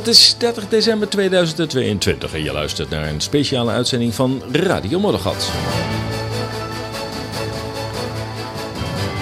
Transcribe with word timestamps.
Het 0.00 0.08
is 0.08 0.34
30 0.38 0.68
december 0.68 1.08
2022 1.08 2.34
en 2.34 2.42
je 2.42 2.52
luistert 2.52 2.90
naar 2.90 3.08
een 3.08 3.20
speciale 3.20 3.70
uitzending 3.70 4.14
van 4.14 4.42
Radio 4.52 4.98
Moddergat. 4.98 5.50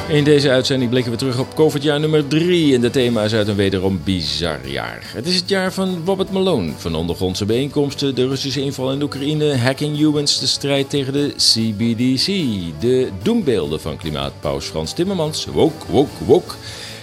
In 0.09 0.25
deze 0.25 0.51
uitzending 0.51 0.91
blikken 0.91 1.13
we 1.13 1.19
terug 1.19 1.39
op 1.39 1.55
COVID-jaar 1.55 2.01
nummer 2.01 2.29
3 2.29 2.75
en 2.75 2.81
de 2.81 2.91
thema's 2.91 3.33
uit 3.33 3.49
een 3.49 3.57
wederom 3.57 4.01
bizar 4.05 4.69
jaar. 4.69 5.03
Het 5.15 5.27
is 5.27 5.37
het 5.37 5.49
jaar 5.49 5.73
van 5.73 6.03
Robert 6.05 6.31
Malone, 6.31 6.73
van 6.77 6.95
ondergrondse 6.95 7.45
bijeenkomsten, 7.45 8.15
de 8.15 8.29
Russische 8.29 8.61
inval 8.61 8.93
in 8.93 9.03
Oekraïne, 9.03 9.57
hacking 9.57 9.97
humans, 9.97 10.39
de 10.39 10.47
strijd 10.47 10.91
tegen 10.91 11.13
de 11.13 11.35
CBDC, 11.37 12.27
de 12.81 13.09
doembeelden 13.23 13.81
van 13.81 13.97
klimaatpaus 13.97 14.67
Frans 14.67 14.93
Timmermans, 14.93 15.47
woke, 15.47 15.87
woke, 15.89 16.25
woke. 16.25 16.55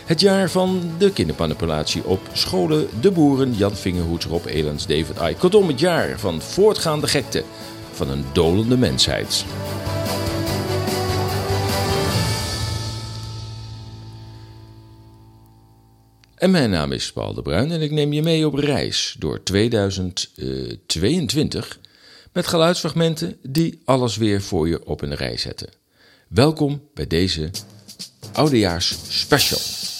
Het 0.05 0.19
jaar 0.19 0.49
van 0.49 0.93
de 0.97 1.11
kindermanipulatie 1.11 2.03
op 2.03 2.19
scholen, 2.33 2.87
de 3.01 3.11
boeren, 3.11 3.53
Jan 3.53 3.75
Vingerhoets, 3.75 4.25
Rob 4.25 4.45
Elens, 4.45 4.87
David 4.87 5.21
Icke. 5.21 5.35
Kortom, 5.39 5.67
het 5.67 5.79
jaar 5.79 6.19
van 6.19 6.41
voortgaande 6.41 7.07
gekte 7.07 7.43
van 7.91 8.09
een 8.09 8.25
dolende 8.33 8.77
mensheid. 8.77 9.45
En 16.35 16.51
mijn 16.51 16.69
naam 16.69 16.91
is 16.91 17.11
Paul 17.11 17.33
de 17.33 17.41
Bruin 17.41 17.71
en 17.71 17.81
ik 17.81 17.91
neem 17.91 18.13
je 18.13 18.21
mee 18.21 18.47
op 18.47 18.53
reis 18.53 19.15
door 19.19 19.43
2022 19.43 21.79
met 22.33 22.47
geluidsfragmenten 22.47 23.37
die 23.41 23.81
alles 23.85 24.17
weer 24.17 24.41
voor 24.41 24.67
je 24.67 24.85
op 24.85 25.01
een 25.01 25.15
rij 25.15 25.37
zetten. 25.37 25.69
Welkom 26.27 26.81
bij 26.93 27.07
deze 27.07 27.49
Oudejaars 28.33 28.95
Special. 29.09 29.93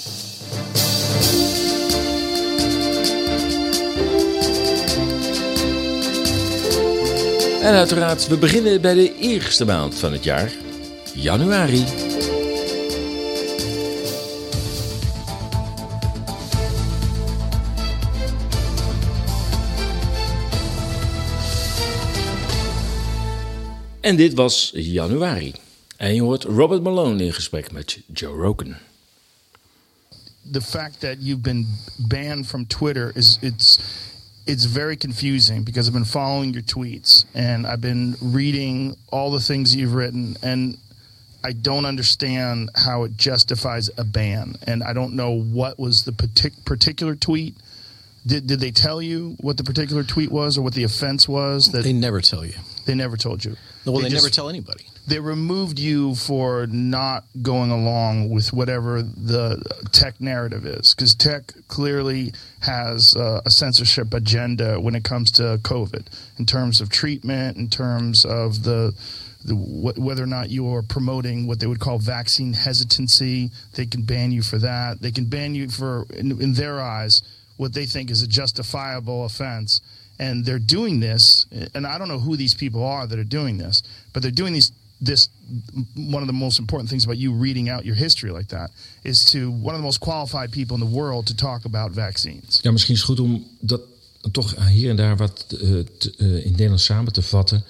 En 7.66 7.74
uiteraard, 7.74 8.28
we 8.28 8.38
beginnen 8.38 8.82
bij 8.82 8.94
de 8.94 9.18
eerste 9.20 9.66
maand 9.66 9.96
van 9.96 10.12
het 10.12 10.24
jaar, 10.24 10.52
januari. 11.14 11.84
En 24.02 24.16
dit 24.16 24.34
was 24.34 24.72
januari. 24.74 25.54
En 25.98 26.16
je 26.16 26.22
hoort 26.22 26.44
Robert 26.44 26.84
Malone 26.84 27.24
in 27.24 27.34
gesprek 27.34 27.72
met 27.72 28.00
Joe 28.14 28.42
Rogan. 28.42 28.76
The 30.50 30.62
fact 30.62 31.02
that 31.02 31.20
you've 31.20 31.44
been 31.44 31.66
banned 32.00 32.48
from 32.48 32.66
Twitter 32.66 33.12
is 33.16 33.40
it's 33.42 33.80
it's 34.48 34.66
very 34.66 34.96
confusing 34.96 35.64
because 35.64 35.88
I've 35.88 35.94
been 35.94 36.06
following 36.06 36.54
your 36.54 36.62
tweets 36.62 37.26
and 37.34 37.66
I've 37.66 37.82
been 37.82 38.16
reading 38.22 38.96
all 39.12 39.32
the 39.32 39.40
things 39.40 39.76
you've 39.76 39.96
written 39.96 40.38
and 40.44 40.78
I 41.44 41.52
don't 41.52 41.86
understand 41.86 42.70
how 42.76 43.04
it 43.04 43.18
justifies 43.18 43.90
a 43.98 44.04
ban 44.04 44.56
and 44.68 44.84
I 44.84 44.94
don't 44.94 45.14
know 45.14 45.32
what 45.32 45.80
was 45.80 46.04
the 46.04 46.12
partic- 46.12 46.64
particular 46.64 47.16
tweet. 47.16 47.56
Did 48.28 48.48
did 48.48 48.60
they 48.60 48.72
tell 48.72 49.02
you 49.02 49.36
what 49.40 49.58
the 49.58 49.64
particular 49.64 50.04
tweet 50.04 50.32
was 50.32 50.58
or 50.58 50.64
what 50.64 50.74
the 50.74 50.84
offense 50.84 51.28
was 51.28 51.72
that 51.72 51.84
They 51.84 51.94
never 51.94 52.22
tell 52.22 52.44
you. 52.46 52.54
they 52.86 52.96
never 52.96 53.18
told 53.18 53.46
you? 53.46 53.56
Well, 53.86 53.98
they, 54.00 54.10
just- 54.10 54.24
never 54.24 54.34
tell 54.34 54.50
anybody. 54.50 54.86
they 55.08 55.20
removed 55.20 55.78
you 55.78 56.16
for 56.16 56.66
not 56.68 57.26
going 57.44 57.70
along 57.70 58.30
with 58.30 58.52
whatever 58.52 59.04
the 59.04 59.62
tech 59.92 60.20
narrative 60.20 60.66
is 60.66 60.96
because 60.96 61.14
tech 61.14 61.54
clearly 61.68 62.34
has 62.62 63.16
uh, 63.16 63.42
a 63.46 63.50
censorship 63.52 64.12
agenda 64.14 64.80
when 64.80 64.96
it 64.96 65.04
comes 65.04 65.30
to 65.34 65.60
covid 65.62 66.08
in 66.40 66.48
terms 66.48 66.82
of 66.82 66.90
treatment 66.90 67.58
in 67.58 67.70
terms 67.70 68.26
of 68.26 68.64
the, 68.64 68.92
the 69.44 69.54
whether 69.56 70.24
or 70.24 70.28
not 70.28 70.50
you 70.50 70.68
are 70.74 70.82
promoting 70.82 71.46
what 71.46 71.60
they 71.60 71.68
would 71.68 71.80
call 71.80 72.00
vaccine 72.00 72.54
hesitancy 72.54 73.52
they 73.76 73.86
can 73.86 74.02
ban 74.02 74.32
you 74.32 74.42
for 74.42 74.58
that 74.58 75.00
they 75.02 75.12
can 75.12 75.26
ban 75.26 75.54
you 75.54 75.70
for 75.70 76.08
in, 76.12 76.32
in 76.42 76.54
their 76.56 76.82
eyes 76.82 77.22
what 77.58 77.74
they 77.74 77.86
think 77.88 78.10
is 78.10 78.22
a 78.22 78.28
justifiable 78.28 79.24
offense 79.26 79.82
and 80.18 80.46
they're 80.46 80.66
doing 80.66 81.02
this 81.02 81.46
and 81.74 81.86
i 81.86 81.98
don't 81.98 82.08
know 82.08 82.20
who 82.20 82.36
these 82.38 82.56
people 82.56 82.82
are 82.84 83.08
that 83.08 83.18
are 83.20 83.30
doing 83.40 83.58
this 83.58 83.82
but 84.14 84.22
they're 84.22 84.42
doing 84.44 84.54
these 84.54 84.72
this 85.06 85.30
one 85.94 86.22
of 86.22 86.28
the 86.28 86.34
most 86.46 86.58
important 86.60 86.90
things 86.90 87.04
about 87.04 87.18
you 87.18 87.34
reading 87.42 87.70
out 87.70 87.84
your 87.84 87.98
history 87.98 88.32
like 88.32 88.48
that 88.48 88.70
is 89.04 89.24
to 89.32 89.50
one 89.62 89.76
of 89.76 89.80
the 89.82 89.86
most 89.86 90.00
qualified 90.00 90.50
people 90.52 90.74
in 90.76 90.80
the 90.90 90.96
world 90.96 91.26
to 91.28 91.34
talk 91.36 91.66
about 91.66 91.92
vaccines 91.94 92.60
Ja, 92.62 92.72
misschien 92.72 92.94
is 92.96 93.00
het 93.02 93.10
goed 93.10 93.20
om 93.20 93.46
dat 93.60 93.82
toch 94.32 94.68
hier 94.70 94.90
en 94.90 94.96
daar 94.96 95.18
wat 95.18 95.46
eh, 95.50 95.60
te- 95.98 96.14
eh, 96.18 96.26
in 96.28 96.34
het 96.34 96.44
Nederlands 96.52 96.84
samen 96.86 97.14
te 97.14 97.22
vatten. 97.22 97.64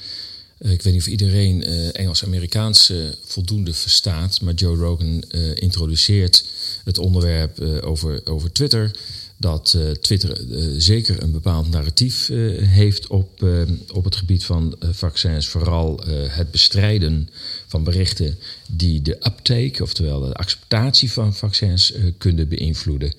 Eh, 0.57 0.71
ik 0.71 0.81
weet 0.81 0.93
niet 0.93 1.01
of 1.01 1.07
iedereen 1.07 1.63
Engels-Amerikaans 1.93 2.93
voldoende 3.25 3.73
verstaat, 3.73 4.41
maar 4.41 4.53
Joe 4.53 4.75
Rogan 4.75 5.23
introduceert 5.55 6.45
het 6.83 6.97
onderwerp 6.97 7.59
over, 7.83 8.25
over 8.25 8.51
Twitter. 8.51 8.91
Dat 9.37 9.73
eh, 9.73 9.91
Twitter 9.91 10.31
eh, 10.31 10.65
zeker 10.77 11.23
een 11.23 11.31
bepaald 11.31 11.69
narratief 11.69 12.29
eh, 12.29 12.37
heeft 12.67 13.07
op, 13.07 13.45
op 13.93 14.03
het 14.03 14.15
gebied 14.15 14.45
van 14.45 14.75
vaccins. 14.91 15.47
Vooral 15.47 16.03
het 16.27 16.51
bestrijden 16.51 17.29
van 17.67 17.83
berichten 17.83 18.37
die 18.69 19.01
de 19.01 19.15
uptake, 19.15 19.83
oftewel 19.83 20.19
de 20.19 20.33
acceptatie 20.33 21.11
van 21.11 21.33
vaccins, 21.33 21.93
kunnen 22.17 22.47
beïnvloeden. 22.47 23.13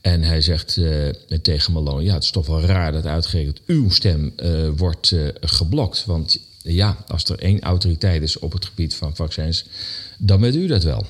En 0.00 0.22
hij 0.22 0.40
zegt 0.40 0.80
tegen 1.42 1.72
Malone: 1.72 2.02
Ja, 2.02 2.14
het 2.14 2.22
is 2.22 2.30
toch 2.30 2.46
wel 2.46 2.60
raar 2.60 2.92
dat 2.92 3.06
uitgerekend 3.06 3.60
uw 3.66 3.90
stem 3.90 4.32
wordt 4.76 5.14
geblokt. 5.40 6.04
Want 6.04 6.38
ja, 6.62 7.04
als 7.06 7.24
er 7.24 7.38
één 7.38 7.60
autoriteit 7.60 8.22
is 8.22 8.38
op 8.38 8.52
het 8.52 8.64
gebied 8.64 8.94
van 8.94 9.16
vaccins, 9.16 9.64
dan 10.18 10.40
bent 10.40 10.54
u 10.54 10.66
dat 10.66 10.82
wel. 10.82 11.06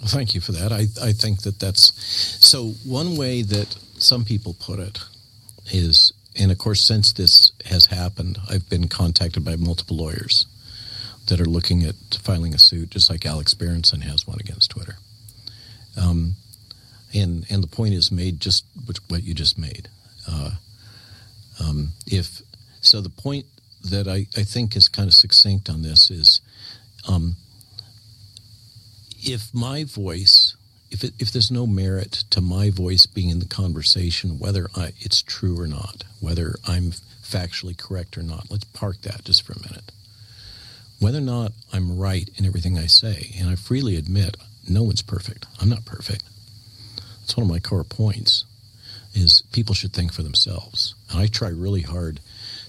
Well, 0.00 0.08
thank 0.08 0.34
you 0.34 0.40
for 0.40 0.52
that. 0.52 0.72
I, 0.72 0.86
I 1.02 1.12
think 1.12 1.42
that 1.42 1.58
that's 1.60 1.92
so. 2.44 2.70
One 2.84 3.16
way 3.16 3.42
that 3.42 3.76
some 3.98 4.24
people 4.24 4.54
put 4.58 4.78
it 4.78 4.98
is, 5.72 6.12
and 6.38 6.50
of 6.50 6.58
course, 6.58 6.82
since 6.82 7.12
this 7.12 7.52
has 7.66 7.86
happened, 7.86 8.38
I've 8.50 8.68
been 8.68 8.88
contacted 8.88 9.44
by 9.44 9.56
multiple 9.56 9.96
lawyers 9.96 10.46
that 11.28 11.40
are 11.40 11.46
looking 11.46 11.84
at 11.84 11.94
filing 12.20 12.54
a 12.54 12.58
suit, 12.58 12.90
just 12.90 13.08
like 13.08 13.24
Alex 13.24 13.54
Berenson 13.54 14.02
has 14.02 14.26
one 14.26 14.38
against 14.40 14.70
Twitter. 14.72 14.96
Um, 15.96 16.34
and 17.14 17.46
and 17.48 17.62
the 17.62 17.68
point 17.68 17.94
is 17.94 18.10
made 18.10 18.40
just 18.40 18.64
what- 19.08 19.22
you 19.22 19.32
just 19.32 19.56
made. 19.56 19.88
Uh, 20.28 20.50
um, 21.60 21.92
if 22.06 22.42
so, 22.80 23.00
the 23.00 23.08
point 23.08 23.46
that 23.90 24.08
I, 24.08 24.26
I 24.36 24.42
think 24.42 24.76
is 24.76 24.88
kind 24.88 25.06
of 25.08 25.14
succinct 25.14 25.70
on 25.70 25.82
this 25.82 26.10
is. 26.10 26.40
Um, 27.06 27.36
if 29.24 29.52
my 29.54 29.84
voice, 29.84 30.56
if 30.90 31.02
it, 31.02 31.14
if 31.18 31.32
there's 31.32 31.50
no 31.50 31.66
merit 31.66 32.24
to 32.30 32.40
my 32.40 32.70
voice 32.70 33.06
being 33.06 33.30
in 33.30 33.38
the 33.38 33.46
conversation, 33.46 34.38
whether 34.38 34.68
I, 34.76 34.92
it's 35.00 35.22
true 35.22 35.58
or 35.58 35.66
not, 35.66 36.04
whether 36.20 36.54
I'm 36.66 36.92
factually 37.22 37.76
correct 37.76 38.18
or 38.18 38.22
not, 38.22 38.50
let's 38.50 38.64
park 38.64 39.00
that 39.02 39.24
just 39.24 39.42
for 39.42 39.54
a 39.54 39.62
minute. 39.62 39.90
Whether 41.00 41.18
or 41.18 41.22
not 41.22 41.52
I'm 41.72 41.98
right 41.98 42.28
in 42.36 42.44
everything 42.44 42.78
I 42.78 42.86
say, 42.86 43.32
and 43.38 43.48
I 43.48 43.56
freely 43.56 43.96
admit 43.96 44.36
no 44.68 44.82
one's 44.82 45.02
perfect. 45.02 45.46
I'm 45.60 45.68
not 45.68 45.84
perfect. 45.84 46.24
It's 47.22 47.36
one 47.36 47.44
of 47.44 47.50
my 47.50 47.58
core 47.58 47.84
points. 47.84 48.44
Is 49.14 49.44
people 49.52 49.76
should 49.76 49.92
think 49.92 50.12
for 50.12 50.24
themselves, 50.24 50.96
and 51.08 51.20
I 51.20 51.28
try 51.28 51.48
really 51.48 51.82
hard 51.82 52.18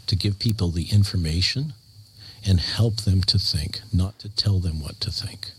to 0.06 0.16
give 0.16 0.38
people 0.38 0.70
the 0.70 0.88
information 0.92 1.74
and 2.48 2.60
help 2.60 2.98
them 2.98 3.24
to 3.24 3.40
think, 3.40 3.82
not 3.92 4.20
to 4.20 4.30
tell 4.30 4.60
them 4.60 4.80
what 4.80 5.02
to 5.02 5.12
think. 5.12 5.52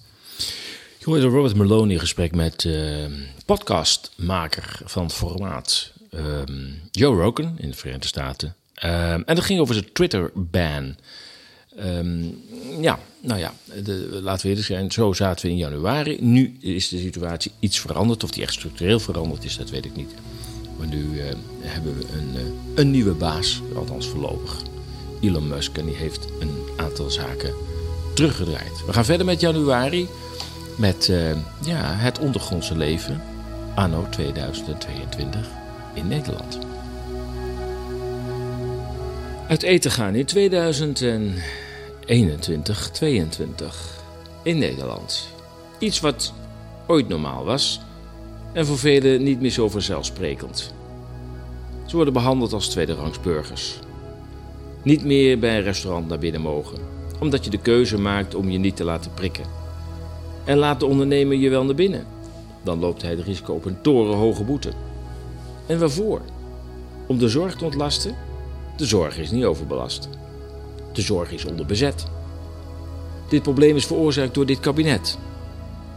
Je 1.07 1.13
hoorde 1.13 1.27
Robert 1.27 1.57
Malone 1.57 1.93
in 1.93 1.99
gesprek 1.99 2.35
met 2.35 2.65
eh, 2.65 3.05
podcastmaker 3.45 4.81
van 4.85 5.03
het 5.03 5.13
formaat 5.13 5.93
ehm, 6.11 6.71
Joe 6.91 7.23
Rogan 7.23 7.55
in 7.59 7.71
de 7.71 7.77
Verenigde 7.77 8.07
Staten. 8.07 8.55
Ehm, 8.75 9.23
en 9.27 9.35
dat 9.35 9.45
ging 9.45 9.61
over 9.61 9.75
zijn 9.75 9.93
Twitter-ban. 9.93 10.97
Ehm, 11.77 12.25
ja, 12.81 12.99
nou 13.21 13.41
ja, 13.41 13.53
laten 14.11 14.43
we 14.43 14.49
eerlijk 14.49 14.67
zijn, 14.67 14.93
zo 14.93 15.13
zaten 15.13 15.47
we 15.47 15.53
in 15.53 15.59
januari. 15.59 16.17
Nu 16.21 16.57
is 16.61 16.89
de 16.89 16.99
situatie 16.99 17.53
iets 17.61 17.81
veranderd. 17.81 18.25
Of 18.25 18.31
die 18.31 18.43
echt 18.43 18.53
structureel 18.53 19.01
veranderd 19.01 19.45
is, 19.45 19.57
dat 19.57 19.71
weet 19.71 19.85
ik 19.85 19.97
niet. 19.97 20.15
Maar 20.79 20.87
nu 20.87 21.21
eh, 21.21 21.35
hebben 21.61 21.99
we 21.99 22.05
een, 22.13 22.37
eh, 22.37 22.43
een 22.75 22.91
nieuwe 22.91 23.15
baas, 23.15 23.61
althans 23.75 24.07
voorlopig. 24.07 24.63
Elon 25.21 25.49
Musk, 25.49 25.77
en 25.77 25.87
die 25.87 25.97
heeft 25.97 26.27
een 26.41 26.55
aantal 26.77 27.11
zaken 27.11 27.55
teruggedraaid. 28.15 28.85
We 28.87 28.93
gaan 28.93 29.05
verder 29.05 29.27
met 29.27 29.41
januari 29.41 30.09
met 30.77 31.09
eh, 31.09 31.31
ja, 31.65 31.95
het 31.95 32.19
ondergrondse 32.19 32.77
leven 32.77 33.23
anno 33.75 34.07
2022 34.11 35.49
in 35.95 36.09
Nederland. 36.09 36.59
Uit 39.49 39.63
eten 39.63 39.91
gaan 39.91 40.15
in 40.15 40.25
2021, 40.25 42.91
22 42.91 44.01
in 44.43 44.59
Nederland. 44.59 45.29
Iets 45.79 46.01
wat 46.01 46.33
ooit 46.87 47.09
normaal 47.09 47.45
was 47.45 47.81
en 48.53 48.67
voor 48.67 48.79
velen 48.79 49.23
niet 49.23 49.41
meer 49.41 49.51
zo 49.51 49.69
vanzelfsprekend. 49.69 50.75
Ze 51.87 51.97
worden 51.97 52.15
behandeld 52.15 52.53
als 52.53 52.69
tweederangs 52.69 53.21
burgers. 53.21 53.79
Niet 54.83 55.05
meer 55.05 55.39
bij 55.39 55.57
een 55.57 55.63
restaurant 55.63 56.09
naar 56.09 56.19
binnen 56.19 56.41
mogen, 56.41 56.79
omdat 57.21 57.45
je 57.45 57.51
de 57.51 57.59
keuze 57.59 57.99
maakt 57.99 58.35
om 58.35 58.51
je 58.51 58.59
niet 58.59 58.77
te 58.77 58.85
laten 58.85 59.15
prikken. 59.15 59.66
En 60.47 60.59
laat 60.59 60.81
de 60.81 60.87
ondernemer 60.87 61.37
je 61.37 61.51
wel 61.51 61.65
naar 61.65 61.75
binnen. 61.75 62.07
Dan 62.63 62.79
loopt 62.79 63.03
hij 63.03 63.11
het 63.11 63.21
risico 63.21 63.55
op 63.55 63.65
een 63.65 63.81
torenhoge 63.81 64.45
boete. 64.45 64.71
En 65.67 65.79
waarvoor? 65.79 66.21
Om 67.07 67.19
de 67.19 67.29
zorg 67.29 67.57
te 67.57 67.65
ontlasten? 67.65 68.17
De 68.77 68.87
zorg 68.87 69.19
is 69.19 69.31
niet 69.31 69.45
overbelast. 69.45 70.09
De 70.93 71.01
zorg 71.03 71.33
is 71.33 71.45
onderbezet. 71.45 72.07
Dit 73.29 73.43
probleem 73.43 73.77
is 73.77 73.87
veroorzaakt 73.87 74.35
door 74.35 74.47
dit 74.47 74.61
kabinet. 74.61 75.19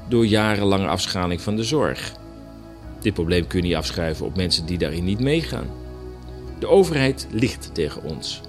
Door 0.08 0.26
jarenlange 0.26 0.88
afschaling 0.88 1.42
van 1.42 1.56
de 1.56 1.64
zorg. 1.64 2.14
Dit 3.02 3.14
probleem 3.14 3.48
kun 3.48 3.62
je 3.62 3.68
niet 3.68 3.76
afschuiven 3.76 4.26
op 4.26 4.36
mensen 4.36 4.66
die 4.66 4.78
daarin 4.78 5.04
niet 5.04 5.20
meegaan. 5.20 5.68
De 6.60 6.68
overheid 6.68 7.28
ligt 7.32 7.70
tegen 7.74 8.04
ons. 8.04 8.42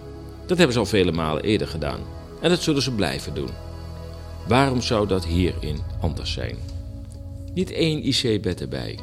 Dat 0.47 0.57
hebben 0.57 0.75
ze 0.75 0.81
al 0.81 0.87
vele 0.87 1.13
malen 1.13 1.43
eerder 1.43 1.69
gedaan. 1.69 2.01
En 2.41 2.49
dat 2.49 2.61
zullen 2.61 2.83
ze 2.83 2.93
blijven 2.93 3.35
doen. 3.35 3.51
Waarom 4.49 4.83
zou 4.83 5.07
dat 5.07 5.25
hierin 5.25 5.79
anders 6.01 6.33
zijn? 6.33 6.57
Niet 7.55 7.71
één 7.71 8.07
IC-bed 8.07 8.61
erbij. 8.61 8.99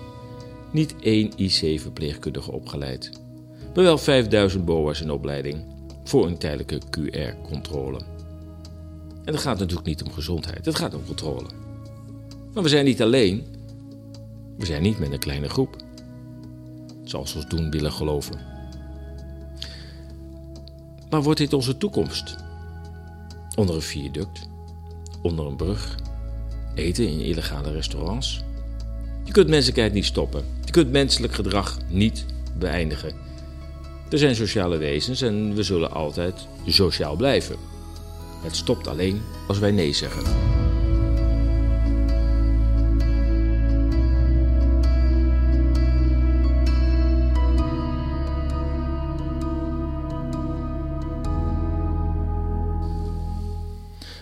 Niet 0.71 0.95
één 1.01 1.31
IC-verpleegkundige 1.35 2.51
opgeleid. 2.51 3.11
Maar 3.75 3.83
wel 3.83 3.97
5000 3.97 4.65
BOA's 4.65 5.01
in 5.01 5.11
opleiding 5.11 5.63
voor 6.03 6.25
een 6.25 6.37
tijdelijke 6.37 6.79
QR-controle. 6.79 7.99
En 9.23 9.33
het 9.33 9.41
gaat 9.41 9.59
natuurlijk 9.59 9.87
niet 9.87 10.03
om 10.03 10.11
gezondheid, 10.11 10.65
het 10.65 10.75
gaat 10.75 10.93
om 10.93 11.05
controle. 11.05 11.47
Maar 12.53 12.63
we 12.63 12.69
zijn 12.69 12.85
niet 12.85 13.01
alleen. 13.01 13.45
We 14.57 14.65
zijn 14.65 14.81
niet 14.81 14.99
met 14.99 15.11
een 15.11 15.19
kleine 15.19 15.49
groep. 15.49 15.75
Zoals 17.03 17.33
we 17.33 17.47
doen 17.47 17.71
willen 17.71 17.91
geloven. 17.91 18.39
Maar 21.09 21.23
wordt 21.23 21.39
dit 21.39 21.53
onze 21.53 21.77
toekomst? 21.77 22.35
Onder 23.55 23.75
een 23.75 23.81
viaduct? 23.81 24.47
Onder 25.21 25.45
een 25.45 25.55
brug? 25.55 25.95
Eten 26.75 27.07
in 27.07 27.19
illegale 27.19 27.71
restaurants? 27.71 28.43
Je 29.23 29.31
kunt 29.31 29.47
menselijkheid 29.47 29.93
niet 29.93 30.05
stoppen. 30.05 30.43
Je 30.65 30.71
kunt 30.71 30.91
menselijk 30.91 31.33
gedrag 31.33 31.77
niet 31.89 32.25
beëindigen. 32.57 33.13
Er 34.09 34.17
zijn 34.17 34.35
sociale 34.35 34.77
wezens 34.77 35.21
en 35.21 35.55
we 35.55 35.63
zullen 35.63 35.91
altijd 35.91 36.47
sociaal 36.65 37.15
blijven. 37.15 37.55
Het 38.43 38.55
stopt 38.55 38.87
alleen 38.87 39.21
als 39.47 39.59
wij 39.59 39.71
nee 39.71 39.93
zeggen. 39.93 40.46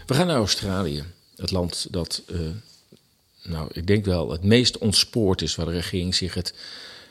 We 0.06 0.13
gaan 0.13 0.28
naar 0.28 0.36
Australië. 0.36 1.04
Het 1.36 1.52
land 1.52 1.88
dat, 1.92 2.22
uh, 2.28 2.40
nou, 3.44 3.69
ik 3.74 3.88
denk 3.88 4.06
wel 4.06 4.31
het 4.31 4.44
meest 4.44 4.78
ontspoord 4.78 5.42
is, 5.42 5.56
waar 5.56 5.66
de 5.66 5.72
regering 5.72 6.16
zich 6.16 6.34
het 6.34 6.54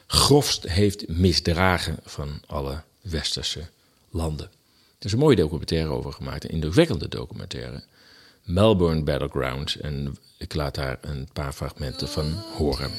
grofst 0.07 0.69
heeft 0.69 1.09
misdragen 1.09 1.99
van 2.05 2.41
alle 2.47 2.83
westerse 3.01 3.67
landen. 4.11 4.47
Er 4.99 5.07
is 5.07 5.13
een 5.13 5.19
mooie 5.19 5.37
documentaire 5.37 5.91
over 5.91 6.13
gemaakt, 6.13 6.45
een 6.45 6.51
indrukwekkende 6.51 7.09
documentaire. 7.09 7.83
Melbourne 8.43 9.03
Battleground. 9.03 9.75
En 9.75 10.17
ik 10.39 10.55
laat 10.55 10.75
daar 10.75 10.99
een 11.01 11.29
paar 11.33 11.53
fragmenten 11.53 12.09
van 12.09 12.33
horen. 12.57 12.91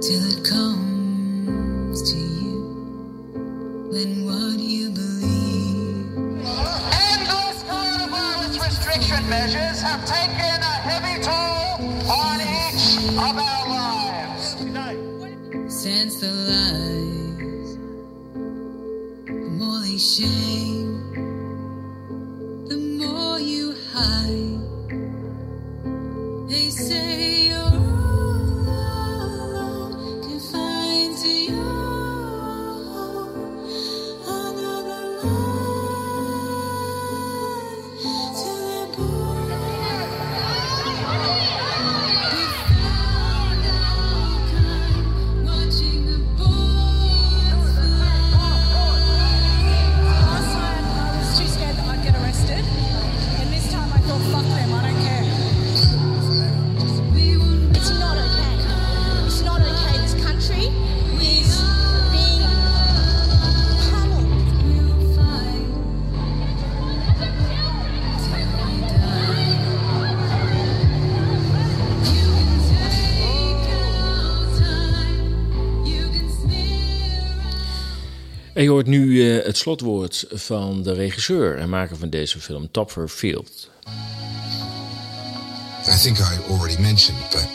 Till 0.00 0.30
it 0.30 0.48
comes 0.48 2.10
to 2.10 2.16
you 2.16 2.70
when 3.90 4.24
what 4.24 4.60
you 4.60 4.92
believe. 4.92 7.11
Restriction 8.94 9.24
measures 9.30 9.80
have 9.80 10.04
taken 10.04 10.60
a 10.60 10.76
heavy 10.84 11.22
toll 11.22 11.80
on 12.10 12.40
each 12.42 12.98
of 13.16 13.38
our 13.38 13.66
lives. 13.66 14.56
Since 15.74 16.20
the 16.20 16.30
lies, 16.30 17.78
the 19.24 19.32
more 19.32 19.80
they 19.80 19.96
shame, 19.96 21.00
the 22.68 22.76
more 22.76 23.38
you 23.38 23.74
hide. 23.94 24.60
They 26.50 26.68
say 26.68 27.50
hoort 78.82 78.96
nu 78.96 79.36
eh, 79.36 79.44
het 79.44 79.56
slotwoord 79.56 80.24
van 80.30 80.82
de 80.82 80.92
regisseur 80.92 81.58
en 81.58 81.68
maker 81.68 81.96
van 81.96 82.10
deze 82.10 82.40
film, 82.40 82.70
Topper 82.70 83.08
Field. 83.08 83.70
I 85.86 85.96
think 86.02 86.18
I 86.18 86.38
already 86.50 86.80
mentioned, 86.80 87.18
but 87.30 87.48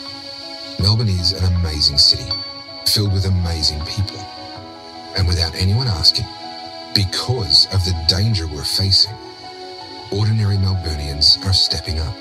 Melbourne 0.78 1.20
is 1.20 1.34
an 1.34 1.54
amazing 1.54 2.00
city, 2.00 2.32
filled 2.84 3.12
with 3.12 3.24
amazing 3.24 3.82
people. 3.82 4.20
And 5.16 5.28
without 5.28 5.54
anyone 5.54 5.88
asking, 5.88 6.26
because 6.94 7.68
of 7.74 7.84
the 7.84 7.94
danger 8.06 8.46
we're 8.46 8.64
facing, 8.64 9.14
ordinary 10.10 10.56
Melburnians 10.56 11.38
are 11.44 11.54
stepping 11.54 11.98
up. 11.98 12.16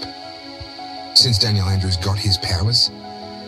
Since 1.13 1.39
Daniel 1.39 1.67
Andrews 1.69 1.97
got 1.97 2.17
his 2.17 2.37
powers, 2.37 2.91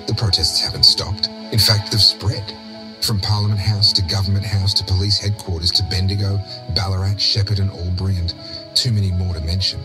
the 0.06 0.14
protests 0.14 0.62
haven't 0.62 0.86
stopped. 0.86 1.30
In 1.52 1.60
fact, 1.60 1.92
they've 1.92 2.02
spread. 2.02 2.54
From 3.02 3.20
Parliament 3.20 3.60
House 3.60 3.92
to 3.94 4.04
Government 4.04 4.46
House 4.46 4.74
to 4.76 4.84
police 4.84 5.18
headquarters 5.18 5.72
to 5.72 5.84
Bendigo, 5.84 6.40
Ballarat, 6.76 7.16
Shepparton, 7.16 7.70
Albury, 7.70 8.18
and 8.18 8.34
too 8.76 8.92
many 8.92 9.12
more 9.12 9.34
to 9.34 9.42
mention. 9.42 9.80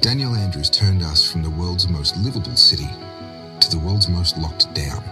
Daniel 0.00 0.34
Andrews 0.34 0.70
turned 0.70 1.02
us 1.02 1.30
from 1.30 1.42
the 1.42 1.50
world's 1.50 1.88
most 1.88 2.16
livable 2.16 2.56
city 2.56 2.88
to 3.60 3.70
the 3.70 3.78
world's 3.78 4.08
most 4.08 4.38
locked 4.38 4.72
down 4.72 5.02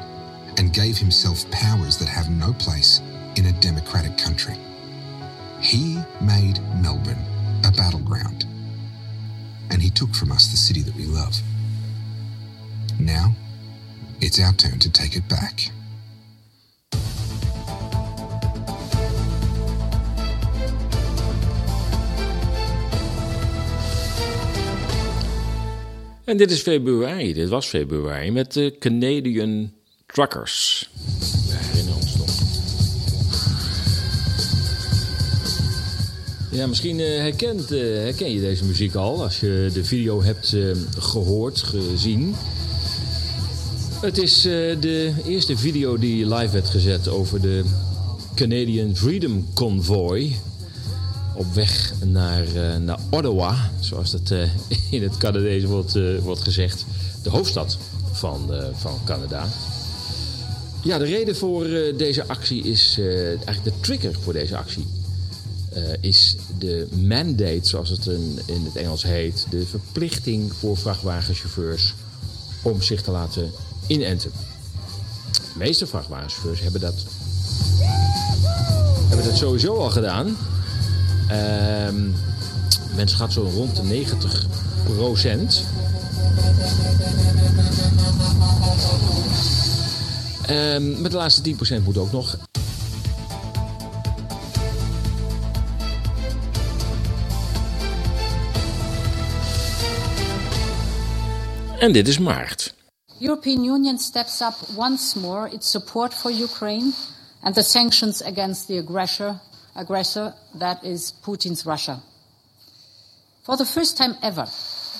and 0.56 0.72
gave 0.72 0.96
himself 0.96 1.50
powers 1.50 1.98
that 1.98 2.08
have 2.08 2.30
no 2.30 2.52
place 2.54 3.00
in 3.36 3.46
a 3.46 3.52
democratic 3.60 4.16
country. 4.16 4.54
He 5.60 6.00
made 6.20 6.60
Melbourne 6.80 7.18
a 7.64 7.72
battleground, 7.72 8.46
and 9.70 9.82
he 9.82 9.90
took 9.90 10.14
from 10.14 10.30
us 10.30 10.46
the 10.46 10.56
city 10.56 10.82
that 10.82 10.94
we 10.94 11.06
love. 11.06 11.34
Now, 13.00 13.34
it's 14.20 14.40
our 14.40 14.52
turn 14.52 14.78
to 14.78 14.90
take 14.90 15.16
it 15.16 15.28
back. 15.28 15.70
En 26.24 26.36
dit 26.36 26.50
is 26.50 26.60
februari, 26.60 27.32
dit 27.32 27.48
was 27.48 27.66
februari, 27.66 28.30
met 28.30 28.52
de 28.52 28.76
Canadian 28.78 29.72
Truckers. 30.06 30.90
We 31.48 31.54
herinneren 31.54 32.00
ons 32.00 32.16
nog. 32.16 32.30
Ja, 36.50 36.66
misschien 36.66 37.00
eh, 37.00 37.06
herkent, 37.06 37.72
eh, 37.72 37.80
herken 37.80 38.32
je 38.32 38.40
deze 38.40 38.64
muziek 38.64 38.94
al 38.94 39.22
als 39.22 39.40
je 39.40 39.70
de 39.72 39.84
video 39.84 40.22
hebt 40.22 40.52
eh, 40.52 40.70
gehoord, 40.98 41.62
gezien. 41.62 42.34
Het 44.00 44.18
is 44.18 44.42
de 44.42 45.12
eerste 45.26 45.56
video 45.56 45.98
die 45.98 46.34
live 46.34 46.52
werd 46.52 46.68
gezet 46.68 47.08
over 47.08 47.40
de 47.40 47.64
Canadian 48.34 48.96
Freedom 48.96 49.46
Convoy. 49.54 50.36
Op 51.34 51.54
weg 51.54 51.92
naar, 52.04 52.46
eh, 52.54 52.76
naar 52.76 52.98
Ottawa, 53.10 53.70
zoals 53.80 54.10
dat 54.10 54.30
eh, 54.30 54.48
in 54.90 55.02
het 55.02 55.16
Canadees 55.16 55.64
wordt, 55.64 55.96
eh, 55.96 56.18
wordt 56.18 56.40
gezegd. 56.40 56.84
De 57.22 57.30
hoofdstad 57.30 57.78
van, 58.12 58.50
van 58.74 59.00
Canada. 59.04 59.48
Ja, 60.82 60.98
de 60.98 61.04
reden 61.04 61.36
voor 61.36 61.64
deze 61.96 62.26
actie 62.26 62.62
is, 62.62 62.98
eigenlijk 63.26 63.64
de 63.64 63.72
trigger 63.80 64.14
voor 64.20 64.32
deze 64.32 64.56
actie, 64.56 64.86
is 66.00 66.36
de 66.58 66.88
mandate, 67.06 67.58
zoals 67.62 67.88
het 67.88 68.06
in, 68.06 68.40
in 68.46 68.64
het 68.64 68.76
Engels 68.76 69.02
heet, 69.02 69.46
de 69.50 69.66
verplichting 69.66 70.52
voor 70.52 70.76
vrachtwagenchauffeurs 70.76 71.94
om 72.62 72.82
zich 72.82 73.02
te 73.02 73.10
laten 73.10 73.50
inenten. 73.86 74.30
De 75.32 75.58
meeste 75.58 75.86
vrachtwagenchauffeurs 75.86 76.60
hebben 76.60 76.80
dat, 76.80 77.04
hebben 79.08 79.26
dat 79.26 79.36
sowieso 79.36 79.76
al 79.76 79.90
gedaan. 79.90 80.36
Ehm 81.28 82.12
men 82.96 83.08
schat 83.08 83.32
zo 83.32 83.42
rond 83.42 83.76
de 83.76 83.82
90 83.82 84.46
procent. 84.84 85.64
Ehm, 90.46 91.00
met 91.00 91.10
de 91.10 91.16
laatste 91.16 91.42
10% 91.42 91.84
moet 91.84 91.96
ook 91.96 92.12
nog. 92.12 92.36
En 101.78 101.92
dit 101.92 102.08
is 102.08 102.18
maart. 102.18 102.74
European 103.20 103.64
Union 103.64 103.98
steps 103.98 104.40
up 104.40 104.54
once 104.76 105.18
more 105.18 105.50
its 105.50 105.70
support 105.70 106.14
for 106.14 106.30
Ukraine 106.32 106.90
and 107.40 107.54
the 107.54 107.62
sanctions 107.62 108.22
against 108.22 108.66
the 108.66 108.78
aggressor, 108.78 109.40
aggressor 109.74 110.34
that 110.58 110.84
is 110.84 111.12
Putin's 111.22 111.64
Russia. 111.66 112.00
For 113.42 113.56
the 113.56 113.66
first 113.66 113.96
time 113.96 114.16
ever, 114.22 114.46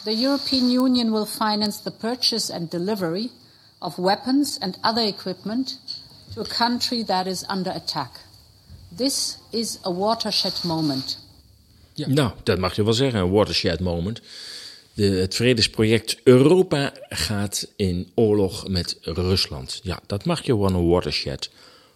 the 0.05 0.15
European 0.15 0.71
Union 0.71 1.13
will 1.13 1.27
finance 1.27 1.79
the 1.79 1.91
purchase 1.91 2.51
and 2.51 2.71
delivery 2.71 3.31
of 3.81 3.99
weapons 3.99 4.59
and 4.61 4.79
other 4.83 5.03
equipment 5.03 5.79
to 6.35 6.41
a 6.41 6.45
country 6.45 7.03
that 7.05 7.27
is 7.27 7.45
under 7.49 7.71
attack. 7.71 8.11
This 8.97 9.39
is 9.53 9.79
a 9.85 9.91
watershed 9.91 10.65
moment. 10.65 11.19
Nou, 11.95 12.33
dat 12.43 12.59
mag 12.59 12.77
je 12.77 12.85
wel 12.85 12.93
zeggen, 12.93 13.21
een 13.21 13.31
watershed 13.31 13.81
moment. 13.81 14.21
De, 14.95 15.05
het 15.05 15.35
vredesproject 15.35 16.17
Europa 16.25 16.93
gaat 17.09 17.67
in 17.77 18.11
oorlog 18.15 18.69
met 18.69 18.97
Rusland. 19.01 19.81
Ja, 19.83 20.01
dat 20.07 20.25
mag 20.25 20.45
je 20.45 20.59
wel 20.59 20.69
een 20.69 20.89
watershed 20.89 21.51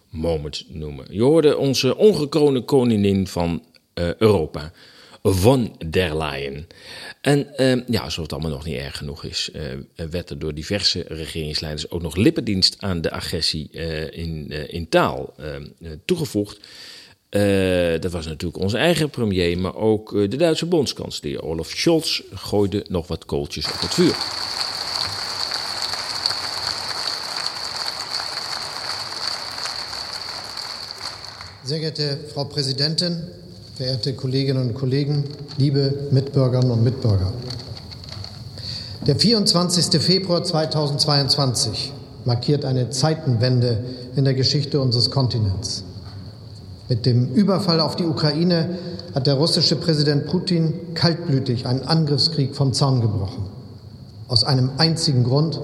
moment 0.09 0.65
noemen. 0.67 1.05
Je 1.09 1.21
hoorde 1.21 1.57
onze 1.57 1.97
ongekroonde 1.97 2.61
koningin 2.61 3.27
van 3.27 3.63
uh, 3.95 4.15
Europa, 4.15 4.71
von 5.23 5.75
der 5.85 6.17
Leyen. 6.17 6.67
En 7.21 7.47
uh, 7.57 7.87
ja, 7.87 8.01
alsof 8.01 8.23
het 8.23 8.33
allemaal 8.33 8.51
nog 8.51 8.65
niet 8.65 8.77
erg 8.77 8.97
genoeg 8.97 9.23
is, 9.23 9.49
uh, 9.53 9.61
werd 10.09 10.29
er 10.29 10.39
door 10.39 10.53
diverse 10.53 11.05
regeringsleiders 11.07 11.89
ook 11.89 12.01
nog 12.01 12.15
lippendienst 12.15 12.75
aan 12.79 13.01
de 13.01 13.11
agressie 13.11 13.69
in, 14.11 14.51
in 14.69 14.89
taal 14.89 15.35
toegevoegd. 16.05 16.59
Uh, 17.29 17.99
dat 17.99 18.11
was 18.11 18.25
natuurlijk 18.25 18.63
onze 18.63 18.77
eigen 18.77 19.09
premier, 19.09 19.57
maar 19.57 19.75
ook 19.75 20.11
de 20.11 20.35
Duitse 20.35 20.65
bondskanselier 20.65 21.43
Olaf 21.43 21.69
Scholz 21.69 22.21
gooide 22.33 22.85
nog 22.87 23.07
wat 23.07 23.25
kooltjes 23.25 23.65
op 23.65 23.79
het 23.79 23.93
vuur. 23.93 24.15
Sehr 31.69 31.81
geehrte 31.81 32.17
Frau 32.33 32.45
Präsidentin, 32.45 33.27
verehrte 33.75 34.13
Kolleginnen 34.13 34.69
und 34.69 34.73
Kollegen, 34.73 35.23
liebe 35.59 36.07
Mitbürgerinnen 36.09 36.71
und 36.71 36.83
Mitbürger. 36.83 37.31
Der 39.05 39.15
24. 39.15 40.01
Februar 40.01 40.43
2022 40.43 41.93
markiert 42.25 42.65
eine 42.65 42.89
Zeitenwende 42.89 43.83
in 44.15 44.25
der 44.25 44.33
Geschichte 44.33 44.81
unseres 44.81 45.11
Kontinents. 45.11 45.83
Mit 46.87 47.05
dem 47.05 47.35
Überfall 47.35 47.81
auf 47.81 47.95
die 47.95 48.05
Ukraine 48.05 48.79
hat 49.13 49.27
der 49.27 49.35
russische 49.35 49.75
Präsident 49.75 50.25
Putin 50.25 50.73
kaltblütig 50.95 51.67
einen 51.67 51.83
Angriffskrieg 51.83 52.55
vom 52.55 52.73
Zaun 52.73 52.99
gebrochen. 52.99 53.45
Aus 54.27 54.43
einem 54.43 54.71
einzigen 54.79 55.23
Grund. 55.23 55.61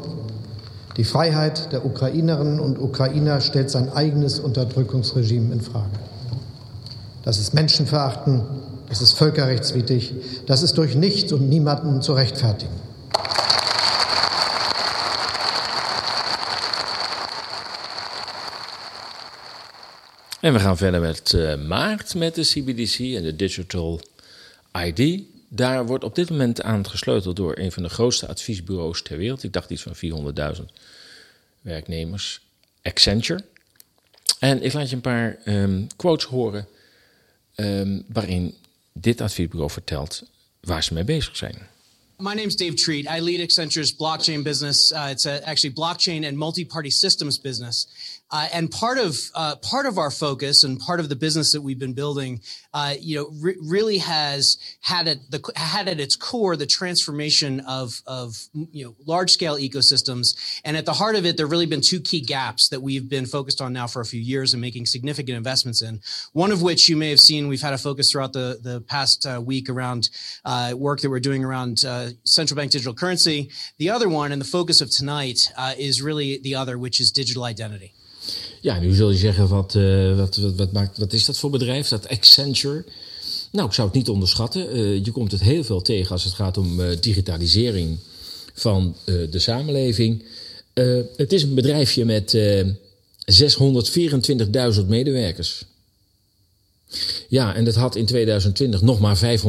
Die 0.97 1.03
Freiheit 1.03 1.73
der 1.73 1.85
Ukrainerinnen 1.85 2.59
und 2.59 2.79
Ukrainer 2.79 3.41
stellt 3.41 3.69
sein 3.69 3.91
eigenes 3.91 4.39
Unterdrückungsregime 4.39 5.53
in 5.53 5.61
Frage. 5.61 5.99
Das 7.23 7.37
ist 7.37 7.53
Menschenverachten, 7.53 8.43
das 8.87 9.01
ist 9.01 9.13
völkerrechtswidrig, 9.13 10.13
das 10.45 10.63
ist 10.63 10.77
durch 10.77 10.95
nichts 10.95 11.33
und 11.33 11.49
niemanden 11.49 12.01
zu 12.01 12.13
rechtfertigen. 12.13 12.85
En 20.45 20.53
we 20.53 20.59
gaan 20.59 20.77
verder 20.77 21.01
met 21.01 21.33
uh, 21.35 21.55
maart 21.67 22.15
met 22.15 22.35
de 22.35 22.43
CBDC 22.43 22.99
en 22.99 23.23
de 23.23 23.35
Digital 23.35 23.99
ID. 24.85 25.23
Daar 25.49 25.85
wordt 25.85 26.03
op 26.03 26.15
dit 26.15 26.29
moment 26.29 26.61
aan 26.61 26.89
gesleuteld 26.89 27.35
door 27.35 27.57
een 27.57 27.71
van 27.71 27.83
de 27.83 27.89
grootste 27.89 28.27
adviesbureaus 28.27 29.01
ter 29.01 29.17
wereld. 29.17 29.43
Ik 29.43 29.53
dacht 29.53 29.69
iets 29.69 29.81
van 29.81 29.95
400.000 30.57 30.63
werknemers. 31.61 32.41
Accenture. 32.81 33.43
En 34.39 34.63
ik 34.63 34.73
laat 34.73 34.89
je 34.89 34.95
een 34.95 35.01
paar 35.01 35.37
um, 35.45 35.87
quotes 35.95 36.25
horen 36.25 36.67
um, 37.55 38.05
waarin 38.07 38.55
dit 38.93 39.21
adviesbureau 39.21 39.71
vertelt 39.71 40.23
waar 40.59 40.83
ze 40.83 40.93
mee 40.93 41.03
bezig 41.03 41.35
zijn. 41.35 41.67
My 42.17 42.33
name's 42.33 42.55
Dave 42.55 42.73
Treat. 42.75 43.05
I 43.05 43.19
lead 43.19 43.41
Accenture's 43.41 43.91
blockchain 43.91 44.43
business. 44.43 44.91
Uh, 44.91 45.09
it's 45.09 45.25
a, 45.25 45.41
actually 45.43 45.73
blockchain 45.73 46.23
and 46.23 46.37
multi-party 46.37 46.89
systems 46.89 47.37
business. 47.41 47.87
Uh, 48.31 48.47
and 48.53 48.71
part 48.71 48.97
of 48.97 49.17
uh, 49.35 49.55
part 49.57 49.85
of 49.85 49.99
our 49.99 50.09
focus 50.09 50.63
and 50.63 50.79
part 50.79 50.99
of 50.99 51.09
the 51.09 51.15
business 51.15 51.51
that 51.51 51.61
we've 51.61 51.77
been 51.77 51.93
building, 51.93 52.41
uh, 52.73 52.95
you 52.99 53.15
know, 53.15 53.29
re- 53.39 53.55
really 53.61 53.99
has 53.99 54.57
had 54.81 55.07
at 55.07 55.17
the 55.29 55.39
had 55.55 55.87
at 55.87 55.99
its 55.99 56.15
core 56.15 56.55
the 56.55 56.65
transformation 56.65 57.59
of 57.61 58.01
of 58.07 58.47
you 58.71 58.83
know 58.83 58.95
large 59.05 59.29
scale 59.29 59.57
ecosystems. 59.57 60.59
And 60.65 60.75
at 60.75 60.87
the 60.87 60.93
heart 60.93 61.15
of 61.15 61.25
it, 61.25 61.37
there've 61.37 61.51
really 61.51 61.67
been 61.67 61.81
two 61.81 61.99
key 61.99 62.19
gaps 62.19 62.69
that 62.69 62.81
we've 62.81 63.07
been 63.07 63.27
focused 63.27 63.61
on 63.61 63.73
now 63.73 63.85
for 63.85 64.01
a 64.01 64.05
few 64.05 64.19
years 64.19 64.53
and 64.53 64.61
making 64.61 64.87
significant 64.87 65.37
investments 65.37 65.83
in. 65.83 66.01
One 66.33 66.51
of 66.51 66.63
which 66.63 66.89
you 66.89 66.97
may 66.97 67.11
have 67.11 67.21
seen, 67.21 67.47
we've 67.47 67.61
had 67.61 67.73
a 67.73 67.77
focus 67.77 68.11
throughout 68.11 68.33
the 68.33 68.59
the 68.59 68.81
past 68.81 69.27
uh, 69.27 69.39
week 69.39 69.69
around 69.69 70.09
uh, 70.45 70.73
work 70.75 71.01
that 71.01 71.11
we're 71.11 71.19
doing 71.19 71.43
around 71.43 71.85
central 72.23 72.55
bank 72.55 72.71
digital 72.71 72.95
currency. 72.95 73.51
The 73.77 73.91
other 73.91 74.09
one, 74.09 74.31
and 74.31 74.41
the 74.41 74.45
focus 74.45 74.81
of 74.81 74.89
tonight, 74.89 75.51
is 75.77 76.01
really 76.01 76.39
the 76.39 76.55
other, 76.55 76.75
which 76.79 76.99
is 76.99 77.11
digital 77.11 77.43
identity. 77.43 77.93
Ja, 78.61 78.79
nu 78.79 78.93
zul 78.93 79.11
je 79.11 79.17
zeggen, 79.17 79.47
wat, 79.47 79.75
uh, 79.75 80.17
wat, 80.17 80.35
wat, 80.35 80.55
wat, 80.55 80.71
maakt, 80.71 80.97
wat 80.97 81.13
is 81.13 81.25
dat 81.25 81.37
voor 81.37 81.49
bedrijf, 81.49 81.87
dat 81.87 82.07
Accenture? 82.07 82.83
Nou, 83.51 83.67
ik 83.67 83.73
zou 83.73 83.87
het 83.87 83.97
niet 83.97 84.09
onderschatten. 84.09 84.77
Uh, 84.77 85.05
je 85.05 85.11
komt 85.11 85.31
het 85.31 85.41
heel 85.41 85.63
veel 85.63 85.81
tegen 85.81 86.11
als 86.11 86.23
het 86.23 86.33
gaat 86.33 86.57
om 86.57 86.79
uh, 86.79 86.87
digitalisering 86.99 87.97
van 88.53 88.95
de 89.05 89.39
samenleving. 89.39 90.23
het 91.15 91.33
is 91.33 91.43
een 91.43 91.53
bedrijfje 91.53 92.05
met 92.05 92.37
624.000 94.77 94.85
medewerkers. 94.87 95.65
Ja, 97.27 97.55
en 97.55 97.65
dat 97.65 97.75
had 97.75 97.95
in 97.95 98.05
2020 98.05 98.81
nog 98.81 98.99
maar 98.99 99.39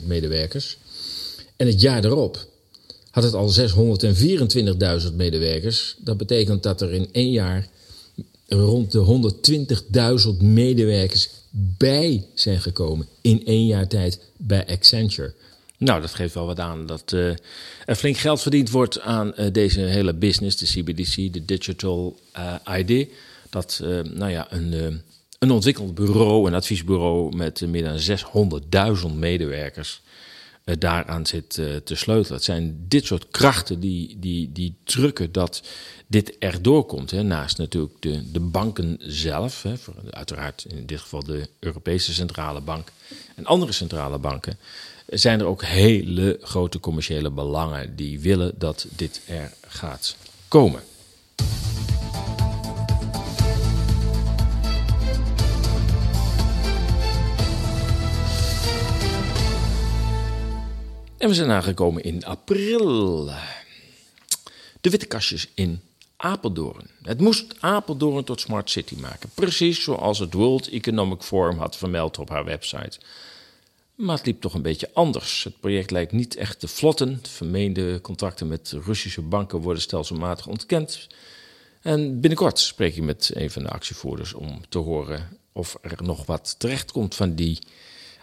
506.000 0.00 0.06
medewerkers. 0.06 0.76
En 1.56 1.66
het 1.66 1.80
jaar 1.80 2.04
erop 2.04 2.46
had 3.18 3.32
het 3.32 3.34
al 3.34 3.52
624.000 5.10 5.14
medewerkers. 5.14 5.94
Dat 5.98 6.16
betekent 6.16 6.62
dat 6.62 6.80
er 6.80 6.92
in 6.92 7.08
één 7.12 7.30
jaar 7.30 7.68
rond 8.46 8.92
de 8.92 9.30
120.000 10.36 10.42
medewerkers 10.42 11.28
bij 11.50 12.26
zijn 12.34 12.60
gekomen. 12.60 13.06
In 13.20 13.46
één 13.46 13.66
jaar 13.66 13.88
tijd 13.88 14.20
bij 14.36 14.66
Accenture. 14.66 15.32
Nou, 15.78 16.00
dat 16.00 16.14
geeft 16.14 16.34
wel 16.34 16.46
wat 16.46 16.60
aan 16.60 16.86
dat 16.86 17.12
uh, 17.14 17.30
er 17.86 17.96
flink 17.96 18.16
geld 18.16 18.42
verdiend 18.42 18.70
wordt 18.70 19.00
aan 19.00 19.32
uh, 19.36 19.46
deze 19.52 19.80
hele 19.80 20.14
business, 20.14 20.56
de 20.56 20.66
CBDC, 20.66 21.32
de 21.32 21.44
Digital 21.44 22.16
uh, 22.36 22.78
ID. 22.78 23.08
Dat, 23.50 23.82
nou 24.14 24.30
ja, 24.30 24.46
een, 24.52 25.02
een 25.38 25.50
ontwikkeld 25.50 25.94
bureau, 25.94 26.46
een 26.46 26.54
adviesbureau 26.54 27.36
met 27.36 27.60
meer 27.66 27.84
dan 27.84 28.58
600.000 29.10 29.14
medewerkers 29.14 30.00
daaraan 30.78 31.26
zit 31.26 31.50
te 31.84 31.94
sleutelen. 31.94 32.36
Het 32.36 32.44
zijn 32.44 32.84
dit 32.88 33.06
soort 33.06 33.28
krachten 33.30 33.80
die, 33.80 34.16
die, 34.18 34.52
die 34.52 34.74
drukken 34.84 35.32
dat 35.32 35.62
dit 36.06 36.38
erdoor 36.38 36.86
komt. 36.86 37.10
Hè. 37.10 37.22
Naast 37.22 37.58
natuurlijk 37.58 37.94
de, 38.00 38.32
de 38.32 38.40
banken 38.40 38.96
zelf, 39.00 39.62
hè, 39.62 39.76
voor, 39.76 39.94
uiteraard 40.10 40.64
in 40.68 40.86
dit 40.86 41.00
geval 41.00 41.24
de 41.24 41.48
Europese 41.58 42.14
Centrale 42.14 42.60
Bank 42.60 42.92
en 43.34 43.46
andere 43.46 43.72
centrale 43.72 44.18
banken, 44.18 44.58
zijn 45.06 45.40
er 45.40 45.46
ook 45.46 45.64
hele 45.64 46.38
grote 46.42 46.80
commerciële 46.80 47.30
belangen 47.30 47.96
die 47.96 48.20
willen 48.20 48.52
dat 48.58 48.86
dit 48.96 49.20
er 49.26 49.52
gaat 49.66 50.16
komen. 50.48 50.82
En 61.18 61.28
we 61.28 61.34
zijn 61.34 61.50
aangekomen 61.50 62.02
in 62.02 62.24
april. 62.24 63.30
De 64.80 64.90
witte 64.90 65.06
kastjes 65.06 65.48
in 65.54 65.80
Apeldoorn. 66.16 66.90
Het 67.02 67.20
moest 67.20 67.54
Apeldoorn 67.60 68.24
tot 68.24 68.40
Smart 68.40 68.70
City 68.70 68.94
maken. 69.00 69.30
Precies 69.34 69.82
zoals 69.82 70.18
het 70.18 70.34
World 70.34 70.68
Economic 70.68 71.22
Forum 71.22 71.58
had 71.58 71.76
vermeld 71.76 72.18
op 72.18 72.28
haar 72.28 72.44
website. 72.44 72.98
Maar 73.94 74.16
het 74.16 74.26
liep 74.26 74.40
toch 74.40 74.54
een 74.54 74.62
beetje 74.62 74.90
anders. 74.92 75.44
Het 75.44 75.60
project 75.60 75.90
lijkt 75.90 76.12
niet 76.12 76.36
echt 76.36 76.60
te 76.60 76.68
vlotten. 76.68 77.20
Vermeende 77.22 78.00
contracten 78.00 78.48
met 78.48 78.74
Russische 78.84 79.22
banken 79.22 79.60
worden 79.60 79.82
stelselmatig 79.82 80.46
ontkend. 80.46 81.06
En 81.80 82.20
binnenkort 82.20 82.58
spreek 82.58 82.96
ik 82.96 83.02
met 83.02 83.30
een 83.34 83.50
van 83.50 83.62
de 83.62 83.68
actievoerders 83.68 84.34
om 84.34 84.60
te 84.68 84.78
horen 84.78 85.38
of 85.52 85.78
er 85.80 85.98
nog 86.02 86.26
wat 86.26 86.54
terecht 86.58 86.92
komt 86.92 87.14
van 87.14 87.34
die 87.34 87.58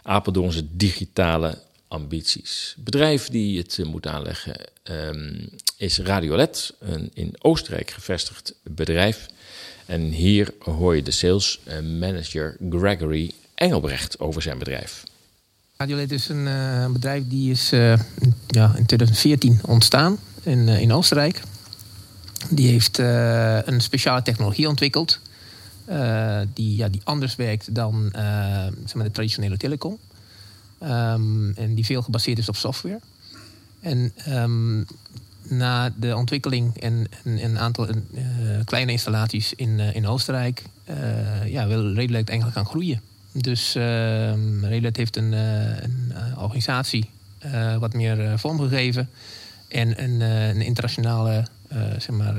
Apeldoornse 0.02 0.76
digitale 0.76 1.62
ambities. 1.88 2.72
Het 2.74 2.84
bedrijf 2.84 3.28
die 3.28 3.58
het 3.58 3.78
eh, 3.78 3.86
moet 3.86 4.06
aanleggen 4.06 4.56
um, 4.84 5.48
is 5.76 5.98
Radiolet, 5.98 6.74
een 6.78 7.10
in 7.14 7.34
Oostenrijk 7.38 7.90
gevestigd 7.90 8.54
bedrijf. 8.62 9.26
En 9.86 10.00
hier 10.00 10.54
hoor 10.58 10.96
je 10.96 11.02
de 11.02 11.10
sales 11.10 11.60
manager 11.98 12.56
Gregory 12.70 13.32
Engelbrecht 13.54 14.18
over 14.18 14.42
zijn 14.42 14.58
bedrijf. 14.58 15.02
Radiolet 15.76 16.12
is 16.12 16.28
een 16.28 16.46
uh, 16.46 16.86
bedrijf 16.86 17.28
die 17.28 17.50
is 17.50 17.70
ja, 18.46 18.74
in 18.76 18.86
2014 18.86 19.60
ontstaan 19.62 20.18
in, 20.42 20.68
in 20.68 20.92
Oostenrijk. 20.92 21.40
Die 22.50 22.68
heeft 22.68 22.98
een 23.68 23.80
speciale 23.80 24.22
technologie 24.22 24.68
ontwikkeld. 24.68 25.20
die, 26.54 26.76
ja, 26.76 26.88
die 26.88 27.00
anders 27.04 27.36
werkt 27.36 27.74
dan 27.74 28.08
zeg 28.84 28.94
maar 28.94 29.04
de 29.04 29.10
traditionele 29.10 29.56
telecom. 29.56 29.98
Um, 30.82 31.54
en 31.54 31.74
die 31.74 31.84
veel 31.84 32.02
gebaseerd 32.02 32.38
is 32.38 32.48
op 32.48 32.56
software. 32.56 33.00
En 33.80 34.12
um, 34.28 34.86
na 35.42 35.92
de 35.96 36.16
ontwikkeling 36.16 36.76
en 36.76 37.06
een 37.24 37.58
aantal 37.58 37.88
uh, 37.88 37.94
kleine 38.64 38.92
installaties 38.92 39.54
in, 39.54 39.68
uh, 39.68 39.94
in 39.94 40.06
Oostenrijk, 40.06 40.62
uh, 40.90 41.46
ja, 41.46 41.66
wil 41.66 41.92
Redlet 41.92 42.28
eigenlijk 42.28 42.58
gaan 42.58 42.66
groeien. 42.66 43.00
Dus 43.32 43.72
Redlet 44.60 44.96
heeft 44.96 45.16
een, 45.16 45.32
een 45.32 46.12
organisatie 46.36 47.10
wat 47.78 47.94
meer 47.94 48.38
vorm 48.38 48.58
gegeven 48.58 49.08
en 49.68 50.02
een, 50.02 50.20
een 50.20 50.60
internationale 50.60 51.44
zeg 51.98 52.10
maar, 52.10 52.34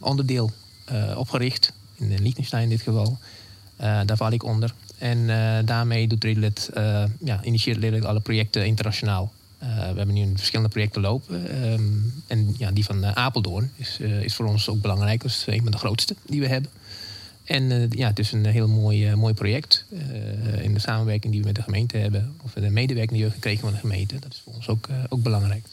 onderdeel 0.00 0.52
opgericht, 1.16 1.72
in 1.96 2.22
Liechtenstein 2.22 2.62
in 2.62 2.68
dit 2.68 2.82
geval. 2.82 3.18
daar 3.76 4.16
val 4.16 4.32
ik 4.32 4.44
onder. 4.44 4.74
En 5.00 5.18
uh, 5.18 5.58
daarmee 5.64 6.08
doet 6.08 6.24
uh, 6.24 7.04
ja, 7.24 7.40
initieert 7.42 7.78
Redlet 7.78 8.04
alle 8.04 8.20
projecten 8.20 8.66
internationaal. 8.66 9.32
Uh, 9.62 9.68
we 9.68 9.96
hebben 9.96 10.14
nu 10.14 10.32
verschillende 10.36 10.70
projecten 10.70 11.02
lopen. 11.02 11.64
Um, 11.72 12.22
en 12.26 12.54
ja, 12.58 12.70
die 12.70 12.84
van 12.84 13.06
Apeldoorn 13.06 13.70
is, 13.76 13.98
is 14.00 14.34
voor 14.34 14.46
ons 14.46 14.68
ook 14.68 14.80
belangrijk. 14.80 15.22
Dat 15.22 15.30
is 15.30 15.44
een 15.46 15.62
van 15.62 15.70
de 15.70 15.78
grootste 15.78 16.14
die 16.26 16.40
we 16.40 16.46
hebben. 16.46 16.70
En 17.44 17.88
ja, 17.90 18.08
het 18.08 18.18
is 18.18 18.32
een 18.32 18.46
heel 18.46 18.68
mooi, 18.68 19.14
mooi 19.14 19.34
project. 19.34 19.84
in 20.60 20.74
de 20.74 20.80
samenwerking 20.80 21.32
die 21.32 21.40
we 21.40 21.46
met 21.46 21.56
de 21.56 21.62
gemeente 21.62 21.96
hebben. 21.96 22.34
Of 22.42 22.52
de 22.52 22.70
medewerking 22.70 23.18
die 23.18 23.28
we 23.28 23.34
gekregen 23.34 23.60
van 23.60 23.72
de 23.72 23.78
gemeente. 23.78 24.18
Dat 24.18 24.32
is 24.32 24.40
voor 24.44 24.54
ons 24.54 24.68
ook, 24.68 24.88
ook 25.08 25.22
belangrijk. 25.22 25.64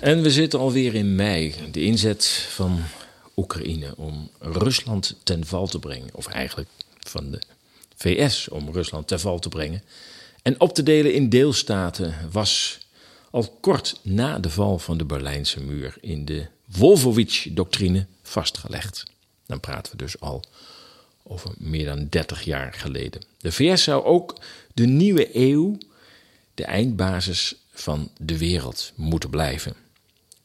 En 0.00 0.22
we 0.22 0.30
zitten 0.30 0.58
alweer 0.58 0.94
in 0.94 1.14
mei. 1.14 1.54
De 1.72 1.84
inzet 1.84 2.26
van 2.48 2.80
Oekraïne 3.36 3.94
om 3.96 4.30
Rusland 4.38 5.16
ten 5.22 5.46
val 5.46 5.66
te 5.66 5.78
brengen. 5.78 6.08
Of 6.12 6.26
eigenlijk 6.26 6.68
van 6.98 7.30
de 7.30 7.42
VS 7.96 8.48
om 8.48 8.70
Rusland 8.72 9.08
ten 9.08 9.20
val 9.20 9.38
te 9.38 9.48
brengen. 9.48 9.82
En 10.42 10.60
op 10.60 10.74
te 10.74 10.82
delen 10.82 11.14
in 11.14 11.28
deelstaten 11.28 12.14
was 12.30 12.78
al 13.30 13.56
kort 13.60 14.00
na 14.02 14.38
de 14.38 14.50
val 14.50 14.78
van 14.78 14.98
de 14.98 15.04
Berlijnse 15.04 15.60
muur 15.60 15.96
in 16.00 16.24
de 16.24 16.46
Wolfowitz-doctrine 16.64 18.06
vastgelegd. 18.22 19.04
Dan 19.46 19.60
praten 19.60 19.92
we 19.92 19.98
dus 19.98 20.20
al 20.20 20.44
over 21.22 21.50
meer 21.56 21.84
dan 21.84 22.06
30 22.08 22.42
jaar 22.42 22.72
geleden. 22.72 23.22
De 23.38 23.52
VS 23.52 23.82
zou 23.82 24.04
ook 24.04 24.40
de 24.74 24.86
nieuwe 24.86 25.36
eeuw 25.36 25.78
de 26.54 26.64
eindbasis 26.64 27.54
van 27.72 28.10
de 28.16 28.38
wereld 28.38 28.92
moeten 28.94 29.30
blijven. 29.30 29.88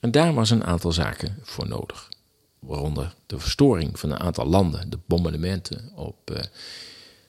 En 0.05 0.11
daar 0.11 0.33
was 0.33 0.49
een 0.49 0.63
aantal 0.63 0.91
zaken 0.91 1.37
voor 1.41 1.67
nodig. 1.67 2.09
Waaronder 2.59 3.13
de 3.25 3.39
verstoring 3.39 3.99
van 3.99 4.11
een 4.11 4.19
aantal 4.19 4.45
landen, 4.45 4.89
de 4.89 4.99
bombardementen 5.05 5.91
op 5.95 6.31
uh, 6.31 6.37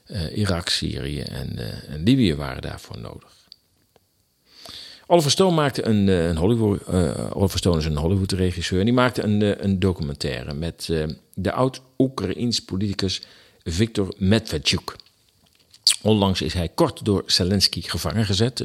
uh, 0.06 0.36
Irak, 0.36 0.68
Syrië 0.68 1.20
en, 1.20 1.52
uh, 1.58 1.90
en, 1.90 2.02
Libië 2.02 2.34
waren 2.34 2.62
daarvoor 2.62 2.98
nodig. 2.98 3.34
Oliver 5.06 5.30
Stone 5.30 5.54
maakte 5.54 5.86
een, 5.86 6.08
een 6.08 6.36
Hollywood, 6.36 6.88
Oliver 7.34 7.58
Stone 7.58 7.78
is 7.78 7.84
een 7.84 7.96
Hollywood-regisseur, 7.96 8.78
en 8.78 8.84
die 8.84 8.94
maakte 8.94 9.22
een, 9.22 9.64
een 9.64 9.78
documentaire 9.78 10.54
met 10.54 10.92
de 11.34 11.52
oud-Oekraïns 11.52 12.60
politicus 12.64 13.22
Viktor 13.62 14.14
Medvedchuk. 14.18 14.96
Onlangs 16.02 16.42
is 16.42 16.54
hij 16.54 16.68
kort 16.68 17.04
door 17.04 17.22
Zelensky 17.26 17.80
gevangen 17.82 18.26
gezet. 18.26 18.64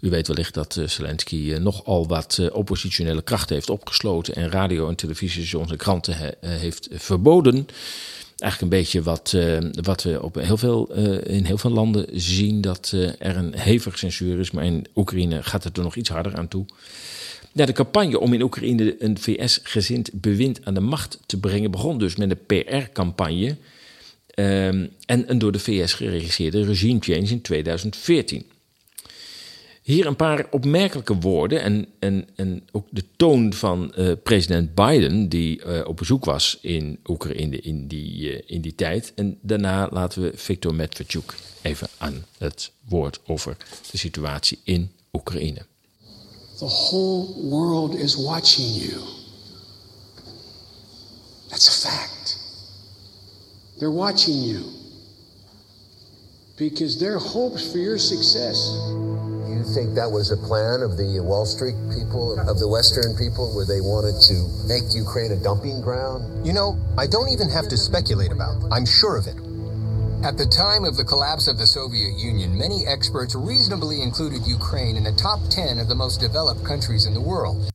U 0.00 0.10
weet 0.10 0.28
wellicht 0.28 0.54
dat 0.54 0.76
uh, 0.76 0.88
Zelensky 0.88 1.36
uh, 1.36 1.58
nogal 1.58 2.06
wat 2.06 2.38
uh, 2.40 2.54
oppositionele 2.54 3.22
krachten 3.22 3.54
heeft 3.54 3.70
opgesloten 3.70 4.34
en 4.34 4.50
radio- 4.50 4.88
en 4.88 4.94
televisiestations 4.94 5.70
en 5.70 5.76
kranten 5.76 6.16
he, 6.16 6.30
heeft 6.40 6.88
verboden. 6.92 7.66
Eigenlijk 8.38 8.72
een 8.72 8.78
beetje 8.78 9.02
wat, 9.02 9.36
wat 9.82 10.02
we 10.02 10.22
op 10.22 10.34
heel 10.34 10.56
veel, 10.56 10.92
in 11.22 11.44
heel 11.44 11.58
veel 11.58 11.70
landen 11.70 12.06
zien, 12.12 12.60
dat 12.60 12.94
er 13.18 13.36
een 13.36 13.54
hevig 13.54 13.98
censuur 13.98 14.38
is, 14.38 14.50
maar 14.50 14.64
in 14.64 14.86
Oekraïne 14.94 15.42
gaat 15.42 15.64
het 15.64 15.76
er 15.76 15.82
nog 15.82 15.96
iets 15.96 16.08
harder 16.08 16.36
aan 16.36 16.48
toe. 16.48 16.66
De 17.52 17.72
campagne 17.72 18.20
om 18.20 18.32
in 18.32 18.42
Oekraïne 18.42 18.96
een 18.98 19.18
VS-gezind 19.18 20.10
bewind 20.12 20.60
aan 20.64 20.74
de 20.74 20.80
macht 20.80 21.18
te 21.26 21.40
brengen 21.40 21.70
begon 21.70 21.98
dus 21.98 22.16
met 22.16 22.30
een 22.30 22.46
PR-campagne 22.46 23.56
um, 24.34 24.90
en 25.06 25.30
een 25.30 25.38
door 25.38 25.52
de 25.52 25.58
VS 25.58 25.92
geregisseerde 25.92 26.64
regime 26.64 26.98
change 27.00 27.28
in 27.28 27.40
2014. 27.40 28.46
Hier 29.88 30.06
een 30.06 30.16
paar 30.16 30.46
opmerkelijke 30.50 31.18
woorden 31.18 31.62
en, 31.62 31.86
en, 31.98 32.28
en 32.34 32.68
ook 32.72 32.86
de 32.90 33.04
toon 33.16 33.52
van 33.52 33.92
uh, 33.98 34.12
president 34.22 34.74
Biden, 34.74 35.28
die 35.28 35.64
uh, 35.64 35.80
op 35.86 35.96
bezoek 35.96 36.24
was 36.24 36.58
in 36.60 36.98
Oekraïne 37.06 37.60
in 37.60 37.86
die, 37.86 38.32
uh, 38.32 38.42
in 38.46 38.60
die 38.60 38.74
tijd. 38.74 39.12
En 39.14 39.38
daarna 39.40 39.88
laten 39.90 40.22
we 40.22 40.32
Viktor 40.34 40.74
Medvedchuk 40.74 41.34
even 41.62 41.88
aan 41.98 42.24
het 42.38 42.72
woord 42.88 43.20
over 43.26 43.56
de 43.90 43.98
situatie 43.98 44.58
in 44.64 44.90
Oekraïne. 45.12 45.66
The 46.58 46.64
whole 46.64 47.48
world 47.48 47.94
is 47.94 48.14
watching 48.14 48.68
you. 48.74 49.00
That's 51.48 51.68
a 51.68 51.88
fact. 51.88 52.38
They're 53.78 53.94
watching 53.94 54.44
you. 54.44 54.62
Because 56.56 56.98
their 56.98 57.18
hopes 57.18 57.62
for 57.62 57.78
your 57.78 57.98
success 57.98 58.76
you 59.58 59.64
think 59.74 59.94
that 59.98 60.06
was 60.06 60.30
a 60.30 60.36
plan 60.36 60.86
of 60.86 60.96
the 60.96 61.18
Wall 61.18 61.44
Street 61.44 61.74
people, 61.90 62.38
of 62.38 62.62
the 62.62 62.68
Western 62.68 63.16
people, 63.18 63.50
where 63.58 63.66
they 63.66 63.82
wanted 63.82 64.14
to 64.30 64.46
make 64.70 64.86
Ukraine 64.94 65.32
a 65.32 65.40
dumping 65.42 65.82
ground? 65.82 66.22
You 66.46 66.52
know, 66.52 66.78
I 66.96 67.06
don't 67.08 67.28
even 67.34 67.50
have 67.50 67.66
to 67.68 67.76
speculate 67.76 68.30
about. 68.30 68.62
I'm 68.70 68.86
sure 68.86 69.18
of 69.18 69.26
it. 69.26 69.34
At 70.22 70.38
the 70.38 70.46
time 70.46 70.84
of 70.84 70.96
the 70.96 71.04
collapse 71.04 71.48
of 71.48 71.58
the 71.58 71.66
Soviet 71.66 72.18
Union, 72.18 72.56
many 72.56 72.86
experts 72.86 73.34
reasonably 73.34 74.02
included 74.02 74.46
Ukraine 74.46 74.96
in 74.96 75.02
the 75.02 75.12
top 75.12 75.40
10 75.50 75.78
of 75.78 75.88
the 75.88 75.94
most 75.94 76.20
developed 76.20 76.64
countries 76.64 77.06
in 77.06 77.14
the 77.14 77.20
world. 77.20 77.70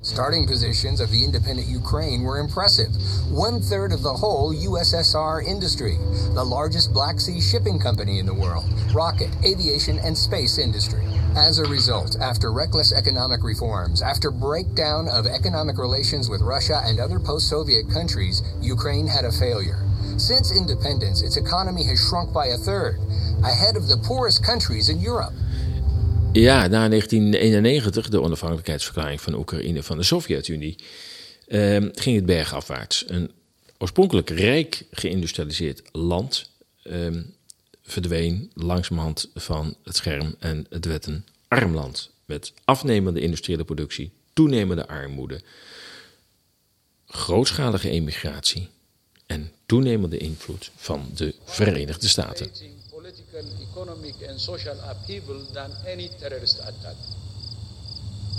Starting 0.00 0.46
positions 0.46 1.00
of 1.00 1.10
the 1.10 1.24
independent 1.24 1.66
Ukraine 1.66 2.22
were 2.22 2.38
impressive. 2.38 2.94
One 3.32 3.60
third 3.60 3.90
of 3.90 4.02
the 4.02 4.12
whole 4.12 4.54
USSR 4.54 5.44
industry, 5.44 5.96
the 6.34 6.44
largest 6.44 6.92
Black 6.92 7.18
Sea 7.18 7.40
shipping 7.40 7.80
company 7.80 8.20
in 8.20 8.26
the 8.26 8.32
world, 8.32 8.64
rocket, 8.94 9.28
aviation, 9.44 9.98
and 9.98 10.16
space 10.16 10.56
industry. 10.56 11.02
As 11.36 11.58
a 11.58 11.68
result, 11.68 12.16
after 12.20 12.52
reckless 12.52 12.92
economic 12.92 13.42
reforms, 13.42 14.00
after 14.00 14.30
breakdown 14.30 15.08
of 15.08 15.26
economic 15.26 15.78
relations 15.78 16.30
with 16.30 16.42
Russia 16.42 16.80
and 16.84 17.00
other 17.00 17.18
post 17.18 17.48
Soviet 17.48 17.90
countries, 17.90 18.42
Ukraine 18.60 19.08
had 19.08 19.24
a 19.24 19.32
failure. 19.32 19.82
Since 20.16 20.56
independence, 20.56 21.22
its 21.22 21.36
economy 21.36 21.82
has 21.84 21.98
shrunk 21.98 22.32
by 22.32 22.46
a 22.46 22.56
third, 22.56 23.00
ahead 23.42 23.76
of 23.76 23.88
the 23.88 23.98
poorest 23.98 24.44
countries 24.44 24.90
in 24.90 25.00
Europe. 25.00 25.32
Ja, 26.38 26.66
na 26.66 26.88
1991, 26.88 28.08
de 28.08 28.20
onafhankelijkheidsverklaring 28.20 29.20
van 29.20 29.34
Oekraïne 29.34 29.82
van 29.82 29.96
de 29.96 30.02
Sovjet-Unie, 30.02 30.76
eh, 31.46 31.76
ging 31.92 32.16
het 32.16 32.26
bergafwaarts. 32.26 33.04
Een 33.06 33.30
oorspronkelijk 33.78 34.30
rijk 34.30 34.84
geïndustrialiseerd 34.90 35.82
land 35.92 36.50
eh, 36.82 37.16
verdween 37.82 38.50
langzamerhand 38.54 39.30
van 39.34 39.76
het 39.84 39.96
scherm 39.96 40.34
en 40.38 40.66
het 40.70 40.84
werd 40.84 41.06
een 41.06 41.24
arm 41.48 41.74
land. 41.74 42.10
Met 42.24 42.52
afnemende 42.64 43.20
industriële 43.20 43.64
productie, 43.64 44.10
toenemende 44.32 44.86
armoede, 44.86 45.40
grootschalige 47.06 47.90
emigratie 47.90 48.68
en 49.26 49.52
toenemende 49.66 50.18
invloed 50.18 50.70
van 50.76 51.10
de 51.14 51.34
Verenigde 51.44 52.08
Staten. 52.08 52.50
Political, 53.38 53.62
economic, 53.70 54.14
and 54.28 54.40
social 54.40 54.78
upheaval 54.80 55.44
than 55.54 55.70
any 55.86 56.08
terrorist 56.20 56.60
attack. 56.60 56.96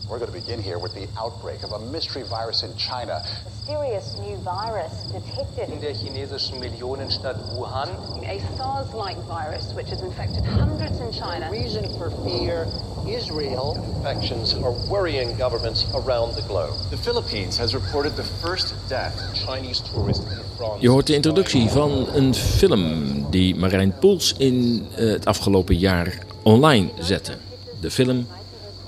We're 0.10 0.18
going 0.18 0.32
to 0.32 0.40
begin 0.40 0.60
here 0.60 0.80
with 0.80 0.96
the 0.96 1.08
outbreak 1.20 1.62
of 1.62 1.72
a 1.72 1.80
mystery 1.92 2.24
virus 2.24 2.64
in 2.64 2.76
China. 2.78 3.22
Mysterious 3.46 4.18
new 4.18 4.38
virus 4.38 5.04
detected 5.12 5.70
in 5.70 5.80
der 5.80 5.94
chinesischen 5.94 6.60
Millionenstadt 6.60 7.38
Wuhan. 7.54 7.90
A 8.26 8.40
SARS-like 8.58 9.18
virus 9.28 9.72
which 9.76 9.90
has 9.90 10.02
infected 10.02 10.44
hundreds 10.44 11.00
in 11.00 11.12
China. 11.14 11.46
The 11.52 11.58
reason 11.58 11.84
for 12.00 12.10
fear 12.26 12.66
is 13.08 13.30
real. 13.30 13.76
Infections 13.98 14.56
are 14.56 14.74
worrying 14.90 15.38
governments 15.38 15.86
around 15.94 16.34
the 16.34 16.42
globe. 16.48 16.74
The 16.90 16.98
Philippines 16.98 17.56
has 17.58 17.76
reported 17.76 18.16
the 18.16 18.24
first 18.24 18.74
death. 18.90 19.14
Of 19.30 19.36
Chinese 19.36 19.80
tourists 19.82 20.26
in 20.26 20.32
France. 20.32 20.49
Je 20.80 20.90
hoort 20.90 21.08
de 21.08 21.14
introductie 21.14 21.70
van 21.70 22.08
een 22.14 22.36
film 22.36 23.26
die 23.30 23.56
Marijn 23.56 23.94
Poels 24.00 24.34
in 24.38 24.88
uh, 24.92 25.12
het 25.12 25.26
afgelopen 25.26 25.78
jaar 25.78 26.26
online 26.44 26.90
zette. 27.00 27.38
De 27.82 27.92
film 27.92 28.28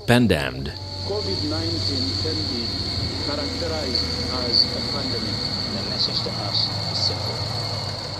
Pandemd. 0.06 0.68
COVID-19 1.08 1.92
can 2.22 2.38
be 2.50 2.62
characterized 3.26 4.04
as 4.48 4.64
a 4.64 4.82
pandemic. 4.92 5.36
The 5.76 5.88
message 5.88 6.22
to 6.22 6.30
us 6.50 6.68
is 6.92 7.06
simple. 7.06 7.36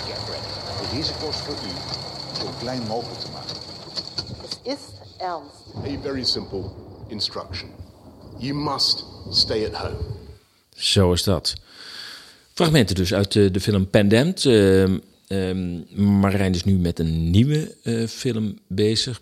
Get 0.07 0.21
ready. 0.29 0.91
De 0.91 0.97
risico's 0.97 1.37
voor 1.37 1.55
u 1.55 1.73
zo 2.41 2.51
klein 2.61 2.83
mogelijk 2.89 3.21
te 3.21 3.27
maken. 3.33 3.57
Het 4.41 4.59
is 4.63 4.79
ernst. 5.19 5.99
A 5.99 6.03
very 6.03 6.25
simple 6.25 6.65
instruction. 7.09 7.71
You 8.39 8.55
must 8.55 9.05
stay 9.31 9.67
at 9.67 9.75
home. 9.75 9.97
Zo 10.75 11.13
is 11.13 11.23
dat. 11.23 11.55
Fragmenten 12.55 12.95
dus 12.95 13.15
uit 13.15 13.33
de, 13.33 13.51
de 13.51 13.61
film 13.61 13.89
Pandemd. 13.89 14.45
Uh, 14.45 14.89
uh, 15.29 15.79
Marijn 15.97 16.55
is 16.55 16.65
nu 16.65 16.79
met 16.79 16.99
een 16.99 17.31
nieuwe 17.31 17.75
uh, 17.85 18.07
film 18.07 18.59
bezig. 18.67 19.21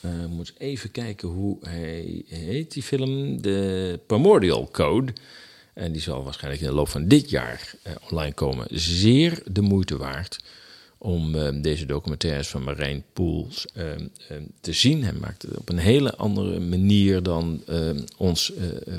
Uh, 0.00 0.10
moet 0.26 0.52
even 0.58 0.90
kijken 0.90 1.28
hoe 1.28 1.58
hij 1.60 2.24
heet, 2.28 2.72
die 2.72 2.82
film. 2.82 3.42
De 3.42 4.00
Primordial 4.06 4.68
Code. 4.70 5.12
En 5.74 5.92
die 5.92 6.00
zal 6.00 6.24
waarschijnlijk 6.24 6.62
in 6.62 6.68
de 6.68 6.74
loop 6.74 6.88
van 6.88 7.08
dit 7.08 7.30
jaar 7.30 7.74
online 8.10 8.34
komen. 8.34 8.66
Zeer 8.70 9.42
de 9.50 9.60
moeite 9.60 9.96
waard 9.96 10.44
om 11.04 11.34
uh, 11.34 11.48
deze 11.62 11.86
documentaires 11.86 12.48
van 12.48 12.62
Marijn 12.62 13.04
Poels 13.12 13.66
te 14.60 14.72
zien. 14.72 15.02
Hij 15.02 15.12
maakt 15.12 15.42
het 15.42 15.56
op 15.56 15.68
een 15.68 15.78
hele 15.78 16.16
andere 16.16 16.60
manier 16.60 17.22
dan 17.22 17.62
ons 18.16 18.52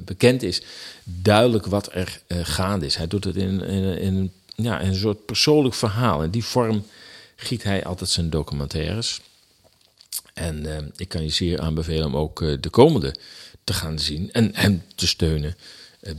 bekend 0.03 0.43
is. 0.43 0.61
Duidelijk 1.03 1.65
wat 1.65 1.89
er 1.93 2.21
gaande 2.29 2.85
is. 2.85 2.95
Hij 2.95 3.07
doet 3.07 3.23
het 3.23 3.35
in, 3.35 3.61
in, 3.99 4.31
ja, 4.55 4.79
in 4.79 4.87
een 4.87 4.95
soort 4.95 5.25
persoonlijk 5.25 5.75
verhaal. 5.75 6.23
In 6.23 6.29
die 6.29 6.43
vorm 6.43 6.85
giet 7.35 7.63
hij 7.63 7.83
altijd 7.83 8.09
zijn 8.09 8.29
documentaires. 8.29 9.21
En 10.33 10.91
ik 10.97 11.07
kan 11.07 11.23
je 11.23 11.29
zeer 11.29 11.59
aanbevelen 11.59 12.05
om 12.05 12.15
ook 12.15 12.39
de 12.61 12.69
komende 12.69 13.15
te 13.63 13.73
gaan 13.73 13.99
zien 13.99 14.31
en 14.31 14.49
hem 14.53 14.83
te 14.95 15.07
steunen 15.07 15.55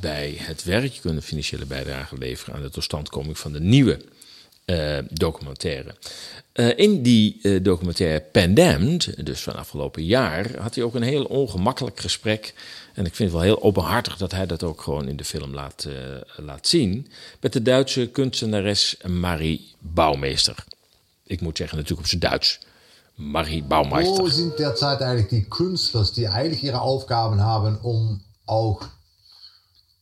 bij 0.00 0.34
het 0.38 0.64
werk. 0.64 0.92
Je 0.92 1.00
kunt 1.00 1.16
een 1.16 1.22
financiële 1.22 1.66
bijdrage 1.66 2.18
leveren 2.18 2.54
aan 2.54 2.62
de 2.62 2.70
totstandkoming 2.70 3.38
van 3.38 3.52
de 3.52 3.60
nieuwe 3.60 4.00
documentaire. 5.10 5.94
in 6.76 7.02
die 7.02 7.60
documentaire 7.62 8.20
Pandemd, 8.20 9.26
dus 9.26 9.42
van 9.42 9.56
afgelopen 9.56 10.04
jaar, 10.04 10.58
had 10.58 10.74
hij 10.74 10.84
ook 10.84 10.94
een 10.94 11.02
heel 11.02 11.24
ongemakkelijk 11.24 12.00
gesprek. 12.00 12.54
En 12.94 13.04
ik 13.06 13.14
vind 13.14 13.32
het 13.32 13.38
wel 13.38 13.48
heel 13.48 13.62
openhartig 13.62 14.16
dat 14.16 14.32
hij 14.32 14.46
dat 14.46 14.62
ook 14.62 14.80
gewoon 14.80 15.08
in 15.08 15.16
de 15.16 15.24
film 15.24 15.54
laat, 15.54 15.86
laat 16.36 16.66
zien. 16.66 17.08
Met 17.40 17.52
de 17.52 17.62
Duitse 17.62 18.06
kunstenares 18.06 18.96
Marie 19.06 19.74
Bouwmeester. 19.78 20.64
Ik 21.22 21.40
moet 21.40 21.56
zeggen, 21.56 21.76
natuurlijk 21.76 22.02
op 22.02 22.08
zijn 22.08 22.30
Duits. 22.30 22.58
Marie 23.14 23.62
Baumeister. 23.62 24.22
Wo 24.22 24.28
sind 24.28 24.56
derzeit 24.56 25.00
eigentlich 25.00 25.28
die 25.28 25.48
Künstler, 25.48 26.10
die 26.14 26.28
eigentlich 26.28 26.62
ihre 26.62 26.80
Aufgaben 26.80 27.40
haben, 27.40 27.78
um 27.82 28.22
auch 28.44 28.88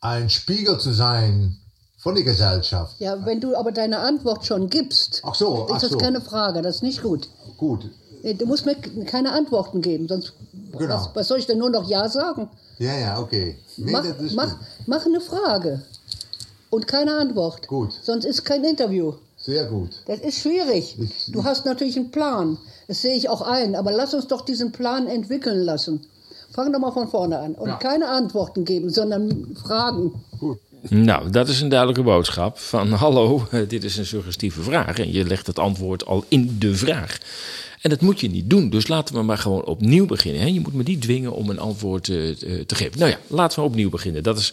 ein 0.01 0.31
Spiegel 0.31 0.81
zu 0.81 0.93
sein 0.93 1.59
von 2.05 2.15
der 2.15 2.23
Gesellschaft? 2.23 2.95
Ja, 3.01 3.27
wenn 3.27 3.41
du 3.41 3.57
aber 3.57 3.73
deine 3.73 3.99
Antwort 3.99 4.47
schon 4.47 4.71
gibst, 4.71 5.21
ach 5.25 5.35
so, 5.35 5.67
ach 5.69 5.77
ist 5.77 5.83
das 5.83 5.91
so. 5.91 5.99
keine 5.99 6.21
Frage, 6.21 6.63
das 6.63 6.77
ist 6.77 6.83
nicht 6.83 7.03
gut. 7.03 7.29
Gut. 7.59 7.91
Du 8.39 8.47
musst 8.47 8.65
mir 8.65 8.77
keine 9.07 9.33
Antworten 9.33 9.81
geben, 9.83 10.07
sonst 10.09 10.33
Genau. 10.79 10.95
was, 10.95 11.11
was 11.15 11.29
soll 11.29 11.39
ich 11.39 11.47
denn 11.47 11.59
nur 11.59 11.71
noch 11.71 11.89
Ja 11.89 12.09
sagen? 12.09 12.49
Ja, 12.79 12.95
ja, 12.97 13.19
okay. 13.21 13.59
Nee, 13.77 13.91
mach, 13.93 14.05
mach, 14.35 14.49
gut. 14.51 14.59
mach 14.87 15.07
eine 15.07 15.21
Frage 15.21 15.83
und 16.71 16.87
keine 16.87 17.17
Antwort. 17.17 17.67
Gut. 17.69 17.93
Sonst 18.03 18.25
ist 18.25 18.45
kein 18.45 18.65
Interview. 18.65 19.15
Sehr 19.37 19.67
gut. 19.67 19.91
Das 20.07 20.21
ist 20.21 20.39
schwierig. 20.41 20.97
Du 21.29 21.45
hast 21.45 21.65
natürlich 21.67 21.97
einen 21.97 22.11
Plan. 22.11 22.57
Das 22.89 23.03
sehe 23.03 23.15
ich 23.15 23.29
auch 23.29 23.43
ein. 23.43 23.77
Aber 23.77 23.93
lass 23.93 24.15
uns 24.15 24.27
doch 24.27 24.41
diesen 24.41 24.73
Plan 24.73 25.07
entwickeln 25.07 25.61
lassen. 25.61 26.07
Fang 26.53 26.73
doch 26.73 26.79
mal 26.81 26.93
von 26.93 27.09
vorne 27.09 27.39
an. 27.39 27.55
Und 27.55 27.69
Ja. 27.69 27.77
keine 27.77 28.09
Antworten 28.09 28.65
geben, 28.65 28.89
sondern 28.91 29.55
Fragen. 29.57 30.25
Nou, 30.89 31.31
dat 31.31 31.49
is 31.49 31.61
een 31.61 31.69
duidelijke 31.69 32.03
boodschap 32.03 32.59
van 32.59 32.93
hallo, 33.05 33.47
eh, 33.51 33.61
dit 33.69 33.85
is 33.85 33.97
een 33.97 34.07
suggestieve 34.07 34.63
vraag. 34.63 34.99
En 34.99 35.13
je 35.13 35.25
legt 35.25 35.47
het 35.47 35.59
antwoord 35.59 36.07
al 36.07 36.25
in 36.29 36.57
de 36.59 36.75
vraag. 36.77 37.19
En 37.81 37.91
dat 37.91 38.01
moet 38.01 38.21
je 38.21 38.31
niet 38.31 38.51
doen. 38.51 38.71
Dus 38.71 38.89
laten 38.89 39.15
we 39.15 39.23
maar 39.23 39.39
gewoon 39.39 39.65
opnieuw 39.65 40.07
beginnen. 40.07 40.41
Hè? 40.41 40.47
Je 40.47 40.61
moet 40.61 40.75
me 40.75 40.83
niet 40.83 41.03
dwingen 41.03 41.33
om 41.33 41.51
een 41.51 41.59
antwoord 41.59 42.09
eh, 42.09 42.31
te 42.31 42.65
te 42.67 42.75
geven. 42.75 42.99
Nou 42.99 43.11
ja, 43.11 43.19
laten 43.27 43.59
we 43.59 43.65
opnieuw 43.65 43.91
beginnen. 43.91 44.23
Dat 44.23 44.39
is 44.39 44.53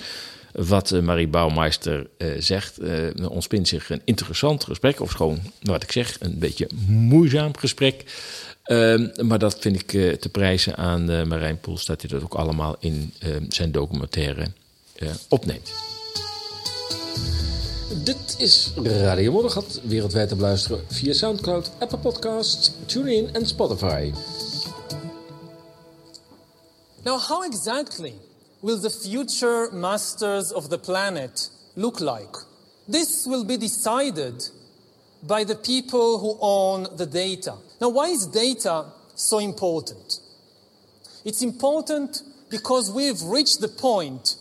wat 0.52 0.92
eh, 0.92 1.02
Marie 1.02 1.28
Bouwmeister 1.28 2.08
eh, 2.18 2.28
zegt. 2.40 2.78
Eh 2.78 3.30
ontspint 3.30 3.68
zich 3.68 3.90
een 3.90 4.02
interessant 4.06 4.64
gesprek. 4.64 5.02
Of 5.02 5.12
gewoon, 5.12 5.40
wat 5.62 5.84
ik 5.84 5.92
zeg, 5.92 6.18
een 6.20 6.40
beetje 6.40 6.70
moeizaam 6.88 7.58
gesprek. 7.58 8.04
Ehm, 8.64 9.28
maar 9.28 9.40
dat 9.40 9.58
vind 9.60 9.82
ik 9.82 9.94
eh, 9.94 10.14
te 10.14 10.30
prijzen 10.30 10.78
aan 10.78 11.10
eh, 11.10 11.24
Marijn 11.24 11.60
Poels... 11.60 11.86
dat 11.86 12.02
hij 12.02 12.10
dat 12.10 12.24
ook 12.24 12.34
allemaal 12.34 12.76
in 12.80 13.14
eh, 13.20 13.30
zijn 13.50 13.72
documentaire 13.72 14.46
eh, 14.96 15.10
opneemt. 15.30 15.91
Dit 18.04 18.36
is 18.38 18.72
Radio 18.84 19.32
Moddergat, 19.32 19.80
wereldwijd 19.84 20.30
te 20.30 20.36
beluisteren 20.36 20.84
via 20.88 21.14
Soundcloud, 21.14 21.72
Apple 21.80 21.98
Podcasts, 21.98 22.72
TuneIn 22.86 23.34
en 23.34 23.48
Spotify. 23.48 24.14
Now, 27.04 27.20
how 27.20 27.44
exactly 27.44 28.14
will 28.60 28.80
the 28.80 28.90
future 28.90 29.70
masters 29.72 30.52
of 30.52 30.68
the 30.68 30.78
planet 30.78 31.52
look 31.74 32.00
like? 32.00 32.46
This 32.90 33.26
will 33.26 33.46
be 33.46 33.58
decided 33.58 34.52
by 35.20 35.46
the 35.46 35.56
people 35.56 36.20
who 36.20 36.38
own 36.40 36.88
the 36.96 37.10
data. 37.10 37.54
Now, 37.80 37.90
why 37.90 38.12
is 38.12 38.28
data 38.28 38.86
so 39.16 39.40
important? 39.40 40.22
It's 41.24 41.42
important 41.42 42.24
because 42.50 42.92
we've 42.92 43.22
reached 43.24 43.60
the 43.60 43.68
point 43.68 44.36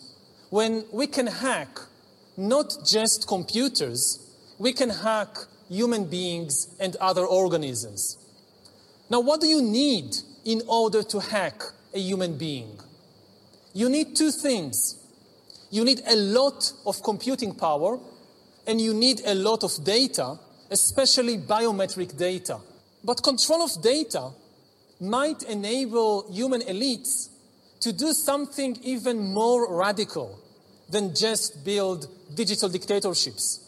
when 0.51 0.85
we 0.93 1.07
can 1.07 1.27
hack 1.27 1.90
not 2.37 2.79
just 2.85 3.27
computers, 3.27 4.19
we 4.59 4.73
can 4.73 4.91
hack 4.91 5.37
human 5.69 6.05
beings 6.05 6.69
and 6.79 6.97
other 6.97 7.25
organisms. 7.25 8.19
Now, 9.09 9.21
what 9.21 9.41
do 9.41 9.47
you 9.47 9.63
need 9.63 10.17
in 10.45 10.63
order 10.67 11.03
to 11.03 11.21
hack 11.21 11.63
a 11.95 11.99
human 11.99 12.37
being? 12.37 12.79
You 13.73 13.89
need 13.89 14.17
two 14.17 14.31
things. 14.31 14.97
You 15.71 15.85
need 15.85 16.03
a 16.07 16.17
lot 16.17 16.73
of 16.87 17.03
computing 17.03 17.55
power, 17.55 17.99
and 18.67 18.81
you 18.81 18.93
need 18.93 19.23
a 19.25 19.35
lot 19.35 19.63
of 19.63 19.85
data, 19.85 20.39
especially 20.71 21.39
biometric 21.39 22.17
data. 22.17 22.59
But 23.05 23.23
control 23.23 23.63
of 23.63 23.81
data 23.83 24.31
might 25.01 25.43
enable 25.45 26.31
human 26.31 26.61
elites 26.63 27.29
to 27.81 27.93
do 27.93 28.13
something 28.13 28.79
even 28.83 29.33
more 29.33 29.75
radical 29.75 30.39
than 30.91 31.15
just 31.15 31.65
build 31.65 32.09
digital 32.35 32.71
dictatorships. 32.71 33.61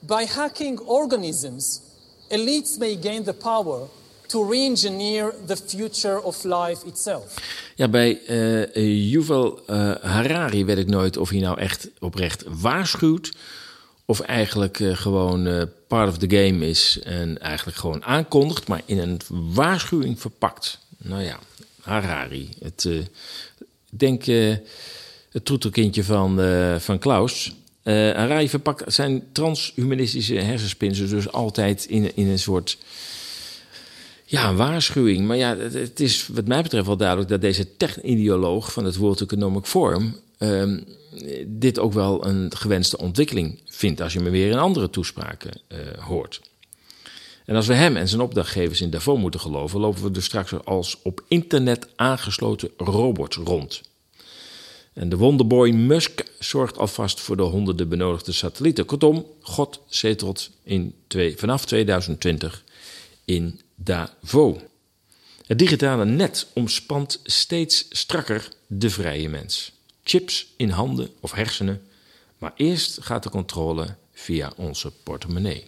By 0.00 0.24
hacking 0.24 0.80
organisms, 0.80 1.80
elites 2.28 2.78
may 2.78 2.96
gain 3.00 3.24
the 3.24 3.32
power 3.34 3.88
to 4.26 4.44
re-engineer 4.44 5.34
the 5.46 5.56
future 5.56 6.22
of 6.22 6.44
life 6.44 6.86
itself. 6.86 7.34
Ja, 7.74 7.88
bij 7.88 8.20
eh 8.26 9.10
Yuval 9.10 9.60
eh, 9.66 9.94
Harari 10.00 10.64
weet 10.64 10.78
ik 10.78 10.86
nooit 10.86 11.16
of 11.16 11.28
hij 11.28 11.40
nou 11.40 11.58
echt 11.58 11.88
oprecht 11.98 12.44
waarschuwt. 12.60 13.32
Of 14.04 14.20
eigenlijk 14.20 14.80
eh, 14.80 14.96
gewoon 14.96 15.68
part 15.88 16.08
of 16.08 16.18
the 16.18 16.36
game 16.36 16.68
is 16.68 16.98
en 17.02 17.38
eigenlijk 17.38 17.78
gewoon 17.78 18.04
aankondigt, 18.04 18.68
maar 18.68 18.82
in 18.84 18.98
een 18.98 19.20
waarschuwing 19.28 20.20
verpakt. 20.20 20.78
Nou 20.98 21.22
ja, 21.22 21.38
Harari. 21.80 22.50
Ik 22.58 23.08
denk 23.88 24.24
het 25.30 25.44
troetelkindje 25.44 26.04
van, 26.04 26.40
eh, 26.40 26.76
van 26.76 26.98
Klaus. 26.98 27.54
Eh 27.82 27.94
Harari 27.94 28.48
verpakt 28.48 28.94
zijn 28.94 29.22
transhumanistische 29.32 30.34
hersenspinsels 30.34 31.10
dus 31.10 31.32
altijd 31.32 31.84
in, 31.84 32.16
in 32.16 32.26
een 32.26 32.38
soort 32.38 32.78
ja, 34.30 34.54
waarschuwing. 34.54 35.26
Maar 35.26 35.36
ja, 35.36 35.56
het, 35.56 36.00
is 36.00 36.26
wat 36.26 36.46
mij 36.46 36.62
betreft 36.62 36.86
wel 36.86 36.96
duidelijk 36.96 37.28
dat 37.28 37.40
deze 37.40 37.76
tech-ideoloog 37.76 38.72
van 38.72 38.84
het 38.84 38.96
World 38.96 39.20
Economic 39.20 39.64
Forum 39.64 40.16
ehm, 40.38 40.80
dit 41.46 41.78
ook 41.78 41.92
wel 41.92 42.26
een 42.26 42.52
gewenste 42.56 42.98
ontwikkeling 42.98 43.58
vindt 43.66 44.00
als 44.00 44.12
je 44.12 44.20
me 44.20 44.30
weer 44.30 44.50
in 44.50 44.58
andere 44.58 44.90
toespraken 44.90 45.50
eh, 45.66 45.78
hoort. 45.98 46.40
En 47.44 47.56
als 47.56 47.66
we 47.66 47.74
hem 47.74 47.96
en 47.96 48.08
zijn 48.08 48.20
opdrachtgevers 48.20 48.80
in 48.80 48.90
Davos 48.90 49.18
moeten 49.18 49.40
geloven, 49.40 49.80
lopen 49.80 50.02
we 50.02 50.16
er 50.16 50.22
straks 50.22 50.64
als 50.64 50.98
op 51.02 51.24
internet 51.28 51.88
aangesloten 51.96 52.70
robots 52.76 53.36
rond. 53.36 53.89
En 54.92 55.08
de 55.08 55.16
wonderboy 55.16 55.70
Musk 55.70 56.24
zorgt 56.38 56.78
alvast 56.78 57.20
voor 57.20 57.36
de 57.36 57.42
honderden 57.42 57.88
benodigde 57.88 58.32
satellieten. 58.32 58.84
Kortom, 58.84 59.26
God 59.40 59.80
zetelt 59.88 60.50
in 60.62 60.94
twee, 61.06 61.36
vanaf 61.36 61.64
2020 61.64 62.64
in 63.24 63.60
Davos. 63.74 64.56
Het 65.46 65.58
digitale 65.58 66.04
net 66.04 66.46
omspant 66.52 67.20
steeds 67.22 67.86
strakker 67.90 68.48
de 68.66 68.90
vrije 68.90 69.28
mens. 69.28 69.72
Chips 70.02 70.52
in 70.56 70.70
handen 70.70 71.10
of 71.20 71.32
hersenen, 71.32 71.82
maar 72.38 72.52
eerst 72.56 73.02
gaat 73.02 73.22
de 73.22 73.30
controle 73.30 73.96
via 74.12 74.52
onze 74.56 74.90
portemonnee. 74.90 75.64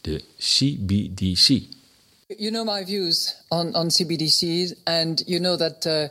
De 0.00 0.24
CBDC. 0.38 1.48
You 2.26 2.50
know 2.50 2.64
my 2.64 2.86
views 2.86 3.36
on, 3.48 3.74
on 3.74 3.88
CBDCs, 3.88 4.74
and 4.84 5.22
you 5.26 5.40
know 5.40 5.58
that 5.58 5.86
uh, 5.86 6.08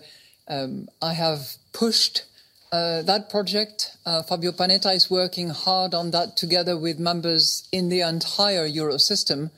um, 0.57 0.87
I 1.03 1.13
have 1.13 1.57
pushed 1.71 2.27
uh, 2.71 3.01
that 3.03 3.29
project. 3.29 3.97
Uh, 4.05 4.21
Fabio 4.23 4.51
Panetta 4.51 4.93
is 4.93 5.09
working 5.09 5.49
hard 5.49 5.93
on 5.93 6.11
that 6.11 6.37
together 6.37 6.77
with 6.77 6.99
members 6.99 7.67
in 7.71 7.89
the 7.89 8.01
entire 8.01 8.67
Eurosystem, 8.67 9.51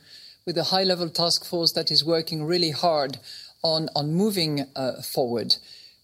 with 0.46 0.58
a 0.58 0.66
high 0.66 0.84
level 0.84 1.10
task 1.10 1.46
force 1.46 1.74
that 1.74 1.92
is 1.92 2.06
working 2.06 2.44
really 2.46 2.72
hard 2.72 3.20
on, 3.64 3.90
on 3.96 4.14
moving 4.14 4.66
uh, 4.76 5.02
forward. 5.02 5.56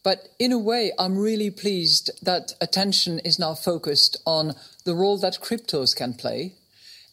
But 0.04 0.30
in 0.40 0.52
a 0.52 0.60
way, 0.60 0.92
I'm 1.00 1.18
really 1.18 1.50
pleased 1.50 2.12
that 2.22 2.54
attention 2.62 3.20
is 3.20 3.40
now 3.40 3.54
focused 3.56 4.18
on 4.26 4.54
the 4.86 4.96
role 4.96 5.18
that 5.18 5.40
cryptos 5.42 5.96
can 5.96 6.14
play 6.14 6.54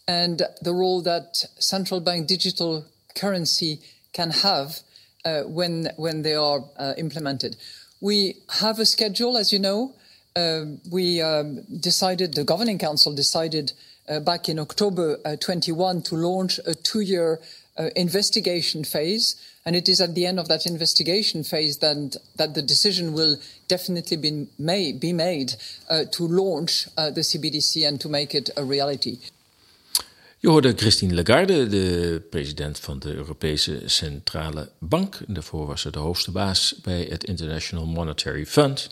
and 0.07 0.43
the 0.61 0.75
role 0.75 1.03
that 1.03 1.45
central 1.59 2.01
bank 2.01 2.27
digital 2.27 2.85
currency 3.15 3.81
can 4.13 4.31
have 4.31 4.81
uh, 5.25 5.43
when, 5.43 5.91
when 5.97 6.23
they 6.23 6.35
are 6.35 6.65
uh, 6.77 6.93
implemented. 6.99 7.57
We 8.01 8.37
have 8.61 8.79
a 8.79 8.87
schedule, 8.87 9.37
as 9.37 9.53
you 9.53 9.59
know. 9.59 9.95
Uh, 10.37 10.65
we 10.91 11.23
um, 11.23 11.63
decided, 11.81 12.35
the 12.35 12.45
Governing 12.45 12.79
Council 12.79 13.15
decided 13.15 13.73
uh, 14.09 14.21
back 14.21 14.49
in 14.49 14.59
October 14.59 15.19
uh, 15.25 15.37
21 15.37 16.03
to 16.03 16.17
launch 16.17 16.59
a 16.67 16.75
two 16.75 17.01
year 17.01 17.41
uh, 17.79 17.91
investigation 17.97 18.85
phase. 18.85 19.37
And 19.65 19.75
it 19.75 19.89
is 19.89 20.01
at 20.01 20.15
the 20.15 20.27
end 20.27 20.39
of 20.39 20.49
that 20.49 20.67
investigation 20.67 21.43
phase 21.45 21.79
that, 21.79 22.17
that 22.37 22.55
the 22.55 22.63
decision 22.63 23.15
will 23.15 23.39
definitely 23.69 24.17
be 24.19 24.47
made, 24.59 25.01
be 25.01 25.13
made 25.13 25.55
to 25.89 26.29
launch 26.29 26.85
the 26.97 27.23
CBDC 27.23 27.89
and 27.89 27.99
to 28.01 28.11
make 28.11 28.35
it 28.35 28.51
a 28.59 28.65
reality. 28.65 29.19
Je 30.45 30.51
hoorde 30.51 30.73
Christine 30.77 31.15
Lagarde, 31.15 31.67
de 31.67 32.23
president 32.31 32.79
van 32.79 32.99
de 32.99 33.15
Europese 33.15 33.83
Centrale 33.85 34.71
Bank. 34.79 35.19
Daarvoor 35.27 35.67
was 35.67 35.81
ze 35.81 35.91
de 35.91 35.99
hoogste 35.99 36.31
baas 36.31 36.75
bij 36.83 37.07
het 37.11 37.25
International 37.25 37.87
Monetary 37.87 38.47
Fund. 38.47 38.89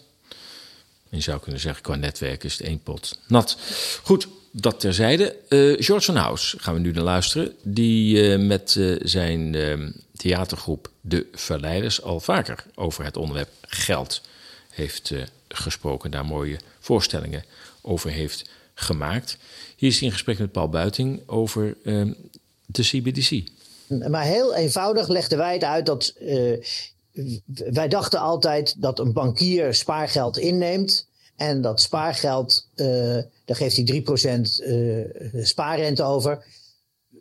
je 1.08 1.20
zou 1.20 1.40
kunnen 1.40 1.60
zeggen, 1.60 1.82
qua 1.82 1.94
netwerk 1.94 2.44
is 2.44 2.52
het 2.52 2.66
één 2.66 2.82
pot 2.82 3.18
nat. 3.26 3.58
Goed, 4.02 4.28
dat 4.50 4.80
terzijde. 4.80 5.36
Uh, 5.48 5.76
George 5.78 6.04
van 6.04 6.16
House 6.16 6.58
gaan 6.58 6.74
we 6.74 6.80
nu 6.80 6.92
naar 6.92 7.04
luisteren. 7.04 7.54
Die 7.62 8.16
uh, 8.16 8.46
met 8.46 8.74
uh, 8.74 8.96
zijn 9.02 9.56
theatergroep 10.16 10.90
De 11.00 11.26
Verleiders 11.32 12.02
al 12.02 12.20
vaker 12.20 12.64
over 12.74 13.04
het 13.04 13.16
onderwerp 13.16 13.50
geld 13.60 14.22
heeft 14.70 15.12
gesproken. 15.48 16.10
Daar 16.10 16.26
mooie 16.26 16.58
voorstellingen 16.80 17.44
over 17.80 18.10
heeft 18.10 18.50
gemaakt. 18.74 19.36
Hier 19.76 19.88
is 19.88 19.98
hij 19.98 20.06
in 20.06 20.12
gesprek 20.12 20.38
met 20.38 20.52
Paul 20.52 20.68
Buiting 20.68 21.22
over 21.26 21.76
ehm, 21.84 22.12
de 22.66 22.82
CBDC. 22.82 23.42
Maar 24.08 24.24
heel 24.24 24.54
eenvoudig 24.54 25.08
legden 25.08 25.38
wij 25.38 25.52
het 25.52 25.64
uit 25.64 25.86
dat 25.86 26.14
wij 27.54 27.88
dachten 27.88 28.20
altijd 28.20 28.82
dat 28.82 28.98
een 28.98 29.12
bankier 29.12 29.74
spaargeld 29.74 30.38
inneemt. 30.38 31.06
En 31.36 31.60
dat 31.60 31.80
spaargeld, 31.80 32.68
uh, 32.74 32.86
daar 33.44 33.56
geeft 33.56 33.76
hij 33.76 33.84
3% 33.84 34.40
uh, 34.66 35.44
spaarrente 35.44 36.02
over. 36.02 36.44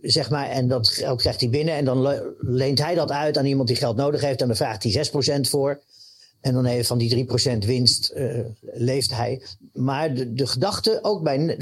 Zeg 0.01 0.29
maar, 0.29 0.49
en 0.49 0.67
dat 0.67 0.87
geld 0.87 1.21
krijgt 1.21 1.39
hij 1.39 1.49
binnen. 1.49 1.75
En 1.75 1.85
dan 1.85 2.21
leent 2.39 2.79
hij 2.79 2.95
dat 2.95 3.11
uit 3.11 3.37
aan 3.37 3.45
iemand 3.45 3.67
die 3.67 3.77
geld 3.77 3.95
nodig 3.95 4.21
heeft. 4.21 4.41
En 4.41 4.47
dan 4.47 4.55
vraagt 4.55 4.83
hij 4.83 5.07
6% 5.37 5.41
voor. 5.41 5.81
En 6.41 6.53
dan 6.53 6.65
heeft 6.65 6.87
van 6.87 6.97
die 6.97 7.27
3% 7.27 7.57
winst 7.65 8.13
uh, 8.15 8.39
leeft 8.61 9.15
hij. 9.15 9.41
Maar 9.73 10.13
de, 10.13 10.33
de 10.33 10.47
gedachte, 10.47 10.99
ook 11.01 11.23
bij 11.23 11.55
95% 11.55 11.57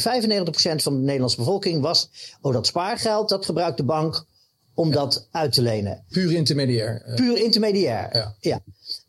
van 0.75 0.93
de 0.93 1.01
Nederlandse 1.01 1.37
bevolking, 1.37 1.81
was: 1.81 2.09
oh, 2.41 2.53
dat 2.53 2.67
spaargeld, 2.67 3.29
dat 3.29 3.45
gebruikt 3.45 3.77
de 3.77 3.83
bank 3.83 4.25
om 4.73 4.91
dat 4.91 5.27
uit 5.31 5.53
te 5.53 5.61
lenen. 5.61 6.03
Puur 6.09 6.31
intermediair. 6.31 7.13
Puur 7.15 7.43
intermediair, 7.43 8.09
ja. 8.15 8.35
ja. 8.39 8.61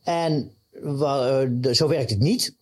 En 0.02 0.52
zo 1.72 1.88
werkt 1.88 2.10
het 2.10 2.18
niet. 2.18 2.54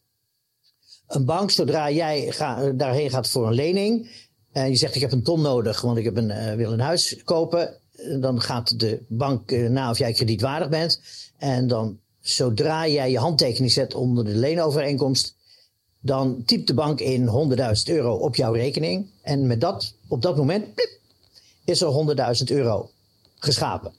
Een 1.06 1.24
bank, 1.24 1.50
zodra 1.50 1.90
jij 1.90 2.30
ga, 2.30 2.70
daarheen 2.70 3.10
gaat 3.10 3.28
voor 3.28 3.46
een 3.46 3.54
lening. 3.54 4.10
En 4.52 4.70
je 4.70 4.76
zegt: 4.76 4.94
Ik 4.94 5.00
heb 5.00 5.12
een 5.12 5.22
ton 5.22 5.40
nodig, 5.40 5.80
want 5.80 5.98
ik 5.98 6.04
heb 6.04 6.16
een, 6.16 6.30
uh, 6.30 6.54
wil 6.54 6.72
een 6.72 6.80
huis 6.80 7.22
kopen. 7.24 7.74
Dan 8.20 8.40
gaat 8.40 8.80
de 8.80 9.02
bank 9.08 9.50
na 9.50 9.90
of 9.90 9.98
jij 9.98 10.12
kredietwaardig 10.12 10.68
bent. 10.68 11.00
En 11.38 11.66
dan, 11.66 11.98
zodra 12.28 12.88
jij 12.88 13.10
je 13.10 13.18
handtekening 13.18 13.72
zet 13.72 13.94
onder 13.94 14.24
de 14.24 14.34
leenovereenkomst. 14.34 15.36
Dan 16.00 16.42
typt 16.44 16.66
de 16.66 16.74
bank 16.74 17.00
in 17.00 17.26
100.000 17.26 17.94
euro 17.94 18.14
op 18.14 18.36
jouw 18.36 18.52
rekening. 18.52 19.10
En 19.22 19.46
met 19.46 19.60
dat, 19.60 19.94
op 20.08 20.22
dat 20.22 20.36
moment 20.36 20.74
plip, 20.74 20.98
is 21.64 21.80
er 21.80 22.36
100.000 22.38 22.44
euro 22.56 22.90
geschapen. 23.38 23.92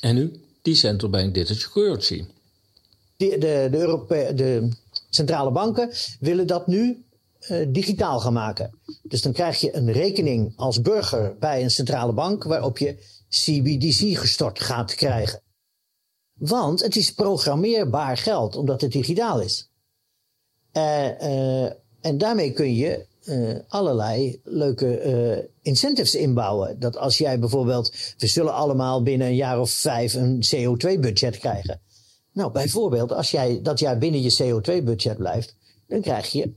En 0.00 0.14
nu? 0.14 0.40
Die 0.62 0.74
central 0.74 1.10
bank 1.10 1.34
digital 1.34 1.70
currency. 1.70 2.24
De, 3.16 3.28
de, 3.38 3.68
de, 3.70 3.78
Europe, 3.78 4.32
de 4.34 4.68
centrale 5.10 5.50
banken 5.50 5.90
willen 6.20 6.46
dat 6.46 6.66
nu 6.66 7.04
uh, 7.48 7.66
digitaal 7.68 8.20
gaan 8.20 8.32
maken. 8.32 8.70
Dus 9.02 9.22
dan 9.22 9.32
krijg 9.32 9.60
je 9.60 9.76
een 9.76 9.92
rekening 9.92 10.52
als 10.56 10.80
burger 10.80 11.36
bij 11.38 11.62
een 11.62 11.70
centrale 11.70 12.12
bank 12.12 12.44
waarop 12.44 12.78
je 12.78 12.96
CBDC 13.28 14.18
gestort 14.18 14.60
gaat 14.60 14.94
krijgen. 14.94 15.40
Want 16.40 16.82
het 16.82 16.96
is 16.96 17.12
programmeerbaar 17.12 18.16
geld, 18.16 18.56
omdat 18.56 18.80
het 18.80 18.92
digitaal 18.92 19.40
is. 19.40 19.70
Uh, 20.72 21.20
uh, 21.20 21.64
en 22.00 22.18
daarmee 22.18 22.52
kun 22.52 22.74
je 22.74 23.08
allerlei 23.68 24.40
leuke 24.44 25.50
incentives 25.62 26.14
inbouwen. 26.14 26.80
Dat 26.80 26.96
als 26.96 27.18
jij 27.18 27.38
bijvoorbeeld, 27.38 27.92
we 28.18 28.26
zullen 28.26 28.54
allemaal 28.54 29.02
binnen 29.02 29.26
een 29.26 29.34
jaar 29.34 29.60
of 29.60 29.70
vijf 29.70 30.14
een 30.14 30.42
CO2-budget 30.54 31.38
krijgen. 31.38 31.80
Nou, 32.32 32.52
bijvoorbeeld, 32.52 33.12
als 33.12 33.30
jij 33.30 33.62
dat 33.62 33.78
jaar 33.78 33.98
binnen 33.98 34.22
je 34.22 34.36
CO2-budget 34.42 35.16
blijft, 35.16 35.56
dan 35.86 36.00
krijg 36.00 36.32
je 36.32 36.54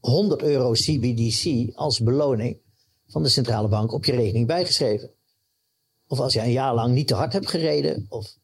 100 0.00 0.42
euro 0.42 0.72
CBDC 0.72 1.72
als 1.76 2.00
beloning 2.00 2.60
van 3.06 3.22
de 3.22 3.28
centrale 3.28 3.68
bank 3.68 3.92
op 3.92 4.04
je 4.04 4.12
rekening 4.12 4.46
bijgeschreven. 4.46 5.10
Of 6.06 6.20
als 6.20 6.32
je 6.32 6.40
een 6.40 6.50
jaar 6.50 6.74
lang 6.74 6.94
niet 6.94 7.06
te 7.06 7.14
hard 7.14 7.32
hebt 7.32 7.48
gereden. 7.48 8.06
Of... 8.08 8.36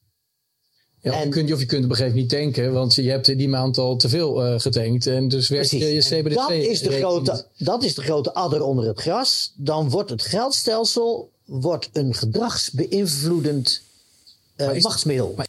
Ja, 1.05 1.13
en, 1.13 1.19
of, 1.19 1.25
je 1.25 1.31
kunt, 1.31 1.53
of 1.53 1.61
je 1.61 1.67
kunt 1.67 1.85
op 1.85 1.91
een 1.91 1.97
gegeven 1.97 2.19
moment 2.19 2.33
niet 2.33 2.43
tanken, 2.43 2.73
want 2.73 2.95
je 2.95 3.11
hebt 3.11 3.27
die 3.27 3.49
maand 3.49 3.79
al 3.79 3.97
te 3.97 4.09
veel 4.09 4.47
uh, 4.47 4.61
getankt. 4.61 5.07
En 5.07 5.29
dus 5.29 5.49
werkt 5.49 5.71
je, 5.71 5.79
je 5.79 6.01
CBDC. 6.01 6.35
Dat 6.35 6.51
is, 6.51 6.81
de 6.81 6.93
grote, 6.93 7.47
dat 7.57 7.83
is 7.85 7.95
de 7.95 8.03
grote 8.03 8.35
adder 8.35 8.63
onder 8.63 8.87
het 8.87 9.01
gras. 9.01 9.53
Dan 9.57 9.91
wordt 9.91 10.11
het 10.11 10.23
geldstelsel 10.23 11.31
wordt 11.45 11.91
een 11.93 12.15
gedragsbeïnvloedend 12.15 13.83
uh, 14.57 14.83
machtsmiddel. 14.83 15.35
Maar 15.37 15.47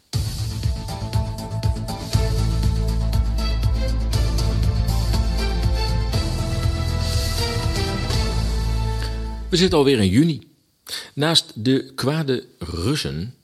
We 9.48 9.56
zitten 9.56 9.78
alweer 9.78 9.98
in 9.98 10.08
juni. 10.08 10.48
Naast 11.14 11.52
de 11.54 11.92
kwade 11.94 12.44
Russen, 12.58 13.34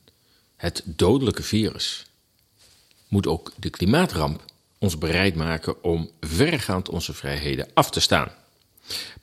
het 0.62 0.83
dodelijke 0.85 1.42
virus, 1.42 2.07
moet 3.09 3.27
ook 3.27 3.53
de 3.57 3.70
klimaatramp 3.70 4.44
ons 4.79 4.98
bereid 4.98 5.35
maken 5.35 5.85
om 5.85 6.11
verregaand 6.20 6.88
onze 6.88 7.12
vrijheden 7.12 7.68
af 7.75 7.90
te 7.90 8.01
staan. 8.01 8.29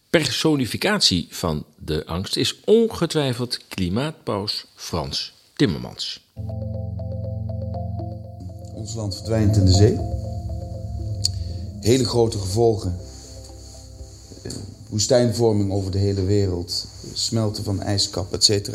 Personificatie 0.09 1.27
van 1.29 1.65
de 1.77 2.05
angst 2.05 2.35
is 2.35 2.59
ongetwijfeld 2.65 3.67
klimaatpaus 3.67 4.65
Frans 4.75 5.33
Timmermans. 5.55 6.27
Ons 8.73 8.93
land 8.93 9.15
verdwijnt 9.15 9.55
in 9.55 9.65
de 9.65 9.71
zee. 9.71 9.97
Hele 11.79 12.05
grote 12.05 12.39
gevolgen 12.39 12.99
woestijnvorming 14.89 15.71
over 15.71 15.91
de 15.91 15.97
hele 15.97 16.23
wereld, 16.23 16.85
smelten 17.13 17.63
van 17.63 17.81
ijskap, 17.81 18.33
etc. 18.33 18.69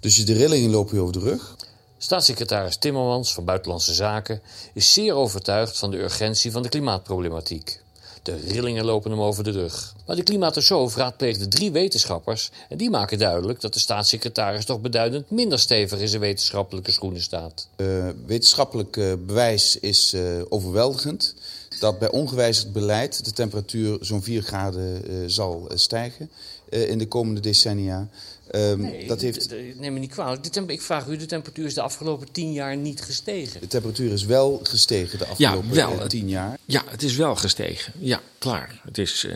Dus 0.00 0.16
je 0.16 0.24
de 0.24 0.32
rillingen 0.32 0.70
lopen 0.70 0.94
je 0.94 1.00
over 1.00 1.12
de 1.12 1.18
rug. 1.18 1.56
Staatssecretaris 1.98 2.76
Timmermans 2.76 3.34
van 3.34 3.44
Buitenlandse 3.44 3.94
Zaken 3.94 4.40
is 4.74 4.92
zeer 4.92 5.14
overtuigd 5.14 5.78
van 5.78 5.90
de 5.90 5.98
urgentie 5.98 6.50
van 6.52 6.62
de 6.62 6.68
klimaatproblematiek. 6.68 7.82
De 8.22 8.36
rillingen 8.36 8.84
lopen 8.84 9.10
hem 9.10 9.20
over 9.20 9.44
de 9.44 9.50
rug. 9.50 9.94
Maar 10.06 10.16
de 10.16 10.22
klimatosoof 10.22 10.96
raadpleegde 10.96 11.48
drie 11.48 11.72
wetenschappers... 11.72 12.50
en 12.68 12.76
die 12.76 12.90
maken 12.90 13.18
duidelijk 13.18 13.60
dat 13.60 13.72
de 13.72 13.78
staatssecretaris 13.78 14.64
toch 14.64 14.80
beduidend 14.80 15.30
minder 15.30 15.58
stevig 15.58 16.00
in 16.00 16.08
zijn 16.08 16.20
wetenschappelijke 16.20 16.90
schoenen 16.90 17.22
staat. 17.22 17.68
Uh, 17.76 18.08
wetenschappelijk 18.26 18.96
uh, 18.96 19.12
bewijs 19.26 19.76
is 19.76 20.14
uh, 20.14 20.22
overweldigend 20.48 21.34
dat 21.78 21.98
bij 21.98 22.10
ongewijzigd 22.10 22.72
beleid 22.72 23.24
de 23.24 23.32
temperatuur 23.32 23.98
zo'n 24.00 24.22
4 24.22 24.42
graden 24.42 25.30
zal 25.30 25.70
stijgen 25.74 26.30
in 26.68 26.98
de 26.98 27.08
komende 27.08 27.40
decennia. 27.40 28.08
Um, 28.54 28.80
nee, 28.80 29.06
dat 29.06 29.20
heeft... 29.20 29.54
neem 29.78 29.92
me 29.92 29.98
niet 29.98 30.10
kwalijk. 30.10 30.46
Ik 30.66 30.82
vraag 30.82 31.06
u, 31.06 31.16
de 31.16 31.26
temperatuur 31.26 31.66
is 31.66 31.74
de 31.74 31.80
afgelopen 31.80 32.32
tien 32.32 32.52
jaar 32.52 32.76
niet 32.76 33.00
gestegen. 33.02 33.60
De 33.60 33.66
temperatuur 33.66 34.12
is 34.12 34.24
wel 34.24 34.60
gestegen 34.62 35.18
de 35.18 35.26
afgelopen 35.26 35.74
ja, 35.74 35.96
wel. 35.96 36.06
tien 36.06 36.28
jaar. 36.28 36.58
Ja, 36.64 36.84
het 36.88 37.02
is 37.02 37.16
wel 37.16 37.36
gestegen. 37.36 37.92
Ja, 37.98 38.20
klaar. 38.38 38.80
Het 38.84 38.98
is 38.98 39.24
uh, 39.24 39.34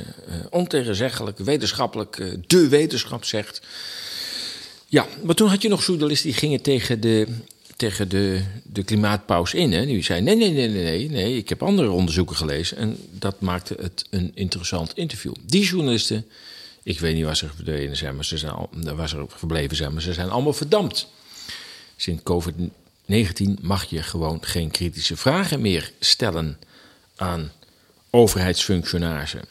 ontegenzeggelijk, 0.50 1.38
wetenschappelijk. 1.38 2.18
Uh, 2.18 2.34
de 2.46 2.68
wetenschap 2.68 3.24
zegt. 3.24 3.60
Ja, 4.86 5.06
maar 5.22 5.34
toen 5.34 5.48
had 5.48 5.62
je 5.62 5.68
nog 5.68 5.86
journalisten 5.86 6.30
die 6.30 6.38
gingen 6.38 6.60
tegen 6.60 7.00
de, 7.00 7.26
tegen 7.76 8.08
de, 8.08 8.42
de 8.62 8.84
klimaatpauze 8.84 9.56
in. 9.56 9.72
Hè? 9.72 9.86
Die 9.86 10.02
zeiden: 10.02 10.38
nee, 10.38 10.52
nee, 10.52 10.68
nee, 10.68 10.68
nee, 10.68 10.84
nee, 10.84 11.10
nee, 11.10 11.36
ik 11.36 11.48
heb 11.48 11.62
andere 11.62 11.90
onderzoeken 11.90 12.36
gelezen. 12.36 12.76
En 12.76 12.96
dat 13.10 13.40
maakte 13.40 13.76
het 13.80 14.04
een 14.10 14.30
interessant 14.34 14.96
interview. 14.96 15.34
Die 15.46 15.64
journalisten 15.64 16.26
ik 16.84 17.00
weet 17.00 17.14
niet 17.14 17.24
waar 17.24 17.36
ze 17.36 17.48
verdwenen 17.54 17.96
zijn, 17.96 18.14
maar 18.14 18.24
ze 18.24 18.38
zijn 18.38 18.52
al, 18.52 18.68
waar 18.94 19.08
ze 19.08 19.26
gebleven 19.28 19.76
zijn, 19.76 19.92
maar 19.92 20.02
ze 20.02 20.12
zijn 20.12 20.30
allemaal 20.30 20.52
verdampt. 20.52 21.08
Sinds 21.96 22.22
COVID-19 22.22 23.60
mag 23.60 23.84
je 23.84 24.02
gewoon 24.02 24.38
geen 24.44 24.70
kritische 24.70 25.16
vragen 25.16 25.60
meer 25.60 25.92
stellen 26.00 26.58
aan 27.16 27.52
overheidsfunctionarissen. 28.10 29.42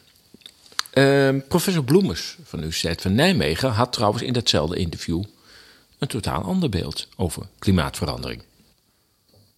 Uh, 0.94 1.42
professor 1.48 1.84
Bloemers 1.84 2.38
van 2.44 2.60
de 2.60 2.66
Universiteit 2.66 3.02
van 3.02 3.16
Nijmegen 3.16 3.70
had 3.70 3.94
trouwens 3.94 4.24
in 4.24 4.34
datzelfde 4.34 4.76
interview 4.76 5.24
een 6.00 6.08
totaal 6.08 6.44
ander 6.44 6.70
beeld 6.70 7.08
over 7.18 7.48
klimaatverandering. 7.60 8.44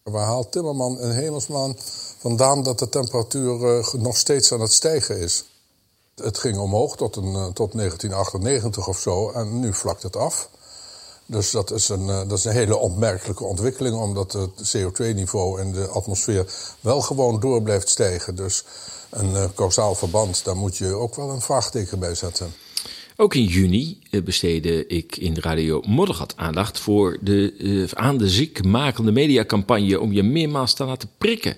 Waar 0.03 0.25
haalt 0.25 0.51
Timmerman 0.51 0.99
en 0.99 1.15
hemelsman 1.15 1.77
vandaan 2.17 2.63
dat 2.63 2.79
de 2.79 2.89
temperatuur 2.89 3.77
uh, 3.77 3.93
nog 3.93 4.17
steeds 4.17 4.51
aan 4.51 4.61
het 4.61 4.71
stijgen 4.71 5.19
is? 5.19 5.43
Het 6.23 6.37
ging 6.37 6.57
omhoog 6.57 6.95
tot, 6.95 7.15
een, 7.15 7.35
eh, 7.35 7.47
tot 7.47 7.73
1998 7.73 8.87
of 8.87 8.99
zo 8.99 9.31
en 9.31 9.59
nu 9.59 9.73
vlakt 9.73 10.03
het 10.03 10.15
af. 10.15 10.49
Dus 11.25 11.51
dat 11.51 11.71
is, 11.71 11.89
een, 11.89 12.09
eh, 12.09 12.27
dat 12.27 12.37
is 12.37 12.45
een 12.45 12.51
hele 12.51 12.77
opmerkelijke 12.77 13.43
ontwikkeling, 13.43 13.95
omdat 13.95 14.33
het 14.33 14.71
CO2-niveau 14.71 15.61
in 15.61 15.71
de 15.71 15.87
atmosfeer 15.87 16.45
wel 16.81 17.01
gewoon 17.01 17.39
door 17.39 17.61
blijft 17.61 17.89
stijgen. 17.89 18.35
Dus 18.35 18.63
een 19.09 19.31
uh, 19.31 19.45
causaal 19.55 19.95
verband, 19.95 20.43
daar 20.43 20.55
moet 20.55 20.77
je 20.77 20.93
ook 20.93 21.15
wel 21.15 21.29
een 21.29 21.41
vraagteken 21.41 21.99
bij 21.99 22.15
zetten. 22.15 22.53
Ook 23.15 23.35
in 23.35 23.43
juni 23.43 23.99
besteedde 24.23 24.87
ik 24.87 25.17
in 25.17 25.37
radio 25.37 25.81
Moddergat 25.87 26.33
aandacht 26.35 26.79
voor 26.79 27.17
de, 27.21 27.89
aan 27.93 28.17
de 28.17 28.29
ziekmakende 28.29 29.11
mediacampagne 29.11 29.99
om 29.99 30.11
je 30.11 30.23
meermaals 30.23 30.73
te 30.73 30.83
laten 30.83 31.09
prikken. 31.17 31.51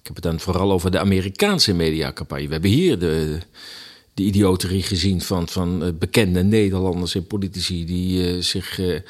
Ik 0.00 0.06
heb 0.06 0.14
het 0.14 0.24
dan 0.24 0.40
vooral 0.40 0.72
over 0.72 0.90
de 0.90 0.98
Amerikaanse 0.98 1.74
mediacampagne. 1.74 2.46
We 2.46 2.52
hebben 2.52 2.70
hier 2.70 2.98
de, 2.98 3.38
de 4.20 4.26
idioterie 4.26 4.82
gezien 4.82 5.20
van, 5.20 5.48
van 5.48 5.84
uh, 5.84 5.88
bekende 5.98 6.42
Nederlanders 6.42 7.14
en 7.14 7.26
politici 7.26 7.84
die 7.84 8.34
uh, 8.34 8.42
zich 8.42 8.78
uh, 8.78 9.00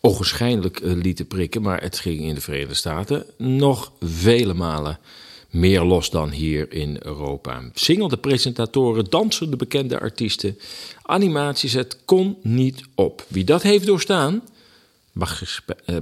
ogenschijnlijk 0.00 0.80
lieten 0.82 1.26
prikken. 1.26 1.62
Maar 1.62 1.82
het 1.82 1.98
ging 1.98 2.20
in 2.20 2.34
de 2.34 2.40
Verenigde 2.40 2.74
Staten 2.74 3.24
nog 3.36 3.92
vele 4.00 4.54
malen 4.54 4.98
meer 5.50 5.82
los 5.82 6.10
dan 6.10 6.30
hier 6.30 6.72
in 6.72 6.96
Europa. 7.02 7.62
Singelde 7.74 8.16
presentatoren, 8.16 9.04
dansende 9.04 9.56
bekende 9.56 10.00
artiesten, 10.00 10.58
animaties, 11.02 11.72
het 11.72 11.96
kon 12.04 12.36
niet 12.42 12.82
op. 12.94 13.26
Wie 13.28 13.44
dat 13.44 13.62
heeft 13.62 13.86
doorstaan, 13.86 14.42
mag, 15.12 15.42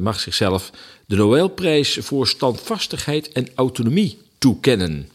mag 0.01 0.21
zichzelf 0.21 0.71
de 1.07 1.17
Nobelprijs 1.17 1.99
voor 2.01 2.29
standvastigheid 2.29 3.33
en 3.33 3.49
autonomie 3.55 4.19
toekennen. 4.39 5.09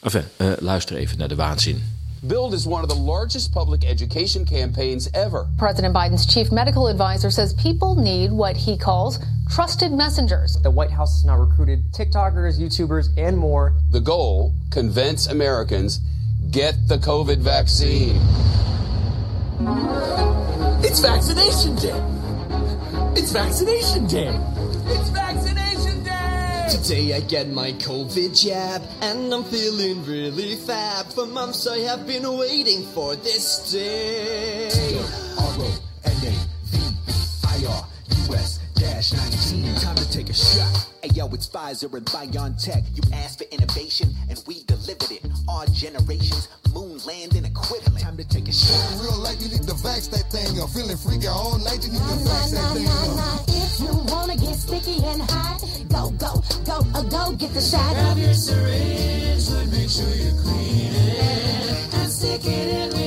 Enfin, 0.00 0.24
luister 0.58 0.96
even 0.96 1.18
naar 1.18 1.28
de 1.28 1.34
waanzin. 1.34 2.01
Billed 2.26 2.54
as 2.54 2.66
one 2.66 2.82
of 2.82 2.88
the 2.88 2.94
largest 2.94 3.52
public 3.52 3.84
education 3.84 4.44
campaigns 4.44 5.08
ever. 5.14 5.48
President 5.58 5.94
Biden's 5.94 6.26
chief 6.26 6.52
medical 6.52 6.86
advisor 6.86 7.30
says 7.30 7.52
people 7.54 7.96
need 7.96 8.30
what 8.30 8.56
he 8.56 8.76
calls 8.76 9.18
trusted 9.50 9.92
messengers. 9.92 10.56
The 10.62 10.70
White 10.70 10.90
House 10.90 11.18
has 11.18 11.24
now 11.24 11.36
recruited 11.36 11.92
TikTokers, 11.92 12.58
YouTubers, 12.58 13.08
and 13.16 13.36
more. 13.36 13.74
The 13.90 14.00
goal 14.00 14.54
convince 14.70 15.26
Americans 15.26 16.00
get 16.50 16.74
the 16.88 16.98
COVID 16.98 17.38
vaccine. 17.38 18.20
It's 20.84 21.00
vaccination 21.00 21.76
day. 21.76 22.02
It's 23.14 23.32
vaccination 23.32 24.06
day. 24.06 24.38
It's 24.86 25.08
vaccination 25.10 25.41
Today 26.70 27.14
I 27.14 27.20
get 27.20 27.48
my 27.50 27.72
COVID 27.72 28.40
jab, 28.40 28.82
and 29.00 29.32
I'm 29.32 29.44
feeling 29.44 30.04
really 30.04 30.56
fab. 30.56 31.06
For 31.06 31.26
months 31.26 31.66
I 31.66 31.78
have 31.80 32.06
been 32.06 32.30
waiting 32.36 32.82
for 32.94 33.16
this 33.16 33.72
day. 33.72 34.68
R-O-N-A-V-I-R-U-S 35.38 35.80
dash 38.74 39.12
19. 39.12 39.74
Time 39.76 39.96
to 39.96 40.10
take 40.10 40.30
a 40.30 40.34
shot. 40.34 40.88
Hey 41.02 41.10
yo, 41.14 41.28
it's 41.28 41.48
Pfizer 41.48 41.92
and 41.94 42.06
BioNTech. 42.06 42.84
You 42.94 43.02
asked 43.12 43.38
for 43.38 43.46
innovation, 43.54 44.14
and 44.30 44.42
we 44.46 44.62
delivered 44.64 45.10
it. 45.10 45.24
Our 45.48 45.66
generation's 45.66 46.48
moon. 46.72 46.98
Time 46.98 47.31
to 48.22 48.28
take 48.28 48.48
a 48.48 48.52
shot. 48.52 49.00
Real 49.02 49.18
life, 49.18 49.40
you 49.40 49.48
need 49.48 49.62
to 49.62 49.74
vax 49.74 50.10
that 50.10 50.30
thing 50.30 50.60
up. 50.60 50.70
Feeling 50.70 50.96
freaky 50.96 51.26
all 51.26 51.58
night, 51.58 51.84
you 51.84 51.92
need 51.92 51.98
to 51.98 52.18
vax 52.26 52.50
that 52.52 52.74
thing 52.74 52.86
up. 53.18 53.44
If 53.48 53.80
you 53.80 53.92
wanna 54.12 54.36
get 54.36 54.54
sticky 54.56 55.04
and 55.04 55.22
hot, 55.30 55.60
go, 55.88 56.10
go, 56.10 56.42
go, 56.64 56.86
uh, 56.94 57.02
go 57.02 57.32
get 57.32 57.52
the 57.54 57.60
shot. 57.60 57.92
Grab 57.94 58.18
your 58.18 58.34
syringe, 58.34 59.48
but 59.50 59.66
make 59.72 59.90
sure 59.90 60.14
you 60.14 60.30
clean 60.42 60.92
it. 60.94 61.94
And 61.94 62.10
stick 62.10 62.44
it 62.44 62.94
in 62.94 63.01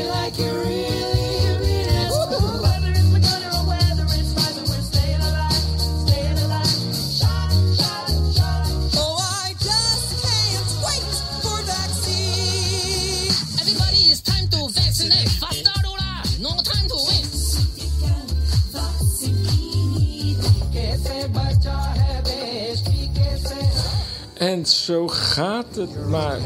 En 24.56 24.66
zo 24.66 25.08
gaat 25.08 25.76
het 25.76 26.08
maar. 26.08 26.40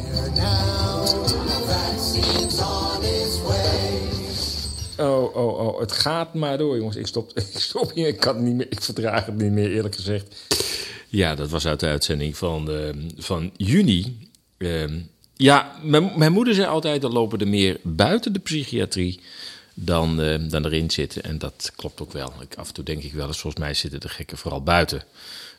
Oh, 4.98 5.36
oh, 5.36 5.60
oh. 5.60 5.80
Het 5.80 5.92
gaat 5.92 6.34
maar 6.34 6.58
door, 6.58 6.78
jongens. 6.78 6.96
Ik 6.96 7.08
stop, 7.08 7.32
ik 7.54 7.60
stop 7.60 7.92
hier. 7.94 8.08
Ik, 8.08 8.20
kan 8.20 8.44
niet 8.44 8.56
meer, 8.56 8.68
ik 8.70 8.82
verdraag 8.82 9.26
het 9.26 9.38
niet 9.38 9.52
meer, 9.52 9.72
eerlijk 9.72 9.96
gezegd. 9.96 10.36
Ja, 11.08 11.36
dat 11.36 11.50
was 11.50 11.68
uit 11.68 11.80
de 11.80 11.88
uitzending 11.88 12.38
van, 12.38 12.70
van 13.18 13.52
juni. 13.58 14.28
Uh, 14.58 14.84
ja, 15.36 15.76
mijn, 15.84 16.32
moeder 16.32 16.54
zei 16.54 16.68
altijd... 16.68 17.04
er 17.04 17.10
lopen 17.10 17.40
er 17.40 17.48
meer 17.48 17.80
buiten 17.84 18.34
de 18.34 18.40
psychiatrie 18.40 19.20
dan, 19.74 20.22
uh, 20.22 20.50
dan 20.50 20.66
erin 20.66 20.92
zitten. 20.92 21.24
En 21.24 21.38
dat 21.38 21.72
klopt 21.76 22.02
ook 22.02 22.14
wel. 22.14 22.34
Ik, 22.42 22.56
af 22.56 22.68
en 22.68 22.74
toe 22.74 22.84
denk 22.84 23.04
ik 23.04 23.14
wel 23.14 23.28
eens... 23.28 23.40
volgens 23.40 23.64
mij 23.64 23.74
zitten 23.74 24.00
de 24.00 24.10
gekken 24.10 24.38
vooral 24.38 24.64
buiten 24.64 25.04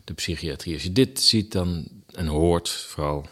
de 0.04 0.14
psychiatrie. 0.14 0.74
Als 0.74 0.82
je 0.82 0.92
dit 0.92 1.20
ziet 1.20 1.52
dan, 1.52 1.88
en 2.14 2.26
hoort 2.26 2.68
vooral... 2.68 3.26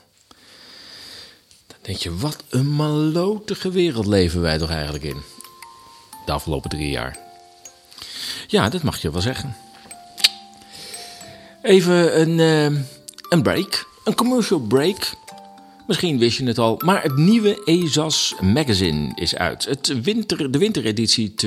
dan 1.67 1.77
denk 1.83 1.99
je... 1.99 2.17
wat 2.17 2.43
een 2.49 2.75
malotige 2.75 3.71
wereld 3.71 4.07
leven 4.07 4.41
wij 4.41 4.59
toch 4.59 4.71
eigenlijk 4.71 5.05
in 5.05 5.23
de 6.27 6.33
afgelopen 6.33 6.71
drie 6.71 6.91
jaar. 6.91 7.19
Ja, 8.47 8.69
dat 8.69 8.83
mag 8.83 9.03
je 9.03 9.11
wel 9.11 9.21
zeggen. 9.21 9.57
Even 11.63 12.21
een, 12.21 12.39
uh, 12.39 12.81
een 13.29 13.43
break. 13.43 13.89
Een 14.05 14.15
commercial 14.15 14.61
break. 14.61 15.17
Misschien 15.87 16.19
wist 16.19 16.39
je 16.39 16.45
het 16.45 16.59
al, 16.59 16.81
maar 16.85 17.03
het 17.03 17.17
nieuwe 17.17 17.65
ESAS 17.65 18.35
Magazine 18.41 19.13
is 19.15 19.37
uit. 19.37 19.65
Het 19.65 20.03
winter, 20.03 20.53
de 20.53 20.59
wintereditie 20.59 21.35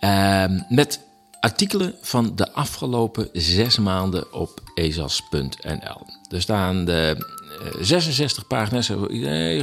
Uh, 0.00 0.44
met 0.68 1.00
artikelen 1.42 1.94
van 2.00 2.32
de 2.36 2.52
afgelopen 2.52 3.28
zes 3.32 3.78
maanden 3.78 4.32
op 4.32 4.60
ezas.nl. 4.74 6.06
Er 6.30 6.40
staan 6.40 6.84
de 6.84 7.26
66 7.80 8.46
pagina's, 8.46 8.88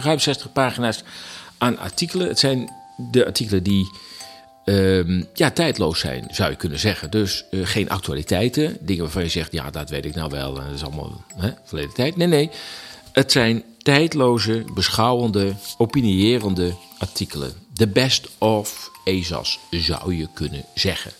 ruim 0.03 0.19
60 0.19 0.51
pagina's 0.51 1.03
aan 1.57 1.77
artikelen. 1.77 2.27
Het 2.27 2.39
zijn 2.39 2.69
de 3.11 3.25
artikelen 3.25 3.63
die 3.63 3.91
ehm, 4.65 5.23
ja, 5.33 5.51
tijdloos 5.51 5.99
zijn, 5.99 6.27
zou 6.31 6.49
je 6.49 6.55
kunnen 6.55 6.79
zeggen. 6.79 7.11
Dus 7.11 7.45
eh, 7.51 7.59
geen 7.63 7.89
actualiteiten, 7.89 8.77
dingen 8.79 9.03
waarvan 9.03 9.23
je 9.23 9.29
zegt, 9.29 9.51
ja, 9.51 9.69
dat 9.69 9.89
weet 9.89 10.05
ik 10.05 10.15
nou 10.15 10.29
wel, 10.29 10.53
dat 10.53 10.63
is 10.73 10.83
allemaal 10.83 11.23
hè, 11.35 11.49
verleden 11.63 11.93
tijd. 11.93 12.15
Nee, 12.15 12.27
nee, 12.27 12.49
het 13.11 13.31
zijn 13.31 13.63
tijdloze, 13.77 14.65
beschouwende, 14.73 15.53
opinierende 15.77 16.73
artikelen. 16.97 17.53
The 17.73 17.87
best 17.87 18.27
of 18.37 18.91
ESA's, 19.03 19.59
zou 19.69 20.15
je 20.15 20.27
kunnen 20.33 20.65
zeggen. 20.75 21.11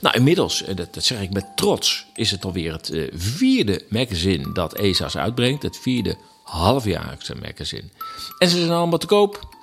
Nou, 0.00 0.16
inmiddels, 0.16 0.62
en 0.62 0.76
dat, 0.76 0.94
dat 0.94 1.04
zeg 1.04 1.20
ik 1.20 1.32
met 1.32 1.56
trots, 1.56 2.06
is 2.14 2.30
het 2.30 2.44
alweer 2.44 2.72
het 2.72 2.90
eh, 2.90 3.08
vierde 3.14 3.82
magazine 3.88 4.52
dat 4.52 4.74
ESA's 4.74 5.16
uitbrengt. 5.16 5.62
Het 5.62 5.78
vierde 5.78 6.16
halfjaarlijkse 6.42 7.34
magazine. 7.34 7.88
En 8.38 8.48
ze 8.48 8.58
zijn 8.58 8.70
allemaal 8.70 8.98
te 8.98 9.06
koop. 9.06 9.54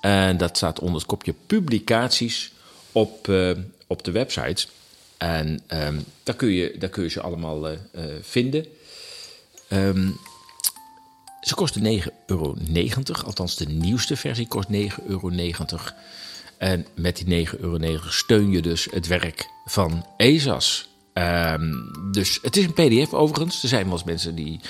En 0.00 0.36
dat 0.36 0.56
staat 0.56 0.78
onder 0.78 0.96
het 0.96 1.06
kopje 1.06 1.34
publicaties 1.46 2.52
op, 2.92 3.28
eh, 3.28 3.50
op 3.86 4.04
de 4.04 4.10
website. 4.10 4.66
En 5.16 5.60
ehm, 5.66 6.00
daar, 6.22 6.34
kun 6.34 6.48
je, 6.48 6.74
daar 6.78 6.88
kun 6.88 7.02
je 7.02 7.08
ze 7.08 7.20
allemaal 7.20 7.68
eh, 7.68 7.74
eh, 7.92 8.04
vinden. 8.22 8.66
Ehm, 9.68 10.10
ze 11.40 11.54
kosten 11.54 11.82
9,90 11.82 12.12
euro. 12.26 12.56
Althans, 13.24 13.56
de 13.56 13.66
nieuwste 13.66 14.16
versie 14.16 14.48
kost 14.48 14.68
9,90 14.68 15.04
euro. 15.06 15.30
En 16.60 16.86
met 16.94 17.22
die 17.24 17.46
9,90 17.46 17.60
euro 17.60 17.98
steun 18.08 18.50
je 18.50 18.62
dus 18.62 18.88
het 18.90 19.06
werk 19.06 19.48
van 19.64 20.06
ESAS. 20.16 20.88
Ehm, 21.12 21.72
dus 22.12 22.38
het 22.42 22.56
is 22.56 22.64
een 22.64 22.72
pdf 22.72 23.14
overigens. 23.14 23.62
Er 23.62 23.68
zijn 23.68 23.84
wel 23.84 23.92
eens 23.92 24.04
mensen 24.04 24.34
die 24.34 24.60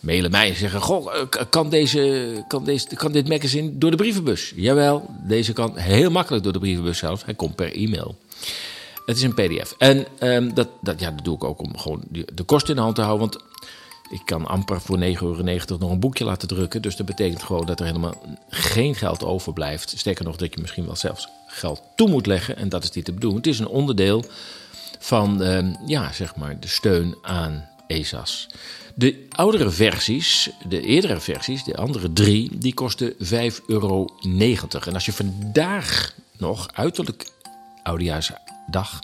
mailen 0.00 0.30
mij 0.30 0.48
en 0.48 0.56
zeggen... 0.56 0.80
Goh, 0.80 1.14
eh, 1.14 1.42
kan, 1.50 1.70
deze, 1.70 2.44
kan, 2.48 2.64
deze, 2.64 2.86
kan 2.94 3.12
dit 3.12 3.28
magazine 3.28 3.78
door 3.78 3.90
de 3.90 3.96
brievenbus? 3.96 4.52
Jawel, 4.56 5.10
deze 5.26 5.52
kan 5.52 5.76
heel 5.76 6.10
makkelijk 6.10 6.44
door 6.44 6.52
de 6.52 6.58
brievenbus 6.58 6.98
zelf. 6.98 7.24
Hij 7.24 7.34
komt 7.34 7.54
per 7.54 7.74
e-mail. 7.74 8.18
Het 9.06 9.16
is 9.16 9.22
een 9.22 9.34
pdf. 9.34 9.74
En 9.78 10.06
ehm, 10.18 10.54
dat, 10.54 10.68
dat, 10.80 11.00
ja, 11.00 11.10
dat 11.10 11.24
doe 11.24 11.34
ik 11.34 11.44
ook 11.44 11.60
om 11.60 11.78
gewoon 11.78 12.02
de, 12.08 12.28
de 12.34 12.42
kosten 12.42 12.70
in 12.70 12.76
de 12.76 12.82
hand 12.82 12.94
te 12.94 13.02
houden. 13.02 13.28
Want 13.28 13.44
ik 14.12 14.22
kan 14.24 14.46
amper 14.46 14.80
voor 14.80 14.98
9,90 14.98 15.04
euro 15.04 15.42
nog 15.78 15.90
een 15.90 16.00
boekje 16.00 16.24
laten 16.24 16.48
drukken. 16.48 16.82
Dus 16.82 16.96
dat 16.96 17.06
betekent 17.06 17.42
gewoon 17.42 17.66
dat 17.66 17.80
er 17.80 17.86
helemaal 17.86 18.14
geen 18.48 18.94
geld 18.94 19.24
overblijft. 19.24 19.94
Sterker 19.96 20.24
nog, 20.24 20.36
dat 20.36 20.54
je 20.54 20.60
misschien 20.60 20.86
wel 20.86 20.96
zelfs 20.96 21.28
geld 21.46 21.82
toe 21.96 22.08
moet 22.08 22.26
leggen. 22.26 22.56
En 22.56 22.68
dat 22.68 22.82
is 22.82 22.90
niet 22.90 23.04
te 23.04 23.12
bedoelen. 23.12 23.38
Het 23.38 23.46
is 23.46 23.58
een 23.58 23.66
onderdeel 23.66 24.24
van 24.98 25.42
ehm, 25.42 25.74
ja, 25.86 26.12
zeg 26.12 26.36
maar 26.36 26.60
de 26.60 26.68
steun 26.68 27.16
aan 27.22 27.68
ESA's. 27.86 28.46
De 28.94 29.26
oudere 29.28 29.70
versies, 29.70 30.50
de 30.68 30.80
eerdere 30.80 31.20
versies, 31.20 31.64
de 31.64 31.76
andere 31.76 32.12
drie, 32.12 32.58
die 32.58 32.74
kosten 32.74 33.12
5,90 33.12 33.18
euro. 33.66 34.06
En 34.22 34.94
als 34.94 35.04
je 35.04 35.12
vandaag 35.12 36.14
nog, 36.38 36.68
uiterlijk 36.72 37.26
oudejaarsdag, 37.82 39.00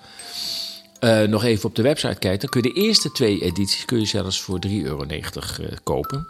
eh, 1.00 1.22
nog 1.22 1.44
even 1.44 1.68
op 1.68 1.74
de 1.74 1.82
website 1.82 2.18
kijkt, 2.18 2.40
dan 2.40 2.50
kun 2.50 2.62
je 2.62 2.72
de 2.72 2.80
eerste 2.80 3.12
twee 3.12 3.42
edities 3.42 3.84
kun 3.84 3.98
je 3.98 4.06
zelfs 4.06 4.40
voor 4.40 4.58
3,90 4.66 4.72
euro 4.72 5.04
eh, 5.04 5.76
kopen. 5.82 6.28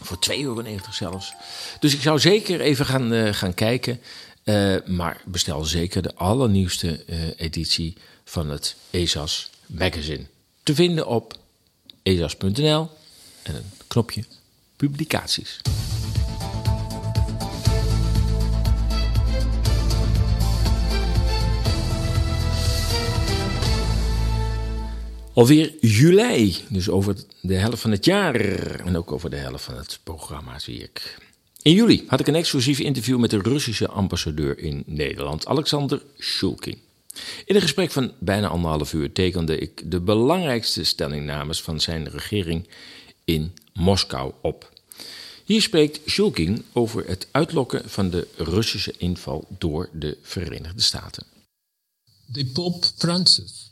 Voor 0.00 0.18
2,90 0.30 0.36
euro 0.42 0.62
zelfs. 0.90 1.32
Dus 1.80 1.94
ik 1.94 2.00
zou 2.00 2.18
zeker 2.18 2.60
even 2.60 2.86
gaan, 2.86 3.12
eh, 3.12 3.32
gaan 3.32 3.54
kijken. 3.54 4.00
Maar 4.86 5.20
bestel 5.24 5.64
zeker 5.64 6.02
de 6.02 6.14
allernieuwste 6.14 7.04
editie 7.36 7.96
van 8.24 8.50
het 8.50 8.76
ESAS 8.90 9.50
magazine. 9.66 10.26
Te 10.62 10.74
vinden 10.74 11.06
op 11.06 11.38
esas.nl 12.02 12.88
en 13.42 13.54
een 13.54 13.70
knopje 13.86 14.24
publicaties. 14.76 15.60
Alweer 25.34 25.74
juli, 25.80 26.56
dus 26.68 26.88
over 26.88 27.16
de 27.40 27.54
helft 27.54 27.80
van 27.80 27.90
het 27.90 28.04
jaar 28.04 28.34
en 28.80 28.96
ook 28.96 29.12
over 29.12 29.30
de 29.30 29.36
helft 29.36 29.64
van 29.64 29.76
het 29.76 30.00
programma 30.02 30.58
zie 30.58 30.82
ik. 30.82 31.18
In 31.62 31.72
juli 31.72 32.04
had 32.06 32.20
ik 32.20 32.26
een 32.26 32.34
exclusief 32.34 32.78
interview 32.78 33.18
met 33.18 33.30
de 33.30 33.38
Russische 33.38 33.88
ambassadeur 33.88 34.58
in 34.58 34.82
Nederland, 34.86 35.46
Alexander 35.46 36.02
Shulkin. 36.18 36.78
In 37.44 37.54
een 37.54 37.60
gesprek 37.60 37.90
van 37.90 38.12
bijna 38.18 38.48
anderhalf 38.48 38.92
uur 38.92 39.12
tekende 39.12 39.58
ik 39.58 39.90
de 39.90 40.00
belangrijkste 40.00 40.84
stellingnames 40.84 41.62
van 41.62 41.80
zijn 41.80 42.08
regering 42.08 42.68
in 43.24 43.52
Moskou 43.74 44.32
op. 44.40 44.72
Hier 45.44 45.62
spreekt 45.62 46.00
Shulkin 46.10 46.64
over 46.72 47.08
het 47.08 47.28
uitlokken 47.30 47.90
van 47.90 48.10
de 48.10 48.28
Russische 48.36 48.94
inval 48.98 49.46
door 49.58 49.88
de 49.92 50.18
Verenigde 50.22 50.82
Staten. 50.82 51.26
The 52.32 52.46
Pope 52.46 52.86
Francis 52.96 53.71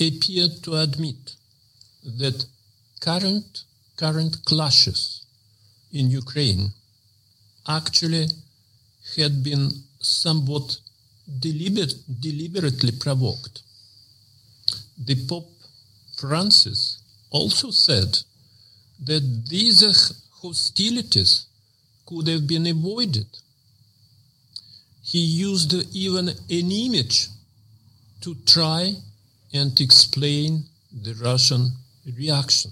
appeared 0.00 0.62
to 0.62 0.76
admit 0.76 1.34
that 2.04 2.46
current 3.00 3.64
current 3.96 4.44
clashes 4.44 5.24
in 5.92 6.10
Ukraine 6.10 6.72
actually 7.68 8.26
had 9.16 9.44
been 9.44 9.70
somewhat 10.00 10.78
deliberate, 11.38 11.94
deliberately 12.20 12.92
provoked. 12.92 13.62
The 14.98 15.16
Pope 15.26 15.52
Francis 16.16 16.98
also 17.30 17.70
said 17.70 18.18
that 19.04 19.46
these 19.48 19.80
hostilities 20.40 21.46
could 22.06 22.26
have 22.28 22.46
been 22.46 22.66
avoided. 22.66 23.26
He 25.02 25.18
used 25.18 25.72
even 25.94 26.28
an 26.28 26.70
image 26.86 27.28
to 28.22 28.34
try 28.46 28.94
and 29.52 29.80
explain 29.80 30.68
the 31.02 31.14
Russian 31.14 31.76
reaction. 32.16 32.70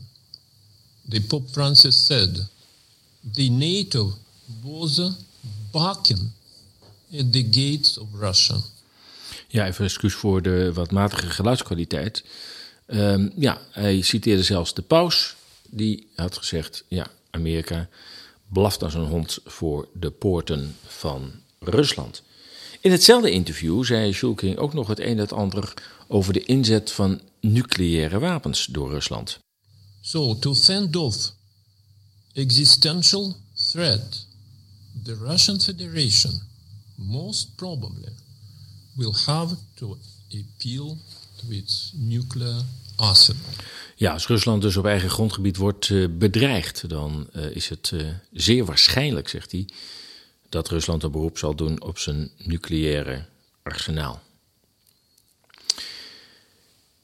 The 1.09 1.21
Pope 1.21 1.51
Francis 1.51 2.07
said 2.07 2.49
the 3.35 3.49
NATO 3.51 4.13
was 4.63 5.01
barking 5.73 6.33
at 7.19 7.33
the 7.33 7.43
gates 7.43 7.99
of 7.99 8.09
Russia. 8.15 8.57
Ja, 9.49 9.67
even 9.67 9.85
excuus 9.85 10.15
voor 10.15 10.43
de 10.43 10.73
wat 10.73 10.91
matige 10.91 11.31
geluidskwaliteit. 11.31 12.25
Ehm, 12.87 13.29
ja, 13.37 13.61
hij 13.71 14.01
citeerde 14.01 14.43
zelfs 14.43 14.75
de 14.75 14.83
paus. 14.83 15.37
Die 15.71 16.07
had 16.15 16.37
gezegd, 16.37 16.85
ja, 16.89 17.07
Amerika 17.31 17.89
blaft 18.49 18.83
als 18.83 18.95
een 18.95 19.07
hond 19.07 19.39
voor 19.45 19.89
de 19.93 20.11
poorten 20.11 20.77
van 20.87 21.33
Rusland. 21.59 22.23
In 22.81 22.91
hetzelfde 22.91 23.31
interview 23.31 23.85
zei 23.85 24.13
Shulkin 24.13 24.59
ook 24.59 24.73
nog 24.73 24.89
het 24.89 24.99
een 24.99 25.07
en 25.07 25.19
het 25.19 25.33
ander 25.33 25.75
over 26.09 26.33
de 26.33 26.45
inzet 26.45 26.93
van 26.93 27.21
nucleaire 27.41 28.19
wapens 28.19 28.67
door 28.67 28.91
Rusland. 28.91 29.39
So, 30.01 30.39
to 30.39 30.55
fend 30.55 30.97
off 30.97 31.33
existential 32.33 33.37
threat, 33.71 34.27
the 35.03 35.15
Russian 35.15 35.61
Federation 35.61 36.41
most 36.95 37.55
probably 37.57 38.13
will 38.95 39.15
have 39.25 39.57
to 39.75 39.99
appeal 40.29 40.99
to 41.37 41.51
its 41.51 41.93
nuclear 41.95 42.63
arsenal. 42.97 43.43
Ja, 43.97 44.13
als 44.13 44.27
Rusland 44.27 44.63
dus 44.63 44.77
op 44.77 44.87
eigen 44.87 45.11
grondgebied 45.11 45.57
wordt 45.57 45.91
eh, 45.91 46.07
bedreigd, 46.19 46.89
dan 46.89 47.29
eh, 47.33 47.57
is 47.57 47.69
het 47.69 47.91
eh, 47.93 48.07
zeer 48.33 48.65
waarschijnlijk, 48.65 49.29
zegt 49.29 49.53
hij, 49.53 49.69
dat 50.51 50.69
Rusland 50.69 51.03
een 51.03 51.11
beroep 51.11 51.39
zal 51.39 51.55
doen 51.55 51.83
op 51.83 51.99
zijn 51.99 52.31
nucleaire 52.37 53.25
arsenaal. 53.63 54.23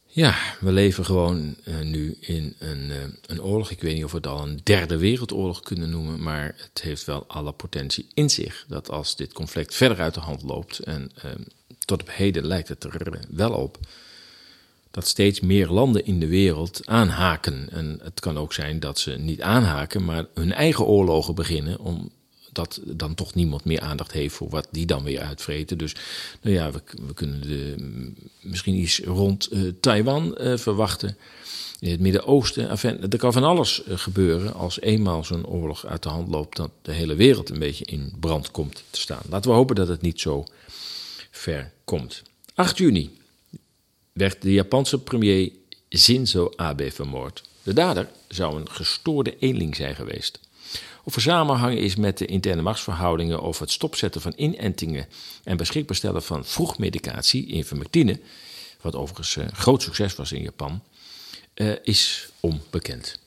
Ja, 0.07 0.37
we 0.61 0.73
leven 0.73 1.05
gewoon 1.05 1.57
uh, 1.65 1.81
nu 1.81 2.17
in 2.21 2.55
een, 2.59 2.91
uh, 2.91 2.97
een 3.27 3.43
oorlog. 3.43 3.71
Ik 3.71 3.81
weet 3.81 3.95
niet 3.95 4.05
of 4.05 4.11
we 4.11 4.17
het 4.17 4.27
al 4.27 4.43
een 4.43 4.61
derde 4.63 4.99
wereldoorlog 4.99 5.61
kunnen 5.61 5.91
noemen, 5.91 6.23
maar 6.23 6.55
het 6.57 6.83
heeft 6.83 7.05
wel 7.05 7.25
alle 7.27 7.53
potentie 7.53 8.07
in 8.15 8.31
zich. 8.31 8.65
Dat 8.69 8.91
als 8.91 9.17
dit 9.17 9.33
conflict 9.33 9.75
verder 9.75 10.01
uit 10.01 10.15
de 10.15 10.21
hand 10.21 10.43
loopt, 10.43 10.79
en 10.79 11.11
uh, 11.25 11.31
tot 11.79 12.03
op 12.03 12.11
heden 12.13 12.47
lijkt 12.47 12.69
het 12.69 12.85
er 12.85 13.21
wel 13.29 13.53
op, 13.53 13.79
dat 14.91 15.07
steeds 15.07 15.41
meer 15.41 15.69
landen 15.69 16.07
in 16.07 16.21
de 16.21 16.27
wereld 16.27 16.87
aanhaken. 16.87 17.69
En 17.71 18.01
het 18.03 18.21
kan 18.21 18.39
ook 18.39 18.53
zijn 18.53 18.81
dat 18.81 18.99
ze 18.99 19.11
niet 19.11 19.43
aanhaken, 19.43 20.05
maar 20.05 20.27
hun 20.35 20.53
eigen 20.53 20.85
oorlogen 20.85 21.35
beginnen 21.35 21.79
om 21.79 22.11
dat 22.57 22.81
dan 22.85 23.15
toch 23.15 23.35
niemand 23.35 23.65
meer 23.65 23.81
aandacht 23.81 24.13
heeft 24.13 24.35
voor 24.35 24.49
wat 24.49 24.69
die 24.71 24.87
dan 24.87 25.03
weer 25.03 25.21
uitvreten. 25.21 25.79
Dus 25.79 25.95
nou 26.41 26.55
ja, 26.55 26.71
we, 26.71 26.83
we 27.07 27.15
kunnen 27.15 27.41
de, 27.41 27.75
misschien 28.41 28.75
iets 28.75 29.01
rond 29.01 29.53
uh, 29.53 29.73
Taiwan 29.81 30.37
uh, 30.41 30.57
verwachten. 30.57 31.17
In 31.81 31.91
het 31.91 32.01
Midden-Oosten, 32.01 32.69
er 33.11 33.19
kan 33.19 33.33
van 33.33 33.45
alles 33.45 33.83
uh, 33.89 33.99
gebeuren 33.99 34.55
als 34.55 34.81
eenmaal 34.81 35.25
zo'n 35.25 35.47
oorlog 35.47 35.87
uit 35.87 36.03
de 36.03 36.09
hand 36.09 36.29
loopt, 36.29 36.57
dat 36.57 36.71
de 36.83 36.93
hele 36.93 37.15
wereld 37.15 37.51
een 37.51 37.59
beetje 37.59 37.85
in 37.85 38.13
brand 38.21 38.51
komt 38.51 38.83
te 38.91 39.01
staan. 39.01 39.23
Laten 39.29 39.51
we 39.51 39.57
hopen 39.57 39.77
dat 39.77 39.89
het 39.89 40.03
niet 40.03 40.21
zo 40.21 40.45
ver 41.31 41.73
komt. 41.85 42.23
8 42.55 42.79
juni 42.79 43.19
werd 44.13 44.43
de 44.43 44.53
Japanse 44.53 44.99
premier 44.99 45.53
Shinzo 45.97 46.53
Abe 46.57 46.91
vermoord. 46.91 47.43
De 47.63 47.73
dader 47.73 48.09
zou 48.29 48.61
een 48.61 48.71
gestoorde 48.71 49.39
eenling 49.39 49.77
zijn 49.77 49.95
geweest. 49.95 50.39
Of 51.07 51.15
er 51.15 51.21
samenhang 51.21 51.79
is 51.79 51.97
met 51.97 52.19
de 52.19 52.27
interne 52.27 52.63
machtsverhoudingen 52.63 53.41
of 53.41 53.59
het 53.59 53.71
stopzetten 53.71 54.21
van 54.21 54.33
inentingen 54.37 55.07
en 55.45 55.57
beschikbaar 55.57 55.97
stellen 55.97 56.23
van 56.23 56.45
vroegmedicatie, 56.45 57.47
ivermectine, 57.47 58.21
wat 58.81 58.95
overigens 58.95 59.37
een 59.37 59.55
groot 59.55 59.83
succes 59.83 60.15
was 60.15 60.33
in 60.33 60.43
Japan, 60.43 60.83
uh, 61.55 61.73
is 61.83 62.29
onbekend. 62.41 63.19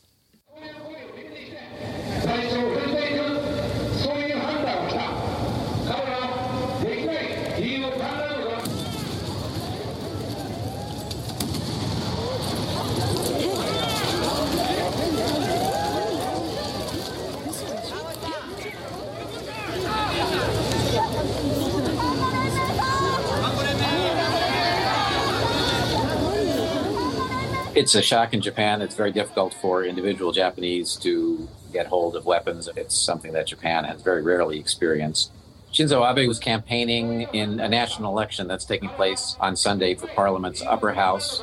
It's 27.79 27.95
a 27.95 28.01
shock 28.01 28.33
in 28.33 28.41
Japan. 28.41 28.81
It's 28.81 28.93
very 28.93 29.13
difficult 29.13 29.53
for 29.53 29.85
individual 29.85 30.33
Japanese 30.33 30.97
to 30.97 31.47
get 31.71 31.87
hold 31.87 32.17
of 32.17 32.25
weapons. 32.25 32.67
It's 32.75 32.93
something 32.93 33.31
that 33.31 33.47
Japan 33.47 33.85
has 33.85 34.01
very 34.01 34.21
rarely 34.21 34.59
experienced. 34.59 35.31
Shinzo 35.71 36.03
Abe 36.05 36.27
was 36.27 36.39
campaigning 36.39 37.21
in 37.31 37.61
a 37.61 37.69
national 37.69 38.11
election 38.11 38.49
that's 38.49 38.65
taking 38.65 38.89
place 38.89 39.37
on 39.39 39.55
Sunday 39.55 39.95
for 39.95 40.07
Parliament's 40.07 40.61
upper 40.61 40.91
house. 40.91 41.41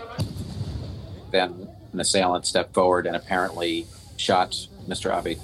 Then 1.30 1.70
an 1.95 2.01
assailant 2.01 2.45
stepped 2.45 2.74
forward 2.74 3.07
and 3.07 3.16
apparently 3.16 3.87
shot 4.18 4.68
Mr. 4.87 5.16
Abe. 5.16 5.39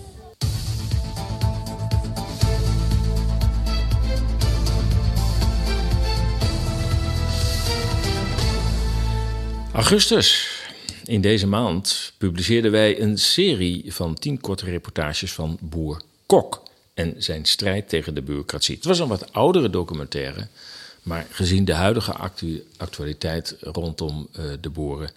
Augustus. 9.75 10.52
In 11.13 11.21
deze 11.21 11.47
maand 11.47 12.13
publiceerden 12.19 12.71
wij 12.71 13.01
een 13.01 13.19
serie 13.19 13.95
van 13.95 14.15
tien 14.15 14.41
korte 14.41 14.65
reportages 14.65 15.33
van 15.33 15.59
boer 15.61 16.03
Kok 16.27 16.63
en 16.95 17.15
zijn 17.19 17.45
strijd 17.45 17.89
tegen 17.89 18.15
de 18.15 18.23
bureaucratie. 18.23 18.75
Het 18.75 18.85
was 18.85 18.99
een 18.99 19.09
wat 19.09 19.33
oudere 19.33 19.71
documentaire, 19.71 20.47
maar 21.03 21.27
gezien 21.31 21.65
de 21.65 21.73
huidige 21.73 22.13
actu 22.13 22.65
actualiteit 22.77 23.57
rondom 23.61 24.29
uh, 24.39 24.45
de 24.61 24.71
boeren 24.71 25.11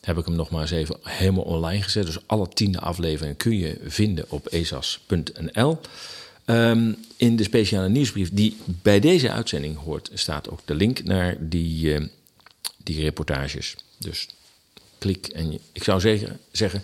heb 0.00 0.18
ik 0.18 0.24
hem 0.24 0.34
nog 0.34 0.50
maar 0.50 0.72
even 0.72 0.96
helemaal 1.02 1.44
online 1.44 1.82
gezet. 1.82 2.06
Dus 2.06 2.26
alle 2.26 2.48
tien 2.48 2.78
afleveringen 2.78 3.36
kun 3.36 3.58
je 3.58 3.80
vinden 3.84 4.24
op 4.28 4.52
ezas.nl. 4.52 5.78
Um, 6.46 6.96
in 7.16 7.36
de 7.36 7.42
speciale 7.42 7.88
nieuwsbrief 7.88 8.30
die 8.32 8.56
bij 8.82 9.00
deze 9.00 9.30
uitzending 9.30 9.78
hoort, 9.78 10.10
staat 10.14 10.50
ook 10.50 10.60
de 10.64 10.74
link 10.74 11.04
naar 11.04 11.36
die, 11.40 12.00
uh, 12.00 12.06
die 12.84 13.00
reportages. 13.00 13.76
Dus 13.98 14.28
klik 15.02 15.26
en 15.26 15.58
ik 15.72 15.84
zou 15.84 16.00
zeggen, 16.00 16.40
zeggen 16.52 16.82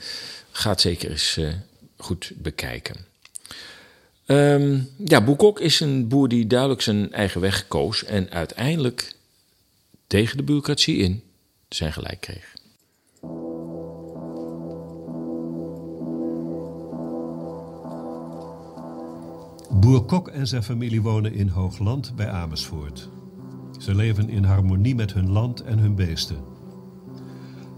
ga 0.51 0.71
het 0.71 0.81
zeker 0.81 1.11
eens 1.11 1.37
uh, 1.37 1.53
goed 1.97 2.33
bekijken. 2.37 2.97
Um, 4.27 4.89
ja, 5.05 5.25
Boekok 5.25 5.61
is 5.61 5.81
een 5.81 6.09
boer 6.09 6.29
die 6.29 6.47
duidelijk 6.47 6.81
zijn 6.81 7.13
eigen 7.13 7.41
weg 7.41 7.69
koos 7.69 8.05
en 8.05 8.31
uiteindelijk 8.31 9.13
tegen 10.07 10.37
de 10.37 10.43
bureaucratie 10.43 10.97
in 10.97 11.23
zijn 11.69 11.93
gelijk 11.93 12.21
kreeg. 12.21 12.57
Boer 19.81 20.05
Kok 20.05 20.29
en 20.29 20.47
zijn 20.47 20.63
familie 20.63 21.03
wonen 21.03 21.33
in 21.33 21.49
Hoogland 21.49 22.17
bij 22.17 22.29
Amersfoort. 22.29 23.09
Ze 23.79 23.95
leven 23.95 24.29
in 24.29 24.45
harmonie 24.45 24.95
met 24.95 25.13
hun 25.13 25.31
land 25.31 25.61
en 25.61 25.79
hun 25.79 25.95
beesten. 25.95 26.58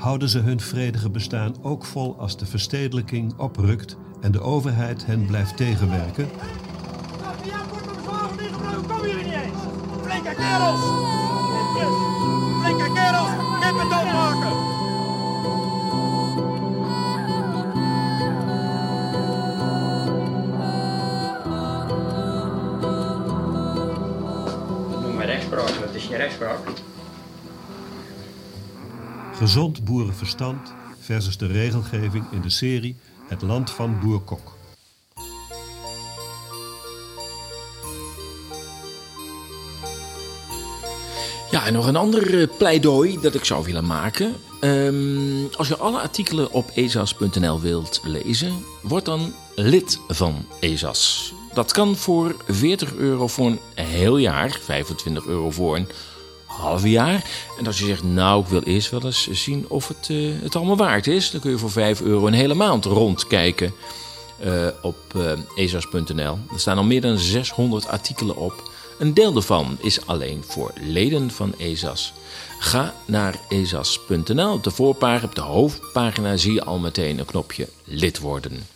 Houden 0.00 0.28
ze 0.28 0.38
hun 0.38 0.60
vredige 0.60 1.10
bestaan 1.10 1.54
ook 1.62 1.84
vol 1.84 2.16
als 2.18 2.36
de 2.36 2.46
verstedelijking 2.46 3.38
oprukt 3.38 3.96
en 4.20 4.32
de 4.32 4.40
overheid 4.40 5.06
hen 5.06 5.26
blijft 5.26 5.56
tegenwerken? 5.56 6.30
Kom 8.88 9.06
jullie 9.06 9.24
niet 9.24 9.32
eens! 9.32 9.58
Flinke 10.02 10.34
kerels! 10.34 10.80
Flinke 12.60 12.92
kerels! 12.92 13.30
Kippen 13.60 13.88
doodmaken! 13.88 14.52
Noem 25.02 25.14
maar 25.14 25.26
rechtspraak, 25.26 25.80
dat 25.80 25.94
is 25.94 26.04
geen 26.04 26.16
rechtspraak. 26.16 26.58
Gezond 29.40 29.84
boerenverstand 29.84 30.72
versus 30.98 31.36
de 31.36 31.46
regelgeving 31.46 32.24
in 32.32 32.40
de 32.40 32.50
serie 32.50 32.96
Het 33.28 33.42
Land 33.42 33.70
van 33.70 34.00
Boer 34.00 34.20
Kok. 34.20 34.56
Ja, 41.50 41.66
en 41.66 41.72
nog 41.72 41.86
een 41.86 41.96
ander 41.96 42.48
pleidooi 42.48 43.18
dat 43.20 43.34
ik 43.34 43.44
zou 43.44 43.64
willen 43.64 43.86
maken. 43.86 44.34
Um, 44.60 45.48
als 45.56 45.68
je 45.68 45.76
alle 45.76 46.00
artikelen 46.00 46.52
op 46.52 46.70
ezas.nl 46.74 47.60
wilt 47.60 48.00
lezen, 48.04 48.64
word 48.82 49.04
dan 49.04 49.34
lid 49.54 50.00
van 50.08 50.46
ESAS. 50.58 51.32
Dat 51.54 51.72
kan 51.72 51.96
voor 51.96 52.36
40 52.48 52.94
euro 52.94 53.26
voor 53.26 53.46
een 53.46 53.60
heel 53.74 54.16
jaar, 54.16 54.58
25 54.62 55.26
euro 55.26 55.50
voor 55.50 55.76
een 55.76 55.88
half 56.60 56.84
jaar. 56.84 57.24
En 57.58 57.66
als 57.66 57.78
je 57.78 57.84
zegt, 57.84 58.02
nou, 58.02 58.42
ik 58.42 58.46
wil 58.46 58.62
eerst 58.62 58.90
wel 58.90 59.04
eens 59.04 59.30
zien 59.30 59.64
of 59.68 59.88
het, 59.88 60.08
uh, 60.08 60.42
het 60.42 60.56
allemaal 60.56 60.76
waard 60.76 61.06
is, 61.06 61.30
dan 61.30 61.40
kun 61.40 61.50
je 61.50 61.58
voor 61.58 61.70
5 61.70 62.00
euro 62.00 62.26
een 62.26 62.32
hele 62.32 62.54
maand 62.54 62.84
rondkijken 62.84 63.72
uh, 64.44 64.66
op 64.82 64.96
ezas.nl. 65.54 66.38
Er 66.52 66.60
staan 66.60 66.76
al 66.76 66.84
meer 66.84 67.00
dan 67.00 67.18
600 67.18 67.88
artikelen 67.88 68.36
op. 68.36 68.70
Een 68.98 69.14
deel 69.14 69.32
daarvan 69.32 69.76
is 69.80 70.06
alleen 70.06 70.44
voor 70.46 70.72
leden 70.80 71.30
van 71.30 71.54
ESAS. 71.58 72.12
Ga 72.58 72.94
naar 73.04 73.34
ezas.nl. 73.48 74.52
Op 74.52 74.64
de 74.64 74.70
voorpagina, 74.70 75.28
op 75.28 75.34
de 75.34 75.40
hoofdpagina, 75.40 76.36
zie 76.36 76.52
je 76.52 76.64
al 76.64 76.78
meteen 76.78 77.18
een 77.18 77.24
knopje 77.24 77.68
lid 77.84 78.18
worden. 78.18 78.66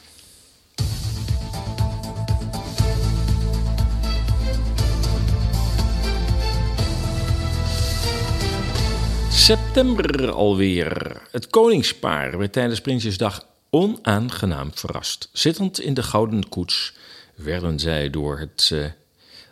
September 9.45 10.31
alweer. 10.31 11.23
Het 11.31 11.47
koningspaar 11.47 12.39
werd 12.39 12.53
tijdens 12.53 12.81
Prinsjesdag 12.81 13.47
onaangenaam 13.71 14.71
verrast. 14.75 15.29
Zittend 15.33 15.81
in 15.81 15.95
de 15.95 16.03
gouden 16.03 16.49
koets 16.49 16.95
werden 17.35 17.79
zij 17.79 18.11
door 18.11 18.39
het 18.39 18.71
uh, 18.73 18.85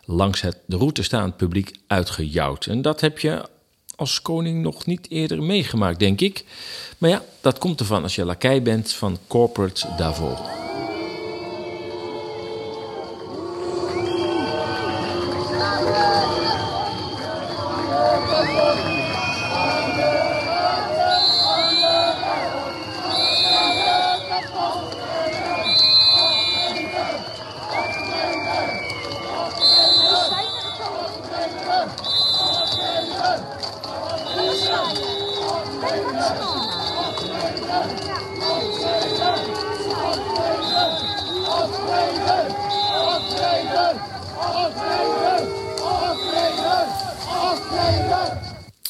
langs 0.05 0.41
het 0.41 0.57
de 0.65 0.77
route 0.77 1.03
staand 1.03 1.37
publiek 1.37 1.75
uitgejouwd. 1.87 2.65
En 2.65 2.81
dat 2.81 3.01
heb 3.01 3.19
je 3.19 3.45
als 3.95 4.21
koning 4.21 4.61
nog 4.61 4.85
niet 4.85 5.09
eerder 5.09 5.43
meegemaakt, 5.43 5.99
denk 5.99 6.21
ik. 6.21 6.43
Maar 6.97 7.09
ja, 7.09 7.23
dat 7.41 7.57
komt 7.57 7.79
ervan 7.79 8.03
als 8.03 8.15
je 8.15 8.25
lakij 8.25 8.61
bent 8.61 8.93
van 8.93 9.17
Corporate 9.27 9.87
Davos. 9.97 10.72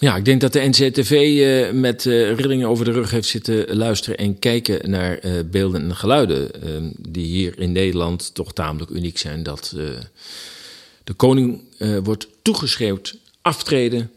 Ja, 0.04 0.16
ik 0.16 0.26
denk 0.26 0.41
dat 0.41 0.54
de 0.54 0.68
NCTV 0.68 1.12
uh, 1.12 1.72
met 1.72 2.06
uh, 2.06 2.36
rillingen 2.36 2.68
over 2.68 2.86
de 2.86 2.91
rug 2.91 3.12
heeft 3.12 3.28
zitten 3.28 3.76
luisteren 3.76 4.18
en 4.18 4.39
kijken 4.39 4.89
naar 4.89 5.26
uh, 5.26 5.39
beelden 5.45 5.82
en 5.82 5.95
geluiden. 5.95 6.51
die 6.97 7.26
hier 7.26 7.60
in 7.60 7.72
Nederland 7.72 8.34
toch 8.34 8.54
tamelijk 8.54 8.91
uniek 8.91 9.18
zijn. 9.18 9.43
Dat 9.43 9.76
de 11.04 11.14
koning 11.16 11.62
wordt 12.04 12.28
toegeschreeuwd: 12.41 13.18
aftreden, 13.41 14.12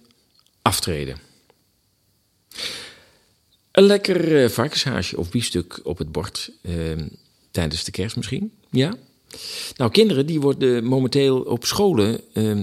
aftreden. 0.62 1.18
Een 3.72 3.84
lekker 3.84 4.50
varkenshaasje 4.50 5.18
of 5.18 5.30
biefstuk 5.30 5.80
op 5.82 5.98
het 5.98 6.12
bord. 6.12 6.50
tijdens 7.50 7.84
de 7.84 7.90
kerst 7.90 8.16
misschien. 8.16 8.52
Ja? 8.70 8.94
Nou, 9.76 9.90
kinderen 9.90 10.26
die 10.26 10.40
worden 10.40 10.84
momenteel 10.84 11.40
op 11.40 11.64
scholen 11.64 12.20
eh, 12.32 12.58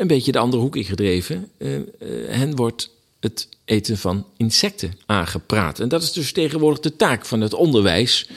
een 0.00 0.06
beetje 0.06 0.32
de 0.32 0.38
andere 0.38 0.62
hoek 0.62 0.76
ingedreven. 0.76 1.50
Eh, 1.58 1.76
eh, 1.76 1.82
hen 2.28 2.56
wordt 2.56 2.90
het 3.20 3.48
eten 3.64 3.98
van 3.98 4.26
insecten 4.36 4.92
aangepraat. 5.06 5.80
En 5.80 5.88
dat 5.88 6.02
is 6.02 6.12
dus 6.12 6.32
tegenwoordig 6.32 6.80
de 6.80 6.96
taak 6.96 7.26
van 7.26 7.40
het 7.40 7.54
onderwijs 7.54 8.28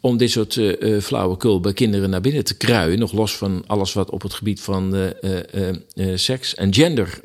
om 0.00 0.16
dit 0.16 0.30
soort 0.30 0.56
eh, 0.56 1.00
flauwekul 1.00 1.60
bij 1.60 1.72
kinderen 1.72 2.10
naar 2.10 2.20
binnen 2.20 2.44
te 2.44 2.56
kruien. 2.56 2.98
Nog 2.98 3.12
los 3.12 3.36
van 3.36 3.64
alles 3.66 3.92
wat 3.92 4.10
op 4.10 4.22
het 4.22 4.34
gebied 4.34 4.60
van 4.60 5.12
seks 6.14 6.54
en 6.54 6.74
gender 6.74 7.20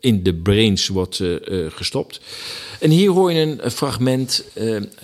in 0.00 0.22
de 0.22 0.34
brains 0.34 0.88
wordt 0.88 1.20
gestopt. 1.68 2.20
En 2.80 2.90
hier 2.90 3.10
hoor 3.10 3.32
je 3.32 3.40
een 3.40 3.70
fragment, 3.70 4.44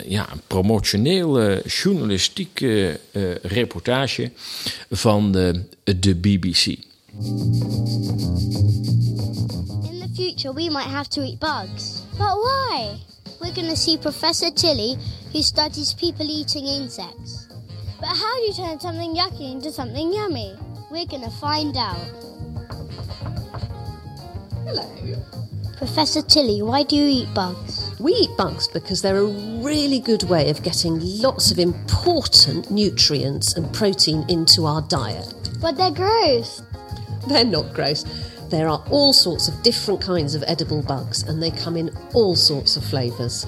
ja, 0.07 0.31
een 0.31 0.41
promotioneel 0.47 1.59
journalistiek 1.67 2.61
eh, 2.61 2.89
eh, 2.89 2.95
reportage 3.41 4.31
van 4.89 5.31
de 5.83 6.15
BBC. 6.15 6.75
In 9.87 9.99
the 9.99 10.11
future, 10.15 10.51
we 10.51 10.69
might 10.69 10.87
have 10.87 11.07
to 11.09 11.21
eat 11.21 11.39
bugs. 11.39 12.01
But 12.17 12.35
why? 12.35 12.99
We're 13.39 13.53
going 13.53 13.69
to 13.69 13.75
see 13.75 13.97
Professor 13.97 14.49
Tilly, 14.49 14.97
who 15.31 15.43
studies 15.43 15.93
people 15.93 16.25
eating 16.27 16.65
insects. 16.65 17.47
But 17.99 18.09
how 18.09 18.35
do 18.37 18.41
you 18.41 18.53
turn 18.53 18.79
something 18.79 19.15
yucky 19.15 19.51
into 19.51 19.71
something 19.71 20.11
yummy? 20.11 20.57
We're 20.89 21.05
going 21.05 21.21
to 21.23 21.29
find 21.29 21.77
out. 21.77 21.99
Hello. 24.65 24.87
Professor 25.77 26.23
Tilly, 26.23 26.63
why 26.63 26.81
do 26.83 26.95
you 26.95 27.05
eat 27.07 27.33
bugs? 27.35 27.91
We 27.99 28.13
eat 28.13 28.35
bugs 28.35 28.67
because 28.67 29.01
they're 29.03 29.17
a 29.17 29.25
really 29.63 29.99
good 29.99 30.23
way 30.23 30.49
of 30.49 30.63
getting 30.63 30.99
lots 31.21 31.51
of 31.51 31.59
important 31.59 32.71
nutrients 32.71 33.53
and 33.53 33.71
protein 33.73 34.25
into 34.27 34.65
our 34.65 34.81
diet. 34.81 35.33
But 35.59 35.77
they're 35.77 35.91
gross. 35.91 36.63
They're 37.27 37.45
not 37.45 37.73
gross. 37.73 38.05
There 38.49 38.67
are 38.67 38.83
all 38.89 39.13
sorts 39.13 39.47
of 39.47 39.63
different 39.63 40.01
kinds 40.01 40.35
of 40.35 40.43
edible 40.45 40.81
bugs, 40.81 41.23
and 41.23 41.41
they 41.41 41.51
come 41.51 41.77
in 41.77 41.89
all 42.13 42.35
sorts 42.35 42.75
of 42.75 42.83
flavours. 42.83 43.45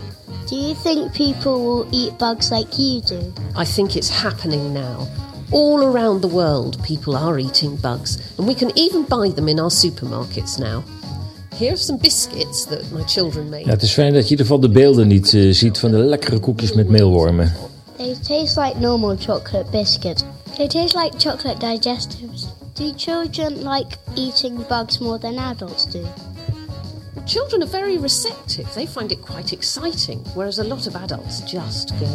Do 0.47 0.55
you 0.55 0.75
think 0.75 1.13
people 1.13 1.65
will 1.65 1.87
eat 1.91 2.17
bugs 2.17 2.51
like 2.51 2.79
you 2.79 3.01
do? 3.01 3.33
I 3.55 3.65
think 3.65 3.95
it's 3.95 4.09
happening 4.09 4.73
now. 4.73 5.07
All 5.51 5.83
around 5.83 6.21
the 6.21 6.27
world, 6.29 6.81
people 6.83 7.15
are 7.17 7.37
eating 7.37 7.75
bugs, 7.75 8.17
and 8.37 8.47
we 8.47 8.55
can 8.55 8.71
even 8.77 9.03
buy 9.03 9.29
them 9.29 9.47
in 9.49 9.59
our 9.59 9.69
supermarkets 9.71 10.57
now. 10.57 10.83
Here 11.55 11.73
are 11.73 11.77
some 11.77 11.97
biscuits 11.97 12.65
that 12.65 12.91
my 12.91 13.03
children 13.03 13.49
made. 13.49 13.65
Ja, 13.65 13.71
het 13.71 13.81
is 13.81 13.91
fijn 13.91 14.13
dat 14.13 14.17
je 14.17 14.23
in 14.23 14.29
ieder 14.29 14.45
geval 14.45 14.59
de 14.59 14.69
beelden 14.69 15.07
niet 15.07 15.33
eh, 15.33 15.51
ziet 15.51 15.77
van 15.77 15.91
de 15.91 15.97
lekkere 15.97 16.39
koekjes 16.39 16.73
met 16.73 16.89
meelwormen. 16.89 17.53
They 17.97 18.15
taste 18.27 18.61
like 18.61 18.79
normal 18.79 19.15
chocolate 19.19 19.65
biscuits. 19.71 20.23
They 20.55 20.67
taste 20.67 20.97
like 20.97 21.17
chocolate 21.17 21.59
digestives. 21.59 22.47
Do 22.75 22.91
children 22.93 23.63
like 23.63 23.99
eating 24.15 24.63
bugs 24.63 24.99
more 24.99 25.19
than 25.19 25.37
adults 25.37 25.85
do? 25.85 26.07
Children 27.27 27.61
are 27.61 27.67
very 27.67 27.99
receptive. 27.99 28.73
They 28.73 28.87
find 28.87 29.11
it 29.11 29.21
quite 29.21 29.53
exciting, 29.53 30.25
whereas 30.33 30.57
a 30.57 30.63
lot 30.63 30.87
of 30.87 30.95
adults 30.95 31.41
just 31.41 31.91
go 31.99 32.07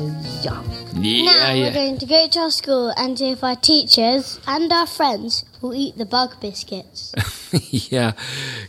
yuck. 0.42 0.66
now 0.94 1.54
we're 1.54 1.72
going 1.72 1.98
to 1.98 2.06
go 2.06 2.26
to 2.26 2.40
our 2.40 2.50
school 2.50 2.92
and 2.96 3.16
see 3.16 3.30
if 3.30 3.44
our 3.44 3.54
teachers 3.54 4.40
and 4.48 4.72
our 4.72 4.86
friends 4.86 5.44
will 5.62 5.74
eat 5.74 5.96
the 5.96 6.04
bug 6.04 6.40
biscuits. 6.40 7.12
ja, 7.90 8.14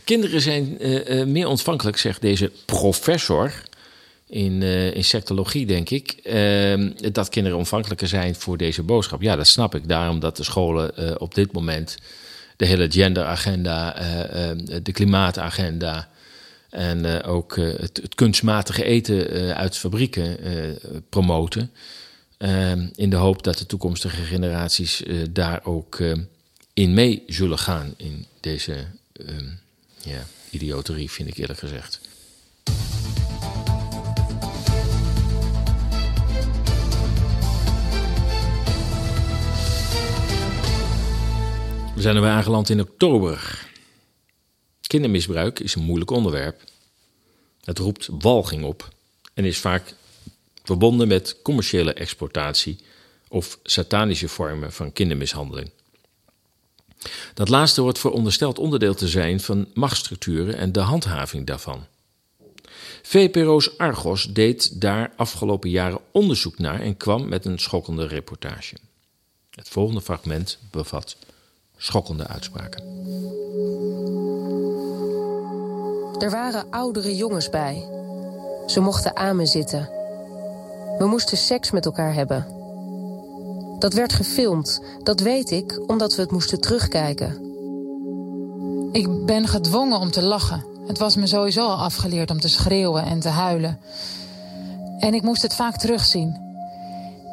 kinderen 0.04 0.40
zijn 0.40 0.78
eh, 0.78 1.20
eh, 1.20 1.26
meer 1.26 1.46
ontvankelijk, 1.48 1.96
zegt 1.96 2.20
deze 2.20 2.52
professor 2.64 3.62
in 4.30 4.62
eh, 4.62 4.94
insectologie, 4.94 5.66
denk 5.66 5.90
ik. 5.90 6.10
ehm, 6.10 7.12
dat 7.12 7.28
kinderen 7.28 7.58
ontvankelijker 7.58 8.08
zijn 8.08 8.34
voor 8.34 8.56
deze 8.56 8.82
boodschap. 8.82 9.22
Ja, 9.22 9.36
dat 9.36 9.46
snap 9.46 9.74
ik. 9.74 9.88
Daarom 9.88 10.20
dat 10.20 10.36
de 10.36 10.44
scholen 10.44 10.96
eh, 10.96 11.14
op 11.18 11.34
dit 11.34 11.52
moment 11.52 11.96
de 12.56 12.66
hele 12.66 12.90
genderagenda, 12.90 13.96
eh, 13.96 14.50
eh, 14.50 14.56
de 14.82 14.92
klimaatagenda 14.92 16.08
en 16.70 17.22
ook 17.22 17.56
het, 17.56 18.00
het 18.02 18.14
kunstmatige 18.14 18.84
eten 18.84 19.54
uit 19.56 19.76
fabrieken 19.76 20.38
promoten. 21.08 21.70
Ehm, 22.38 22.88
in 22.94 23.10
de 23.10 23.16
hoop 23.16 23.42
dat 23.42 23.58
de 23.58 23.66
toekomstige 23.66 24.22
generaties 24.22 25.02
daar 25.30 25.60
ook 25.64 25.98
in 26.74 26.94
mee 26.94 27.22
zullen 27.26 27.58
gaan. 27.58 27.94
In 27.96 28.26
deze 28.40 28.74
ehm, 29.12 29.48
ja, 30.02 30.26
idioterie, 30.50 31.10
vind 31.10 31.28
ik 31.28 31.36
eerlijk 31.36 31.58
gezegd. 31.58 32.00
We 42.00 42.06
zijn 42.06 42.18
er 42.18 42.22
weer 42.22 42.32
aangeland 42.32 42.68
in 42.68 42.80
oktober. 42.80 43.66
Kindermisbruik 44.80 45.58
is 45.60 45.74
een 45.74 45.82
moeilijk 45.82 46.10
onderwerp. 46.10 46.62
Het 47.64 47.78
roept 47.78 48.08
walging 48.10 48.64
op 48.64 48.88
en 49.34 49.44
is 49.44 49.58
vaak 49.58 49.94
verbonden 50.62 51.08
met 51.08 51.36
commerciële 51.42 51.92
exploitatie 51.92 52.78
of 53.28 53.58
satanische 53.62 54.28
vormen 54.28 54.72
van 54.72 54.92
kindermishandeling. 54.92 55.70
Dat 57.34 57.48
laatste 57.48 57.82
wordt 57.82 57.98
verondersteld 57.98 58.58
onderdeel 58.58 58.94
te 58.94 59.08
zijn 59.08 59.40
van 59.40 59.68
machtsstructuren 59.74 60.56
en 60.56 60.72
de 60.72 60.80
handhaving 60.80 61.46
daarvan. 61.46 61.86
VPRO's 63.02 63.70
Argos 63.76 64.32
deed 64.32 64.80
daar 64.80 65.12
afgelopen 65.16 65.70
jaren 65.70 66.00
onderzoek 66.10 66.58
naar 66.58 66.80
en 66.80 66.96
kwam 66.96 67.28
met 67.28 67.44
een 67.44 67.58
schokkende 67.58 68.06
reportage. 68.06 68.76
Het 69.50 69.68
volgende 69.68 70.00
fragment 70.00 70.58
bevat 70.70 71.16
schokkende 71.80 72.26
uitspraken. 72.26 72.82
Er 76.18 76.30
waren 76.30 76.64
oudere 76.70 77.16
jongens 77.16 77.50
bij. 77.50 77.84
Ze 78.66 78.80
mochten 78.80 79.16
aan 79.16 79.36
me 79.36 79.46
zitten. 79.46 79.88
We 80.98 81.06
moesten 81.06 81.36
seks 81.38 81.70
met 81.70 81.84
elkaar 81.84 82.14
hebben. 82.14 82.46
Dat 83.78 83.92
werd 83.92 84.12
gefilmd, 84.12 84.82
dat 85.02 85.20
weet 85.20 85.50
ik, 85.50 85.80
omdat 85.86 86.14
we 86.14 86.22
het 86.22 86.30
moesten 86.30 86.60
terugkijken. 86.60 87.48
Ik 88.92 89.26
ben 89.26 89.48
gedwongen 89.48 89.98
om 89.98 90.10
te 90.10 90.22
lachen. 90.22 90.64
Het 90.86 90.98
was 90.98 91.16
me 91.16 91.26
sowieso 91.26 91.66
al 91.66 91.76
afgeleerd 91.76 92.30
om 92.30 92.40
te 92.40 92.48
schreeuwen 92.48 93.04
en 93.04 93.20
te 93.20 93.28
huilen. 93.28 93.80
En 94.98 95.14
ik 95.14 95.22
moest 95.22 95.42
het 95.42 95.54
vaak 95.54 95.76
terugzien. 95.76 96.48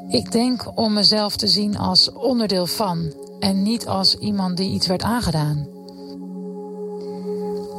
Ik 0.10 0.32
denk 0.32 0.72
om 0.76 0.94
mezelf 0.94 1.36
te 1.36 1.48
zien 1.48 1.78
als 1.78 2.12
onderdeel 2.12 2.68
van 2.68 3.14
en 3.40 3.64
niet 3.64 3.88
als 3.88 4.16
iemand 4.16 4.58
die 4.58 4.72
iets 4.72 4.88
werd 4.88 5.04
aangedaan. 5.04 5.68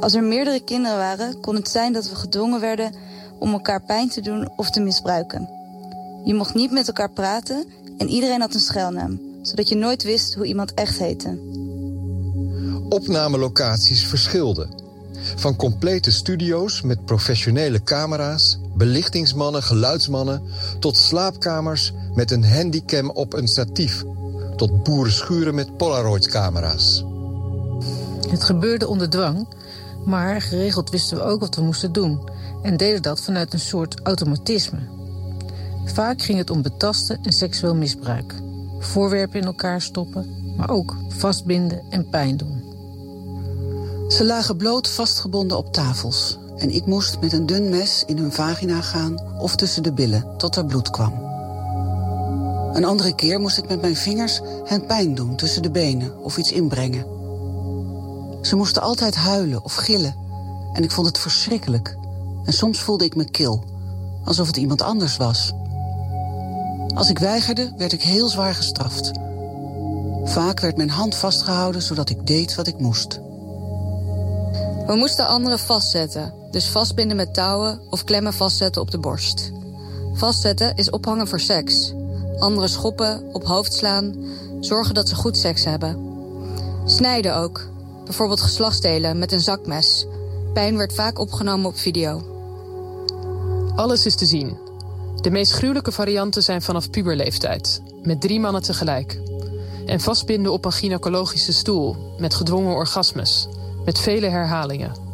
Als 0.01 0.15
er 0.15 0.23
meerdere 0.23 0.61
kinderen 0.61 0.97
waren, 0.97 1.41
kon 1.41 1.55
het 1.55 1.69
zijn 1.69 1.93
dat 1.93 2.09
we 2.09 2.15
gedwongen 2.15 2.61
werden 2.61 2.93
om 3.39 3.53
elkaar 3.53 3.83
pijn 3.83 4.09
te 4.09 4.21
doen 4.21 4.49
of 4.57 4.71
te 4.71 4.81
misbruiken. 4.81 5.49
Je 6.25 6.35
mocht 6.35 6.55
niet 6.55 6.71
met 6.71 6.87
elkaar 6.87 7.11
praten 7.11 7.65
en 7.99 8.09
iedereen 8.09 8.41
had 8.41 8.55
een 8.55 8.61
schuilnaam, 8.61 9.21
zodat 9.43 9.69
je 9.69 9.75
nooit 9.75 10.03
wist 10.03 10.35
hoe 10.35 10.47
iemand 10.47 10.75
echt 10.75 10.99
heette. 10.99 11.39
Opnamelocaties 12.89 14.07
verschilden. 14.07 14.87
Van 15.37 15.57
complete 15.57 16.11
studio's 16.11 16.83
met 16.83 17.05
professionele 17.05 17.83
camera's, 17.83 18.59
belichtingsmannen, 18.77 19.63
geluidsmannen, 19.63 20.43
tot 20.79 20.97
slaapkamers 20.97 21.93
met 22.15 22.31
een 22.31 22.45
handycam 22.45 23.11
op 23.11 23.33
een 23.33 23.49
statief, 23.49 24.05
tot 24.59 24.83
boerenschuren 24.83 25.55
met 25.55 25.77
Polaroid-camera's. 25.77 27.05
Het 28.29 28.45
gebeurde 28.45 28.89
onder 28.89 29.11
dwang, 29.11 29.49
maar 30.05 30.43
geregeld 30.43 30.91
wisten 30.91 31.17
we 31.17 31.23
ook 31.23 31.41
wat 31.41 31.55
we 31.55 31.63
moesten 31.63 31.93
doen 31.93 32.21
en 32.63 32.77
deden 32.77 33.03
dat 33.03 33.21
vanuit 33.21 33.53
een 33.53 33.61
soort 33.61 34.01
automatisme. 34.03 34.79
Vaak 35.85 36.23
ging 36.23 36.39
het 36.39 36.51
om 36.51 36.63
betasten 36.63 37.19
en 37.23 37.33
seksueel 37.33 37.75
misbruik. 37.75 38.35
Voorwerpen 38.79 39.41
in 39.41 39.47
elkaar 39.47 39.81
stoppen, 39.81 40.55
maar 40.57 40.71
ook 40.71 40.97
vastbinden 41.09 41.83
en 41.91 42.09
pijn 42.09 42.37
doen. 42.37 42.65
Ze 44.09 44.25
lagen 44.25 44.57
bloot 44.57 44.89
vastgebonden 44.89 45.57
op 45.57 45.73
tafels. 45.73 46.39
En 46.57 46.71
ik 46.71 46.87
moest 46.87 47.21
met 47.21 47.33
een 47.33 47.47
dun 47.47 47.69
mes 47.69 48.05
in 48.07 48.19
hun 48.19 48.33
vagina 48.33 48.81
gaan 48.81 49.39
of 49.39 49.57
tussen 49.57 49.83
de 49.83 49.93
billen 49.93 50.25
tot 50.37 50.57
er 50.57 50.65
bloed 50.67 50.91
kwam. 50.91 51.28
Een 52.79 52.85
andere 52.85 53.15
keer 53.15 53.41
moest 53.41 53.59
ik 53.59 53.69
met 53.69 53.81
mijn 53.81 53.97
vingers 53.97 54.41
hen 54.65 54.87
pijn 54.87 55.15
doen 55.15 55.37
tussen 55.37 55.63
de 55.63 55.71
benen 55.71 56.19
of 56.23 56.39
iets 56.39 56.53
inbrengen. 56.53 57.07
Ze 58.43 58.57
moesten 58.57 58.83
altijd 58.83 59.15
huilen 59.15 59.65
of 59.65 59.75
gillen 59.75 60.17
en 60.73 60.83
ik 60.83 60.91
vond 60.91 61.07
het 61.07 61.19
verschrikkelijk. 61.19 61.97
En 62.45 62.53
soms 62.53 62.79
voelde 62.81 63.05
ik 63.05 63.17
me 63.17 63.31
kil, 63.31 63.65
alsof 64.25 64.47
het 64.47 64.57
iemand 64.57 64.83
anders 64.83 65.17
was. 65.17 65.53
Als 66.95 67.11
ik 67.11 67.19
weigerde, 67.19 67.73
werd 67.77 67.93
ik 67.93 68.03
heel 68.03 68.29
zwaar 68.29 68.55
gestraft. 68.55 69.11
Vaak 70.25 70.61
werd 70.61 70.77
mijn 70.77 70.91
hand 70.91 71.15
vastgehouden 71.15 71.83
zodat 71.83 72.11
ik 72.11 72.27
deed 72.27 72.55
wat 72.55 72.67
ik 72.67 72.79
moest. 72.79 73.21
We 74.87 74.95
moesten 74.97 75.27
anderen 75.27 75.59
vastzetten, 75.59 76.35
dus 76.51 76.69
vastbinden 76.69 77.17
met 77.17 77.35
touwen 77.35 77.81
of 77.91 78.05
klemmen 78.05 78.33
vastzetten 78.33 78.83
op 78.83 78.91
de 78.91 78.99
borst. 78.99 79.53
Vastzetten 80.13 80.77
is 80.77 80.91
ophangen 80.91 81.29
voor 81.29 81.41
seks. 81.41 81.97
Anderen 82.39 82.69
schoppen, 82.69 83.23
op 83.33 83.45
hoofd 83.45 83.73
slaan, 83.73 84.15
zorgen 84.61 84.95
dat 84.95 85.09
ze 85.09 85.15
goed 85.15 85.37
seks 85.37 85.65
hebben. 85.65 86.07
Snijden 86.85 87.37
ook, 87.37 87.69
bijvoorbeeld 88.05 88.41
geslachtsdelen 88.41 89.19
met 89.19 89.33
een 89.33 89.41
zakmes. 89.41 90.07
Pijn 90.53 90.77
werd 90.77 90.95
vaak 90.95 91.19
opgenomen 91.19 91.67
op 91.67 91.79
video. 91.79 92.23
Alles 93.77 94.07
is 94.07 94.15
te 94.15 94.27
zien. 94.27 94.59
De 95.21 95.31
meest 95.31 95.53
gruwelijke 95.53 95.93
varianten 95.93 96.43
zijn 96.43 96.63
vanaf 96.63 96.91
puberleeftijd, 96.91 97.83
met 98.03 98.21
drie 98.21 98.41
mannen 98.41 98.63
tegelijk. 98.63 99.21
En 99.87 100.01
vastbinden 100.01 100.53
op 100.53 100.65
een 100.65 100.73
gynaecologische 100.73 101.53
stoel, 101.53 101.97
met 102.19 102.35
gedwongen 102.35 102.75
orgasmes, 102.75 103.49
met 103.85 103.99
vele 103.99 104.27
herhalingen. 104.27 105.07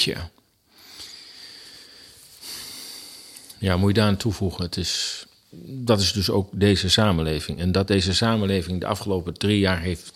Tja. 0.00 0.30
Ja, 3.60 3.76
moet 3.76 3.88
je 3.96 4.00
daar 4.00 4.16
toevoegen. 4.16 4.64
Het 4.64 4.76
is, 4.76 5.24
dat 5.64 6.00
is 6.00 6.12
dus 6.12 6.30
ook 6.30 6.48
deze 6.52 6.88
samenleving. 6.88 7.58
En 7.58 7.72
dat 7.72 7.86
deze 7.86 8.14
samenleving 8.14 8.80
de 8.80 8.86
afgelopen 8.86 9.34
drie 9.34 9.58
jaar 9.58 9.80
heeft 9.80 10.12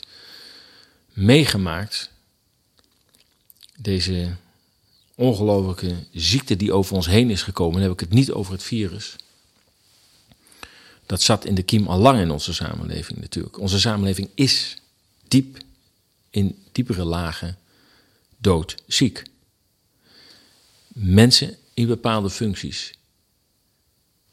meegemaakt. 1.12 2.11
Deze 3.76 4.36
ongelofelijke 5.14 5.95
ziekte 6.12 6.57
die 6.57 6.72
over 6.72 6.95
ons 6.95 7.07
heen 7.07 7.30
is 7.30 7.42
gekomen. 7.42 7.72
Dan 7.72 7.82
heb 7.82 7.92
ik 7.92 8.01
het 8.01 8.12
niet 8.12 8.30
over 8.30 8.53
het 8.53 8.62
virus. 8.62 9.16
Dat 11.07 11.22
zat 11.22 11.45
in 11.45 11.55
de 11.55 11.62
kiem 11.62 11.86
al 11.86 11.99
lang 11.99 12.20
in 12.20 12.30
onze 12.30 12.55
samenleving 12.55 13.20
natuurlijk. 13.20 13.59
Onze 13.59 13.80
samenleving 13.80 14.28
is 14.34 14.76
diep, 15.28 15.59
in 16.30 16.64
diepere 16.72 17.05
lagen, 17.05 17.59
doodziek. 18.36 19.22
Mensen 20.88 21.57
in 21.74 21.86
bepaalde 21.86 22.30
functies. 22.30 22.92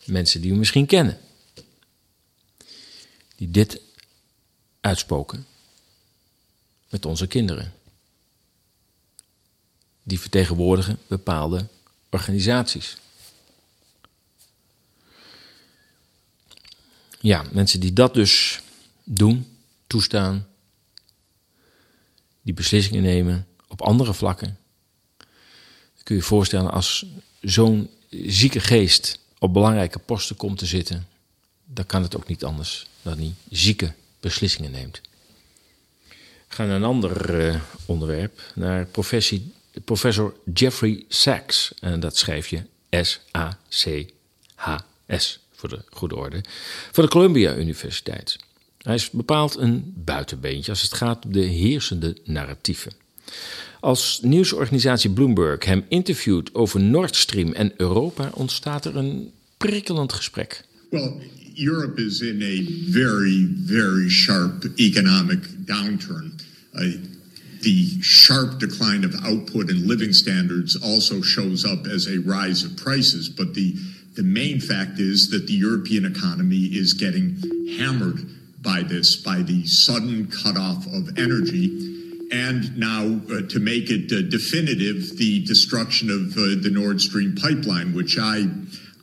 Mensen 0.05 0.41
die 0.41 0.51
we 0.51 0.57
misschien 0.57 0.85
kennen. 0.85 1.19
Die 3.35 3.51
dit 3.51 3.81
uitspoken 4.81 5.45
met 6.89 7.05
onze 7.05 7.27
kinderen. 7.27 7.73
Die 10.03 10.19
vertegenwoordigen 10.19 10.97
bepaalde 11.07 11.67
organisaties. 12.09 12.97
Ja, 17.19 17.45
mensen 17.51 17.79
die 17.79 17.93
dat 17.93 18.13
dus 18.13 18.61
doen, 19.03 19.57
toestaan, 19.87 20.47
die 22.41 22.53
beslissingen 22.53 23.01
nemen 23.01 23.47
op 23.67 23.81
andere 23.81 24.13
vlakken. 24.13 24.57
kun 26.03 26.15
je 26.15 26.21
je 26.21 26.27
voorstellen 26.27 26.71
als 26.71 27.05
zo'n 27.41 27.89
zieke 28.09 28.59
geest 28.59 29.19
op 29.41 29.53
belangrijke 29.53 29.99
posten 29.99 30.35
komt 30.35 30.57
te 30.57 30.65
zitten, 30.65 31.07
dan 31.65 31.85
kan 31.85 32.03
het 32.03 32.15
ook 32.15 32.27
niet 32.27 32.43
anders 32.43 32.87
dan 33.01 33.17
hij 33.17 33.33
zieke 33.49 33.93
beslissingen 34.19 34.71
neemt. 34.71 35.01
We 36.47 36.55
gaan 36.55 36.67
naar 36.67 36.75
een 36.75 36.83
ander 36.83 37.45
uh, 37.45 37.61
onderwerp, 37.85 38.41
naar 38.55 38.87
professor 39.85 40.33
Jeffrey 40.53 41.05
Sachs. 41.07 41.73
En 41.79 41.99
dat 41.99 42.17
schrijf 42.17 42.47
je 42.47 42.63
S-A-C-H-S 42.89 44.09
voor 45.51 45.69
de 45.69 45.83
goede 45.89 46.15
orde, 46.15 46.43
van 46.91 47.03
de 47.03 47.09
Columbia 47.09 47.55
Universiteit. 47.55 48.37
Hij 48.77 48.95
is 48.95 49.09
bepaald 49.09 49.57
een 49.57 49.93
buitenbeentje 49.95 50.71
als 50.71 50.81
het 50.81 50.93
gaat 50.93 51.25
om 51.25 51.33
de 51.33 51.39
heersende 51.39 52.17
narratieven. 52.23 52.91
Als 53.81 54.19
nieuwsorganisatie 54.21 55.09
Bloomberg 55.09 55.65
hem 55.65 55.83
interviewt 55.89 56.55
over 56.55 56.79
Nord 56.79 57.15
Stream 57.15 57.51
en 57.51 57.71
Europa, 57.77 58.29
ontstaat 58.33 58.85
er 58.85 58.95
een 58.95 59.31
prikkelend 59.57 60.13
gesprek. 60.13 60.63
Well, 60.89 61.13
Europe 61.55 62.01
is 62.01 62.21
in 62.21 62.41
a 62.41 62.91
very, 62.91 63.49
very 63.65 64.09
sharp 64.09 64.69
economic 64.75 65.39
downturn. 65.65 66.33
Uh, 66.73 66.93
the 67.61 67.97
sharp 68.01 68.59
decline 68.59 69.05
of 69.05 69.15
output 69.23 69.69
and 69.69 69.87
living 69.87 70.13
standards 70.15 70.81
also 70.81 71.21
shows 71.21 71.65
up 71.65 71.87
as 71.87 72.07
a 72.07 72.19
rise 72.25 72.65
of 72.65 72.75
prices, 72.75 73.33
but 73.33 73.53
the 73.53 73.73
the 74.13 74.23
main 74.23 74.59
fact 74.59 74.99
is 74.99 75.29
that 75.29 75.47
the 75.47 75.53
European 75.53 76.05
economy 76.05 76.65
is 76.65 76.93
getting 76.93 77.37
hammered 77.77 78.19
by 78.61 78.83
this, 78.83 79.15
by 79.15 79.41
the 79.41 79.65
sudden 79.65 80.27
cutoff 80.27 80.85
of 80.93 81.17
energy. 81.17 81.90
And 82.31 82.77
now, 82.77 83.19
uh, 83.29 83.41
to 83.49 83.59
make 83.59 83.89
it 83.89 84.11
uh, 84.11 84.21
definitive, 84.29 85.17
the 85.17 85.43
destruction 85.43 86.09
of 86.09 86.31
uh, 86.37 86.61
the 86.61 86.71
Nord 86.71 87.01
Stream 87.01 87.35
pipeline, 87.35 87.93
which 87.93 88.17
I, 88.17 88.45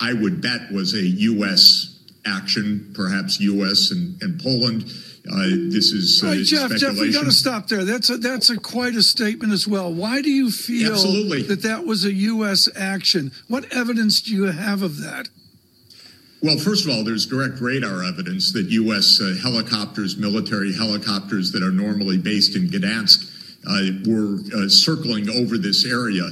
I 0.01 0.15
would 0.15 0.41
bet 0.41 0.73
was 0.73 0.95
a 0.95 1.03
U.S. 1.03 2.01
action, 2.25 2.91
perhaps 2.95 3.39
U.S. 3.41 3.91
and, 3.91 4.21
and 4.23 4.41
Poland. 4.41 4.85
Uh, 5.31 5.69
this 5.69 5.93
is 5.93 6.23
uh, 6.25 6.29
Right, 6.29 6.43
Jeff, 6.43 6.71
Jeff, 6.77 6.99
we 6.99 7.13
got 7.13 7.25
to 7.25 7.33
stop 7.33 7.69
there. 7.69 7.85
That's 7.85 8.09
a 8.09 8.17
that's 8.17 8.49
a 8.49 8.59
quite 8.59 8.95
a 8.95 9.03
statement 9.03 9.53
as 9.53 9.69
well. 9.69 9.93
Why 9.93 10.23
do 10.23 10.31
you 10.31 10.51
feel 10.51 10.93
Absolutely. 10.93 11.43
that 11.43 11.63
that 11.63 11.85
was 11.85 12.07
a 12.07 12.13
U.S. 12.13 12.69
action? 12.75 13.33
What 13.47 13.71
evidence 13.71 14.23
do 14.23 14.33
you 14.33 14.45
have 14.45 14.83
of 14.83 15.03
that? 15.03 15.29
Well, 16.41 16.57
first 16.57 16.87
of 16.87 16.93
all, 16.93 17.03
there's 17.03 17.27
direct 17.27 17.61
radar 17.61 18.05
evidence 18.05 18.53
that 18.53 18.67
U.S. 18.71 19.21
Uh, 19.21 19.35
helicopters, 19.43 20.17
military 20.17 20.73
helicopters 20.73 21.51
that 21.51 21.65
are 21.65 21.73
normally 21.73 22.17
based 22.17 22.55
in 22.55 22.69
Gdansk, 22.69 23.27
uh, 23.67 24.09
were 24.09 24.39
uh, 24.55 24.69
circling 24.69 25.29
over 25.31 25.59
this 25.59 25.85
area. 25.85 26.31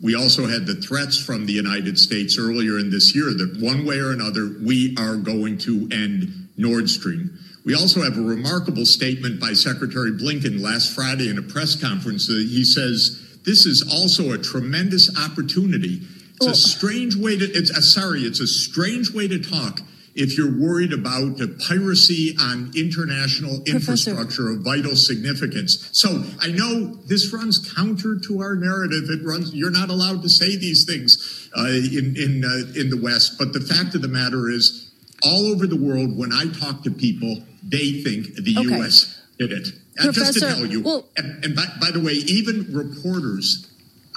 We 0.00 0.14
also 0.14 0.46
had 0.46 0.64
the 0.64 0.76
threats 0.76 1.18
from 1.18 1.44
the 1.44 1.52
United 1.52 1.98
States 1.98 2.38
earlier 2.38 2.78
in 2.78 2.88
this 2.88 3.16
year 3.16 3.34
that 3.34 3.58
one 3.60 3.84
way 3.84 3.98
or 3.98 4.12
another, 4.12 4.54
we 4.62 4.94
are 4.96 5.16
going 5.16 5.58
to 5.58 5.88
end 5.90 6.48
Nord 6.56 6.88
Stream. 6.88 7.36
We 7.64 7.74
also 7.74 8.00
have 8.02 8.16
a 8.16 8.22
remarkable 8.22 8.86
statement 8.86 9.40
by 9.40 9.54
Secretary 9.54 10.12
Blinken 10.12 10.60
last 10.60 10.94
Friday 10.94 11.30
in 11.30 11.36
a 11.36 11.42
press 11.42 11.74
conference. 11.74 12.30
Uh, 12.30 12.34
he 12.34 12.62
says, 12.64 13.40
This 13.44 13.66
is 13.66 13.92
also 13.92 14.32
a 14.32 14.38
tremendous 14.38 15.10
opportunity. 15.18 16.02
It's 16.40 16.46
a 16.46 16.68
strange 16.68 17.16
way 17.16 17.36
to, 17.36 17.44
it's, 17.44 17.70
uh, 17.70 17.80
sorry, 17.80 18.22
it's 18.22 18.40
a 18.40 18.46
strange 18.46 19.12
way 19.12 19.26
to 19.28 19.38
talk 19.38 19.80
if 20.14 20.36
you're 20.36 20.58
worried 20.58 20.92
about 20.92 21.40
uh, 21.40 21.46
piracy 21.68 22.34
on 22.40 22.72
international 22.76 23.62
infrastructure 23.66 24.50
of 24.50 24.60
vital 24.62 24.96
significance. 24.96 25.88
So 25.92 26.24
I 26.40 26.48
know 26.48 26.94
this 27.06 27.32
runs 27.32 27.72
counter 27.74 28.18
to 28.26 28.40
our 28.40 28.54
narrative. 28.54 29.04
It 29.10 29.24
runs, 29.24 29.54
you're 29.54 29.70
not 29.70 29.90
allowed 29.90 30.22
to 30.22 30.28
say 30.28 30.56
these 30.56 30.84
things 30.84 31.48
uh, 31.56 31.66
in, 31.66 32.16
in, 32.16 32.44
uh, 32.44 32.80
in 32.80 32.90
the 32.90 32.98
West. 33.00 33.38
But 33.38 33.52
the 33.52 33.60
fact 33.60 33.94
of 33.94 34.02
the 34.02 34.08
matter 34.08 34.48
is, 34.48 34.84
all 35.24 35.46
over 35.46 35.66
the 35.66 35.76
world, 35.76 36.16
when 36.16 36.32
I 36.32 36.46
talk 36.46 36.84
to 36.84 36.90
people, 36.92 37.42
they 37.62 38.02
think 38.02 38.34
the 38.36 38.54
Okay. 38.58 38.76
U.S. 38.78 39.20
did 39.38 39.50
it. 39.52 39.66
And 39.98 40.14
just 40.14 40.34
to 40.34 40.40
Professor, 40.40 40.56
tell 40.60 40.66
you, 40.66 40.82
well- 40.82 41.06
and, 41.16 41.44
and 41.44 41.56
by, 41.56 41.66
by 41.80 41.90
the 41.90 42.00
way, 42.00 42.12
even 42.12 42.72
reporters 42.72 43.66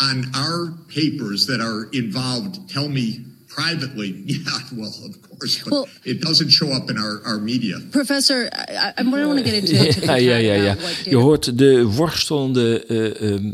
on 0.02 0.26
our 0.36 0.74
papers 0.88 1.45
that 1.45 1.60
are 1.62 1.89
involved 1.91 2.70
tell 2.70 2.89
me 2.89 3.26
privately, 3.47 4.24
yeah, 4.26 4.60
well, 4.74 4.93
of 5.06 5.22
course, 5.22 5.64
but 5.64 5.72
Well- 5.72 5.88
it 6.04 6.22
doesn't 6.22 6.49
show 6.49 6.72
up 6.72 6.89
in 6.89 6.97
our, 6.97 7.22
our 7.26 7.39
media. 7.39 7.80
Professor, 7.91 8.49
I, 8.54 8.93
I 8.97 9.04
want 9.04 9.38
to 9.38 9.43
get 9.43 9.54
into, 9.54 9.91
to 9.91 10.02
the 10.02 10.06
Ja, 10.22 10.36
ja, 10.36 10.54
ja, 10.54 10.76
Je 11.04 11.16
hoort 11.16 11.58
de 11.58 11.86
worstelende 11.86 12.86
eh, 12.86 13.32
ehm, 13.32 13.54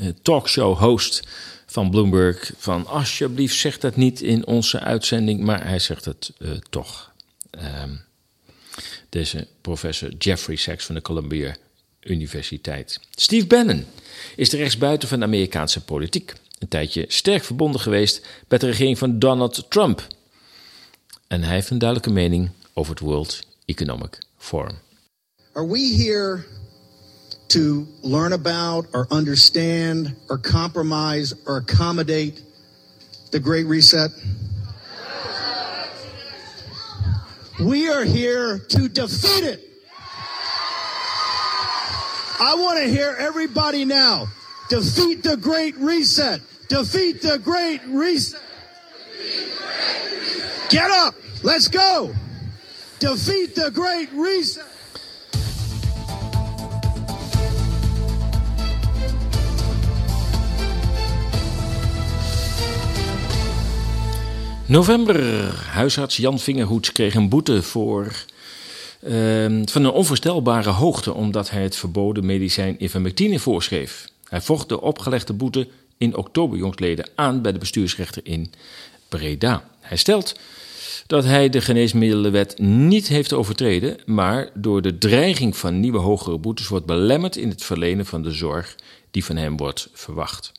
eh, 0.00 0.08
talkshow-host 0.22 1.22
van 1.66 1.90
Bloomberg 1.90 2.52
van 2.56 2.86
alsjeblieft 2.86 3.56
zeg 3.56 3.78
dat 3.78 3.96
niet 3.96 4.20
in 4.20 4.46
onze 4.46 4.80
uitzending, 4.80 5.40
maar 5.40 5.66
hij 5.66 5.78
zegt 5.78 6.04
het 6.04 6.32
eh, 6.38 6.50
toch. 6.70 7.12
Ehm, 7.50 7.90
deze 9.08 9.46
professor 9.60 10.10
Jeffrey 10.18 10.56
Sachs 10.56 10.84
van 10.84 10.94
de 10.94 11.02
Columbia 11.02 11.56
Universiteit. 12.00 13.00
Steve 13.10 13.46
Bannon 13.46 13.84
is 14.36 14.50
de 14.50 14.56
rechtsbuiten 14.56 15.08
van 15.08 15.18
de 15.18 15.24
Amerikaanse 15.24 15.84
politiek. 15.84 16.32
Een 16.58 16.68
tijdje 16.68 17.04
sterk 17.08 17.44
verbonden 17.44 17.80
geweest 17.80 18.26
met 18.48 18.60
de 18.60 18.66
regering 18.66 18.98
van 18.98 19.18
Donald 19.18 19.70
Trump. 19.70 20.06
En 21.26 21.42
hij 21.42 21.54
heeft 21.54 21.70
een 21.70 21.78
duidelijke 21.78 22.12
mening 22.12 22.50
over 22.72 22.92
het 22.92 23.00
World 23.00 23.40
Economic 23.64 24.18
Forum. 24.36 24.78
Are 25.52 25.66
we 25.66 25.78
here 25.78 26.44
to 27.46 27.86
learn 28.02 28.32
about 28.32 28.86
or 28.92 29.06
understand 29.10 30.14
or 30.28 30.40
compromise 30.40 31.36
or 31.44 31.56
accommodate 31.56 32.42
the 33.30 33.40
Great 33.40 33.66
Reset? 33.66 34.12
We 37.58 37.90
are 37.90 38.04
here 38.04 38.66
to 38.66 38.88
defeat 38.88 39.42
it. 39.42 39.67
I 42.40 42.54
want 42.54 42.78
to 42.78 42.88
hear 42.88 43.16
everybody 43.18 43.84
now. 43.84 44.28
Defeat 44.68 45.24
the 45.24 45.36
Great 45.36 45.76
Reset. 45.76 46.40
Defeat 46.68 47.20
the 47.20 47.38
Great 47.38 47.80
Reset. 47.86 48.40
Get 50.70 50.90
up. 50.90 51.14
Let's 51.42 51.66
go. 51.66 52.14
Defeat 53.00 53.54
the 53.56 53.70
Great 53.72 54.12
Reset. 54.12 54.64
November. 64.66 65.54
Huisarts 65.72 66.16
Jan 66.16 66.38
Vingerhoets 66.38 66.92
kreeg 66.92 67.14
een 67.14 67.28
boete 67.28 67.62
voor, 67.62 68.12
ehm, 69.02 69.64
van 69.66 69.84
een 69.84 69.90
onvoorstelbare 69.90 70.70
hoogte 70.70 71.14
omdat 71.14 71.50
hij 71.50 71.62
het 71.62 71.76
verboden 71.76 72.26
medicijn 72.26 72.84
ivermectine 72.84 73.38
voorschreef. 73.38 74.08
Hij 74.24 74.40
vocht 74.40 74.68
de 74.68 74.80
opgelegde 74.80 75.32
boete 75.32 75.68
in 75.98 76.16
oktober 76.16 76.58
jongstleden 76.58 77.08
aan 77.14 77.42
bij 77.42 77.52
de 77.52 77.58
bestuursrechter 77.58 78.22
in 78.24 78.52
Breda. 79.08 79.64
Hij 79.80 79.96
stelt 79.96 80.34
dat 81.06 81.24
hij 81.24 81.48
de 81.48 81.60
geneesmiddelenwet 81.60 82.58
niet 82.58 83.08
heeft 83.08 83.32
overtreden, 83.32 83.96
maar 84.06 84.50
door 84.54 84.82
de 84.82 84.98
dreiging 84.98 85.56
van 85.56 85.80
nieuwe 85.80 85.98
hogere 85.98 86.38
boetes 86.38 86.68
wordt 86.68 86.86
belemmerd 86.86 87.36
in 87.36 87.48
het 87.48 87.64
verlenen 87.64 88.06
van 88.06 88.22
de 88.22 88.30
zorg 88.30 88.76
die 89.10 89.24
van 89.24 89.36
hem 89.36 89.56
wordt 89.56 89.88
verwacht. 89.92 90.52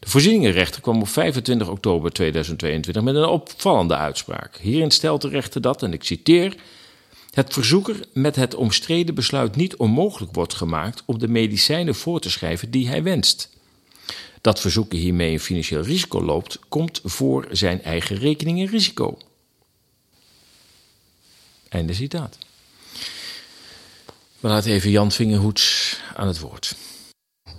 De 0.00 0.08
voorzieningenrechter 0.08 0.80
kwam 0.80 1.00
op 1.00 1.08
25 1.08 1.68
oktober 1.68 2.12
2022 2.12 3.02
met 3.02 3.14
een 3.14 3.24
opvallende 3.24 3.96
uitspraak. 3.96 4.56
Hierin 4.56 4.90
stelt 4.90 5.22
de 5.22 5.28
rechter 5.28 5.60
dat, 5.60 5.82
en 5.82 5.92
ik 5.92 6.04
citeer, 6.04 6.56
het 7.36 7.52
verzoeker 7.52 8.04
met 8.12 8.36
het 8.36 8.54
omstreden 8.54 9.14
besluit 9.14 9.56
niet 9.56 9.76
onmogelijk 9.76 10.34
wordt 10.34 10.54
gemaakt 10.54 11.02
om 11.06 11.18
de 11.18 11.28
medicijnen 11.28 11.94
voor 11.94 12.20
te 12.20 12.30
schrijven 12.30 12.70
die 12.70 12.88
hij 12.88 13.02
wenst. 13.02 13.50
Dat 14.40 14.60
verzoeker 14.60 14.98
hiermee 14.98 15.32
een 15.32 15.40
financieel 15.40 15.82
risico 15.82 16.22
loopt, 16.22 16.58
komt 16.68 17.00
voor 17.04 17.46
zijn 17.50 17.82
eigen 17.82 18.16
rekening 18.16 18.60
en 18.60 18.66
risico. 18.66 19.18
Einde 21.68 21.94
citaat. 21.94 22.38
We 24.40 24.48
laten 24.48 24.70
even 24.70 24.90
Jan 24.90 25.12
Vingerhoets 25.12 25.96
aan 26.14 26.26
het 26.26 26.40
woord. 26.40 26.76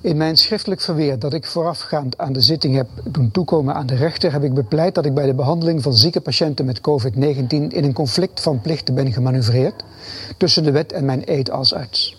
In 0.02 0.18
mijn 0.18 0.38
schriftelijk 0.38 0.82
verweer 0.82 1.20
dat 1.20 1.34
ik 1.34 1.46
voorafgaand 1.46 2.18
aan 2.18 2.34
de 2.34 2.42
zitting 2.42 2.76
heb 2.76 2.88
doen 3.04 3.32
toekomen 3.32 3.76
aan 3.76 3.86
de 3.86 3.96
rechter, 3.96 4.32
heb 4.32 4.44
ik 4.44 4.54
bepleit 4.54 4.96
dat 4.96 5.06
ik 5.06 5.14
bij 5.14 5.26
de 5.26 5.34
behandeling 5.34 5.84
van 5.84 5.94
zieke 5.94 6.22
patiënten 6.22 6.66
met 6.66 6.80
COVID-19 6.80 7.48
in 7.50 7.84
een 7.84 7.94
conflict 7.94 8.42
van 8.42 8.62
plichten 8.62 8.96
ben 8.96 9.14
gemanoeuvreerd 9.14 9.84
tussen 10.38 10.64
de 10.64 10.72
wet 10.72 10.92
en 10.92 11.06
mijn 11.06 11.22
eed 11.26 11.52
als 11.52 11.74
arts. 11.74 12.18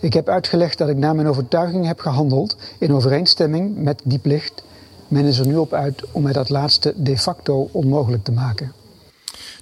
Ik 0.00 0.12
heb 0.12 0.28
uitgelegd 0.28 0.78
dat 0.78 0.88
ik 0.88 0.96
naar 0.96 1.14
mijn 1.14 1.26
overtuiging 1.26 1.86
heb 1.86 2.00
gehandeld 2.00 2.56
in 2.78 2.92
overeenstemming 2.92 3.76
met 3.76 4.00
die 4.04 4.18
plicht. 4.18 4.62
Men 5.08 5.24
is 5.24 5.38
er 5.38 5.46
nu 5.46 5.56
op 5.56 5.72
uit 5.72 6.02
om 6.10 6.22
mij 6.22 6.32
dat 6.32 6.48
laatste 6.48 6.94
de 6.96 7.18
facto 7.18 7.68
onmogelijk 7.72 8.24
te 8.24 8.32
maken. 8.32 8.72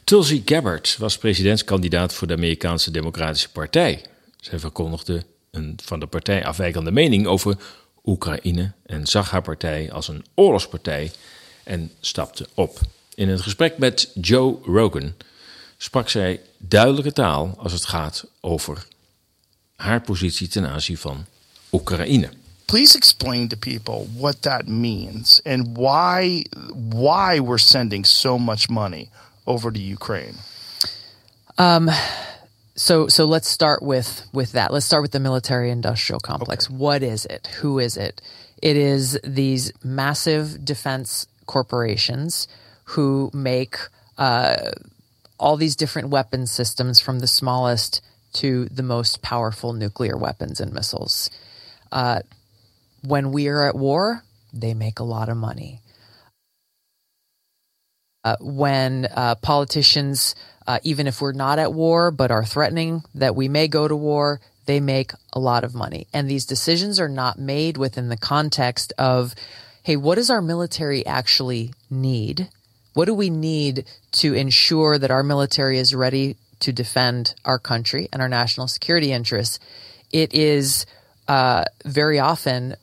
Tulsi 0.04 0.42
Gabbard 0.44 0.96
was 0.98 1.18
presidentskandidaat 1.18 2.12
voor 2.12 2.26
de 2.26 2.34
Amerikaanse 2.34 2.90
Democratische 2.90 3.50
Partij. 3.50 4.02
Zij 4.40 4.58
verkondigde 4.58 5.22
een 5.54 5.78
van 5.82 6.00
de 6.00 6.06
partij 6.06 6.44
afwijkende 6.44 6.90
mening 6.90 7.26
over 7.26 7.56
Oekraïne 8.04 8.72
en 8.86 9.06
zag 9.06 9.30
haar 9.30 9.42
partij 9.42 9.92
als 9.92 10.08
een 10.08 10.24
oorlogspartij 10.34 11.12
en 11.64 11.90
stapte 12.00 12.48
op. 12.54 12.80
In 13.14 13.28
een 13.28 13.42
gesprek 13.42 13.78
met 13.78 14.10
Joe 14.14 14.58
Rogan 14.62 15.12
sprak 15.76 16.08
zij 16.08 16.40
duidelijke 16.58 17.12
taal 17.12 17.54
als 17.58 17.72
het 17.72 17.84
gaat 17.84 18.24
over 18.40 18.86
haar 19.76 20.00
positie 20.00 20.48
ten 20.48 20.68
aanzien 20.68 20.98
van 20.98 21.24
Oekraïne. 21.72 22.30
Please 22.64 22.96
explain 22.96 23.48
to 23.48 23.56
people 23.56 24.06
what 24.16 24.42
that 24.42 24.66
means 24.66 25.40
and 25.44 25.76
why 25.76 26.44
why 26.88 27.40
we're 27.40 27.58
sending 27.58 28.06
so 28.06 28.38
much 28.38 28.68
money 28.68 29.08
over 29.44 29.72
to 29.72 29.80
Ukraine. 29.80 30.34
Um, 31.56 31.88
so 32.76 33.08
so 33.08 33.24
let's 33.24 33.48
start 33.48 33.82
with 33.82 34.26
with 34.32 34.52
that. 34.52 34.72
Let's 34.72 34.86
start 34.86 35.02
with 35.02 35.12
the 35.12 35.20
military 35.20 35.70
industrial 35.70 36.20
complex. 36.20 36.68
What 36.68 37.02
is 37.02 37.24
it? 37.26 37.46
Who 37.60 37.78
is 37.78 37.96
it? 37.96 38.20
It 38.62 38.76
is 38.76 39.18
these 39.24 39.72
massive 39.84 40.64
defense 40.64 41.26
corporations 41.46 42.48
who 42.84 43.30
make 43.32 43.76
uh, 44.18 44.72
all 45.38 45.56
these 45.56 45.76
different 45.76 46.08
weapon 46.08 46.46
systems 46.46 47.00
from 47.00 47.20
the 47.20 47.26
smallest 47.26 48.00
to 48.34 48.66
the 48.66 48.82
most 48.82 49.22
powerful 49.22 49.72
nuclear 49.72 50.16
weapons 50.16 50.60
and 50.60 50.72
missiles. 50.72 51.30
Uh, 51.92 52.20
when 53.02 53.32
we 53.32 53.48
are 53.48 53.68
at 53.68 53.76
war, 53.76 54.24
they 54.52 54.74
make 54.74 54.98
a 54.98 55.04
lot 55.04 55.28
of 55.28 55.36
money. 55.36 55.80
Uh, 58.24 58.36
when 58.40 59.06
uh, 59.14 59.34
politicians, 59.36 60.34
uh, 60.66 60.78
even 60.82 61.06
if 61.06 61.20
we're 61.20 61.32
not 61.32 61.58
at 61.58 61.72
war 61.72 62.10
but 62.10 62.30
are 62.30 62.44
threatening 62.44 63.02
that 63.14 63.36
we 63.36 63.48
may 63.48 63.68
go 63.68 63.86
to 63.86 63.96
war, 63.96 64.40
they 64.66 64.80
make 64.80 65.12
a 65.32 65.38
lot 65.38 65.64
of 65.64 65.74
money. 65.74 66.06
And 66.12 66.28
these 66.28 66.46
decisions 66.46 66.98
are 66.98 67.08
not 67.08 67.38
made 67.38 67.76
within 67.76 68.08
the 68.08 68.16
context 68.16 68.92
of, 68.98 69.34
hey, 69.82 69.96
what 69.96 70.14
does 70.16 70.30
our 70.30 70.42
military 70.42 71.04
actually 71.06 71.72
need? 71.90 72.48
What 72.94 73.06
do 73.06 73.14
we 73.14 73.30
need 73.30 73.84
to 74.12 74.34
ensure 74.34 74.98
that 74.98 75.10
our 75.10 75.22
military 75.22 75.78
is 75.78 75.94
ready 75.94 76.36
to 76.60 76.72
defend 76.72 77.34
our 77.44 77.58
country 77.58 78.08
and 78.12 78.22
our 78.22 78.28
national 78.28 78.68
security 78.68 79.12
interests? 79.12 79.58
It 80.12 80.32
is 80.32 80.86
uh, 81.28 81.64
very 81.84 82.20
often 82.20 82.76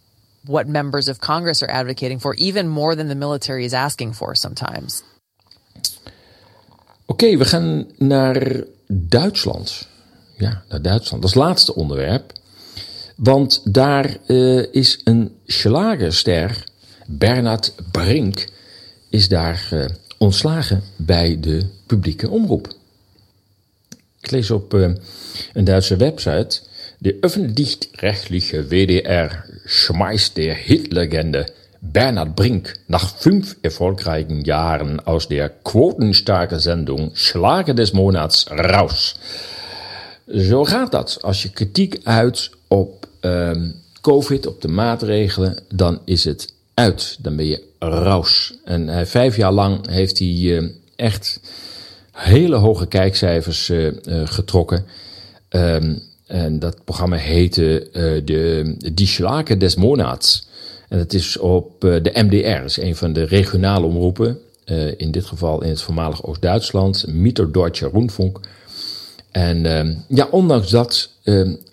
what 0.45 0.67
members 0.67 1.07
of 1.07 1.21
Congress 1.21 1.63
are 1.63 1.69
advocating 1.69 2.19
for, 2.19 2.35
even 2.35 2.67
more 2.67 2.95
than 2.95 3.07
the 3.07 3.15
military 3.15 3.65
is 3.65 3.73
asking 3.73 4.13
for 4.13 4.35
sometimes. 4.35 5.03
Oké, 7.11 7.37
we 7.37 7.45
gaan 7.45 7.87
naar 7.97 8.63
Duitsland. 8.87 9.87
Ja, 10.37 10.63
naar 10.69 10.81
Duitsland. 10.81 11.21
Dat 11.21 11.31
is 11.31 11.37
het 11.37 11.45
laatste 11.45 11.75
onderwerp. 11.75 12.33
Want 13.15 13.73
daar 13.73 14.17
uh, 14.27 14.65
is 14.71 15.01
een 15.03 15.31
schlagerster, 15.45 16.63
Bernard 17.07 17.73
Brink, 17.91 18.47
is 19.09 19.27
daar 19.27 19.69
uh, 19.73 19.85
ontslagen 20.17 20.83
bij 20.95 21.37
de 21.39 21.65
publieke 21.85 22.29
omroep. 22.29 22.67
Ik 24.21 24.31
lees 24.31 24.51
op 24.51 24.73
uh, 24.73 24.91
een 25.53 25.63
Duitse 25.63 25.95
website. 25.95 26.59
De 26.97 27.17
öffentlich-rechtliche 27.21 28.67
WDR 28.67 29.35
schmeißt 29.65 30.35
der 30.35 30.55
Hitlegende 30.55 31.47
Bernhard 31.83 32.35
Brink 32.35 32.75
nach 32.87 33.15
fünf 33.17 33.57
erfolgreichen 33.61 34.43
Jahren 34.43 34.99
aus 34.99 35.27
der 35.27 35.49
quotenstarke 35.49 36.59
Sendung 36.59 37.11
Schlager 37.15 37.73
des 37.73 37.91
Monats 37.91 38.45
raus. 38.49 39.15
Zo 40.27 40.63
gaat 40.63 40.91
dat. 40.91 41.17
Als 41.21 41.43
je 41.43 41.49
kritiek 41.49 41.99
uit 42.03 42.49
op 42.67 43.07
um, 43.21 43.73
COVID, 44.01 44.47
op 44.47 44.61
de 44.61 44.67
maatregelen, 44.67 45.57
dan 45.69 45.99
is 46.05 46.23
het 46.23 46.53
uit. 46.73 47.17
Dan 47.19 47.35
ben 47.35 47.45
je 47.45 47.63
raus. 47.79 48.53
En 48.65 48.87
uh, 48.87 49.01
vijf 49.03 49.35
jaar 49.35 49.51
lang 49.51 49.89
heeft 49.89 50.19
hij 50.19 50.27
uh, 50.27 50.69
echt 50.95 51.39
hele 52.11 52.55
hoge 52.55 52.87
kijkcijfers 52.87 53.69
uh, 53.69 53.91
getrokken. 54.23 54.85
Um, 55.49 56.01
en 56.27 56.59
dat 56.59 56.83
programma 56.83 57.15
heette 57.15 57.89
de 58.25 58.75
Die 58.93 59.07
Schlager 59.07 59.59
des 59.59 59.75
Monats. 59.75 60.49
En 60.91 60.97
het 60.97 61.13
is 61.13 61.37
op 61.37 61.83
uh, 61.83 62.03
de 62.03 62.11
MDR, 62.13 62.63
is 62.63 62.77
een 62.77 62.95
van 62.95 63.13
de 63.13 63.23
regionale 63.23 63.85
omroepen. 63.85 64.39
Uh, 64.65 64.91
in 64.97 65.11
dit 65.11 65.25
geval 65.25 65.63
in 65.63 65.69
het 65.69 65.81
voormalig 65.81 66.23
Oost-Duitsland, 66.23 67.07
Mitterdeutsche 67.07 67.89
Rundfunk. 67.93 68.39
En 69.31 69.65
uh, 69.65 69.95
ja, 70.07 70.27
ondanks 70.31 70.69
dat, 70.69 71.09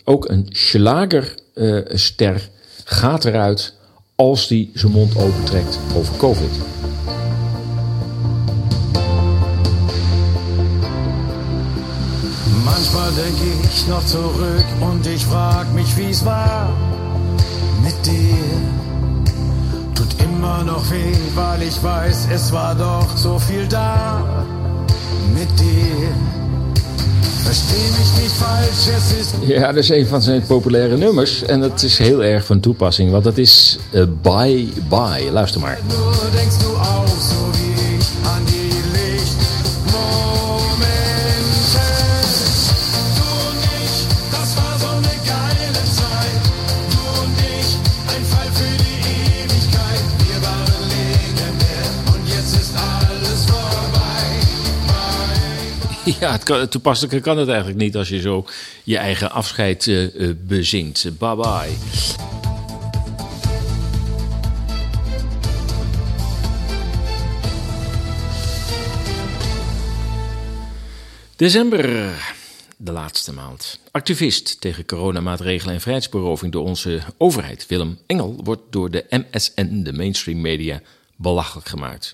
ook 0.05 0.29
een 0.29 0.47
schlagerster 0.51 2.49
gaat 2.85 3.25
eruit 3.25 3.75
als 4.15 4.49
die 4.49 4.71
zijn 4.75 4.93
mond 4.93 5.17
opentrekt 5.17 5.79
over 5.97 6.17
COVID. 6.17 6.51
Manchmal 12.65 13.15
denke 13.15 13.45
ich 13.63 13.87
noch 13.87 14.07
zurück 14.07 14.67
und 14.81 15.07
ich 15.07 15.25
frag 15.25 15.73
mich, 15.75 15.97
wie 15.97 16.11
es 16.11 16.25
war 16.25 16.71
mit 17.83 18.07
dir. 18.07 18.78
Immer 20.49 20.65
noch 20.65 20.91
weh, 20.91 21.13
weil 21.35 21.63
ich 21.63 21.83
weiß, 21.83 22.29
es 22.33 22.53
war 22.53 22.75
doch 22.75 23.17
so 23.17 23.39
viel 23.39 23.67
da 23.69 24.47
mit 25.35 25.49
dir. 25.61 26.09
Versteh 27.45 27.91
mich 27.99 28.23
niet 28.23 28.33
falsch, 28.33 28.89
es 28.97 29.13
is... 29.21 29.49
Ja, 29.49 29.67
dat 29.67 29.77
is 29.77 29.89
een 29.89 30.07
van 30.07 30.23
zijn 30.23 30.43
populaire 30.47 30.97
nummers. 30.97 31.43
En 31.43 31.61
dat 31.61 31.83
is 31.83 31.99
heel 31.99 32.25
erg 32.25 32.45
van 32.45 32.61
toepassing, 32.61 33.11
want 33.11 33.25
dat 33.25 33.39
is 33.39 33.79
uh, 33.93 34.05
Bye 34.23 34.69
Bye. 34.89 35.31
Luister 35.33 35.61
maar. 35.61 35.79
Nur 35.89 36.31
denkst 36.35 36.59
du 36.59 36.67
auch 36.67 37.09
so 37.09 37.51
wie 37.53 37.68
Ja, 56.21 56.33
het 56.33 56.43
kan, 56.43 56.69
toepasselijker 56.69 57.21
kan 57.21 57.39
het 57.39 57.49
eigenlijk 57.49 57.79
niet 57.79 57.97
als 57.97 58.09
je 58.09 58.21
zo 58.21 58.47
je 58.85 58.97
eigen 58.97 59.31
afscheid 59.31 59.87
uh, 59.87 60.35
bezingt. 60.47 61.19
Bye 61.19 61.37
bye. 61.37 61.77
December, 71.37 72.11
de 72.77 72.93
laatste 72.93 73.33
maand. 73.33 73.79
Activist 73.91 74.61
tegen 74.61 74.87
coronamaatregelen 74.87 75.75
en 75.75 75.81
vrijheidsberoving 75.81 76.53
door 76.53 76.65
onze 76.65 77.01
overheid, 77.19 77.67
Willem 77.67 77.99
Engel, 78.07 78.41
wordt 78.45 78.63
door 78.71 78.91
de 78.91 79.05
MSN, 79.11 79.83
de 79.83 79.93
mainstream 79.93 80.41
media, 80.41 80.81
belachelijk 81.17 81.69
gemaakt. 81.69 82.13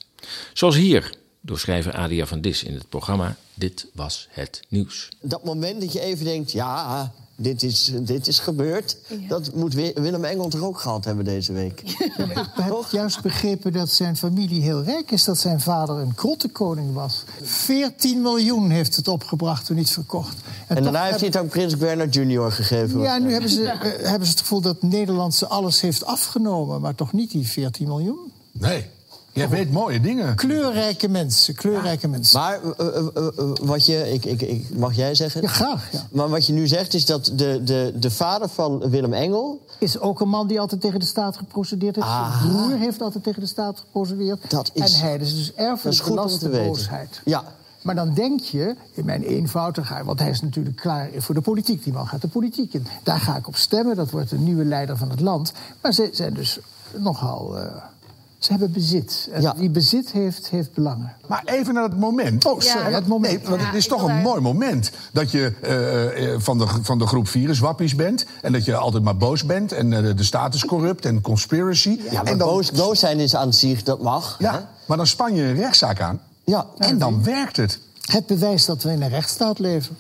Zoals 0.53 0.77
hier, 0.77 1.11
door 1.47 1.59
schrijver 1.59 1.93
Adia 1.93 2.27
van 2.27 2.41
Dis 2.41 2.63
in 2.63 2.75
het 2.75 2.89
programma 2.89 3.37
Dit 3.55 3.87
Was 3.95 4.29
Het 4.31 4.63
Nieuws. 4.69 5.09
Dat 5.21 5.45
moment 5.45 5.81
dat 5.81 5.93
je 5.93 6.01
even 6.01 6.25
denkt, 6.25 6.53
ja, 6.53 7.13
dit 7.37 7.63
is, 7.63 7.93
dit 8.01 8.27
is 8.27 8.39
gebeurd. 8.39 8.97
Dat 9.29 9.55
moet 9.55 9.75
Wi- 9.75 9.93
Willem 9.95 10.25
Engel 10.25 10.49
toch 10.49 10.61
ook 10.63 10.79
gehad 10.81 11.05
hebben 11.05 11.25
deze 11.25 11.53
week. 11.53 11.81
Ik 11.81 12.11
heb 12.55 12.85
juist 12.91 13.23
begrepen 13.23 13.73
dat 13.73 13.91
zijn 13.91 14.17
familie 14.17 14.63
heel 14.63 14.83
rijk 14.83 15.11
is. 15.11 15.25
Dat 15.25 15.39
zijn 15.39 15.61
vader 15.61 15.97
een 15.97 16.15
krottenkoning 16.15 16.93
was. 16.93 17.25
14 17.43 18.23
miljoen 18.23 18.71
heeft 18.71 18.97
het 18.97 19.09
opgebracht 19.09 19.67
toen 19.67 19.77
niet 19.77 19.91
verkocht. 19.91 20.37
En, 20.67 20.75
toch 20.75 20.85
daarna 20.85 21.05
heeft 21.05 21.19
hij 21.19 21.27
het 21.29 21.37
aan 21.37 21.49
Prins 21.49 21.77
Bernhard 21.77 22.15
Jr. 22.15 22.53
gegeven. 22.53 23.01
Ja, 23.01 23.19
nu 23.19 23.33
hebben 23.33 23.51
ze, 23.51 23.65
eh, 23.69 23.81
hebben 24.09 24.27
ze 24.27 24.33
het 24.33 24.41
gevoel 24.41 24.61
dat 24.61 24.83
Nederland 24.83 25.35
ze 25.35 25.47
alles 25.47 25.81
heeft 25.81 26.05
afgenomen. 26.05 26.81
Maar 26.81 26.95
toch 26.95 27.13
niet 27.13 27.31
die 27.31 27.47
14 27.47 27.87
miljoen? 27.87 28.33
Nee. 28.53 28.87
Jij 29.35 29.49
weet 29.49 29.73
mooie 29.73 30.01
dingen. 30.01 30.35
Kleurrijke 30.35 31.09
mensen, 31.09 31.55
kleurrijke 31.55 32.09
mensen. 32.09 32.41
Maar 32.41 32.61
eh, 32.63 32.87
eh, 32.97 33.07
eh, 33.17 33.51
wat 33.61 33.87
je, 33.87 34.13
ik, 34.13 34.25
ik, 34.25 34.41
ik, 34.43 34.77
mag 34.77 34.97
jij 34.97 35.15
zeggen? 35.15 35.43
Ja, 35.43 35.49
graag. 35.49 35.93
Ja. 35.93 36.07
Maar 36.13 36.29
wat 36.29 36.47
je 36.47 36.53
nu 36.53 36.67
zegt 36.67 36.95
is 36.95 37.07
dat 37.07 37.25
de, 37.35 37.61
de, 37.65 37.93
de 37.97 38.11
vader 38.11 38.49
van 38.49 38.79
Willem 38.91 39.13
Engel... 39.13 39.67
Is 39.79 39.99
ook 39.99 40.21
een 40.21 40.29
man 40.29 40.47
die 40.47 40.61
altijd 40.61 40.81
tegen 40.81 41.01
de 41.01 41.07
staat 41.07 41.37
geprocedeerd 41.37 41.95
heeft. 41.95 42.07
Ah. 42.07 42.41
Zijn 42.41 42.53
broer 42.53 42.79
heeft 42.79 43.01
altijd 43.01 43.25
tegen 43.25 43.41
de 43.41 43.47
staat 43.47 43.79
geprocedeerd. 43.79 44.51
Dat 44.51 44.71
is- 44.73 44.95
en 44.95 45.01
hij 45.01 45.17
is 45.17 45.37
dus 45.37 45.55
erfelijk 45.55 45.97
te 46.39 46.49
weten. 46.49 46.67
boosheid. 46.67 47.21
Ja. 47.25 47.45
Maar 47.83 47.95
dan 47.95 48.15
denk 48.15 48.41
je, 48.41 48.77
in 48.95 49.05
mijn 49.05 49.23
eenvoudigheid... 49.23 50.05
want 50.05 50.19
hij 50.19 50.31
is 50.31 50.41
natuurlijk 50.41 50.77
klaar 50.77 51.09
voor 51.17 51.35
de 51.35 51.41
politiek. 51.41 51.85
Die 51.85 51.93
man 51.93 52.07
gaat 52.07 52.21
de 52.21 52.29
politiek 52.29 52.75
in. 52.75 52.87
Daar 53.03 53.21
ga 53.21 53.37
ik 53.37 53.47
op 53.47 53.57
stemmen, 53.57 53.97
dat 53.97 54.11
wordt 54.11 54.31
de 54.31 54.39
nieuwe 54.39 54.65
leider 54.65 54.97
van 54.97 55.11
het 55.11 55.21
land. 55.21 55.53
Maar 55.81 55.93
ze 55.93 56.09
zijn 56.13 56.35
dus 56.35 56.59
nogal... 56.97 57.57
ze 58.45 58.51
hebben 58.51 58.73
bezit. 58.73 59.29
En 59.33 59.55
die 59.57 59.71
bezit 59.71 60.13
heeft, 60.13 60.49
heeft 60.49 60.73
belangen. 60.73 61.17
Maar 61.27 61.43
even 61.45 61.75
naar 61.75 61.83
het 61.83 61.99
moment. 61.99 62.45
Oh, 62.45 62.61
sorry, 62.61 62.93
het 62.93 63.07
moment. 63.07 63.33
Nee, 63.33 63.49
want 63.49 63.61
Ja, 63.61 63.67
het 63.67 63.77
is 63.77 63.87
toch 63.87 64.03
een 64.09 64.17
mooi 64.17 64.41
moment 64.41 64.91
dat 65.13 65.31
je 65.31 65.53
eh, 65.63 66.33
eh, 66.33 66.41
van, 66.41 66.59
de, 66.59 66.67
van 66.83 66.99
de 66.99 67.07
groep 67.07 67.29
viruswappies 67.29 67.95
bent. 67.95 68.25
En 68.43 68.53
dat 68.53 68.65
je 68.65 68.77
altijd 68.77 69.03
maar 69.03 69.17
boos 69.17 69.45
bent. 69.45 69.73
En 69.73 69.93
eh, 69.93 70.17
de 70.17 70.25
staat 70.25 70.55
is 70.55 70.65
corrupt 70.65 71.05
en 71.05 71.21
conspiracy. 71.21 72.01
Ja, 72.11 72.23
maar 72.23 72.33
en 72.33 72.39
dan, 72.39 72.49
boos, 72.49 72.73
boos 72.73 72.99
zijn 72.99 73.19
is 73.19 73.37
aan 73.37 73.53
zich, 73.53 73.83
dat 73.83 74.03
mag. 74.03 74.37
ja, 74.39 74.69
maar 74.87 74.97
dan 74.97 75.07
span 75.07 75.35
je 75.35 75.43
een 75.43 75.55
rechtszaak 75.55 76.01
aan. 76.01 76.21
Ja. 76.45 76.67
En 76.79 76.99
dan 76.99 77.23
werkt 77.23 77.57
het. 77.57 77.79
Het 78.05 78.27
bewijst 78.27 78.67
dat 78.67 78.83
we 78.83 78.91
in 78.91 79.03
een 79.03 79.09
rechtsstaat 79.09 79.59
leven. 79.59 79.97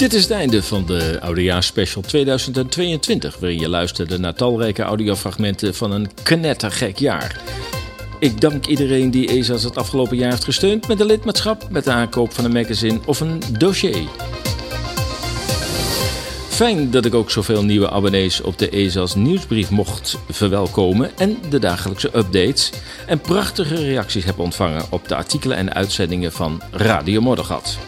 Dit 0.00 0.14
is 0.14 0.22
het 0.22 0.30
einde 0.30 0.62
van 0.62 0.86
de 0.86 1.18
Oudejaarsspecial 1.20 2.02
2022, 2.02 3.38
waarin 3.38 3.58
je 3.58 3.68
luisterde 3.68 4.18
naar 4.18 4.34
talrijke 4.34 4.82
audiofragmenten 4.82 5.74
van 5.74 5.92
een 5.92 6.10
knettergek 6.22 6.98
jaar. 6.98 7.40
Ik 8.18 8.40
dank 8.40 8.66
iedereen 8.66 9.10
die 9.10 9.28
ESA's 9.28 9.62
het 9.62 9.76
afgelopen 9.76 10.16
jaar 10.16 10.30
heeft 10.30 10.44
gesteund 10.44 10.88
met 10.88 11.00
een 11.00 11.06
lidmaatschap, 11.06 11.70
met 11.70 11.84
de 11.84 11.90
aankoop 11.90 12.32
van 12.32 12.44
een 12.44 12.52
magazine 12.52 12.98
of 13.06 13.20
een 13.20 13.42
dossier. 13.58 14.08
Fijn 16.48 16.90
dat 16.90 17.04
ik 17.04 17.14
ook 17.14 17.30
zoveel 17.30 17.64
nieuwe 17.64 17.90
abonnees 17.90 18.40
op 18.40 18.58
de 18.58 18.68
ESA's 18.70 19.14
nieuwsbrief 19.14 19.70
mocht 19.70 20.18
verwelkomen 20.30 21.10
en 21.18 21.38
de 21.50 21.58
dagelijkse 21.58 22.10
updates 22.16 22.70
en 23.06 23.20
prachtige 23.20 23.74
reacties 23.74 24.24
heb 24.24 24.38
ontvangen 24.38 24.84
op 24.90 25.08
de 25.08 25.14
artikelen 25.14 25.56
en 25.56 25.74
uitzendingen 25.74 26.32
van 26.32 26.62
Radio 26.70 27.20
Moddergat. 27.20 27.78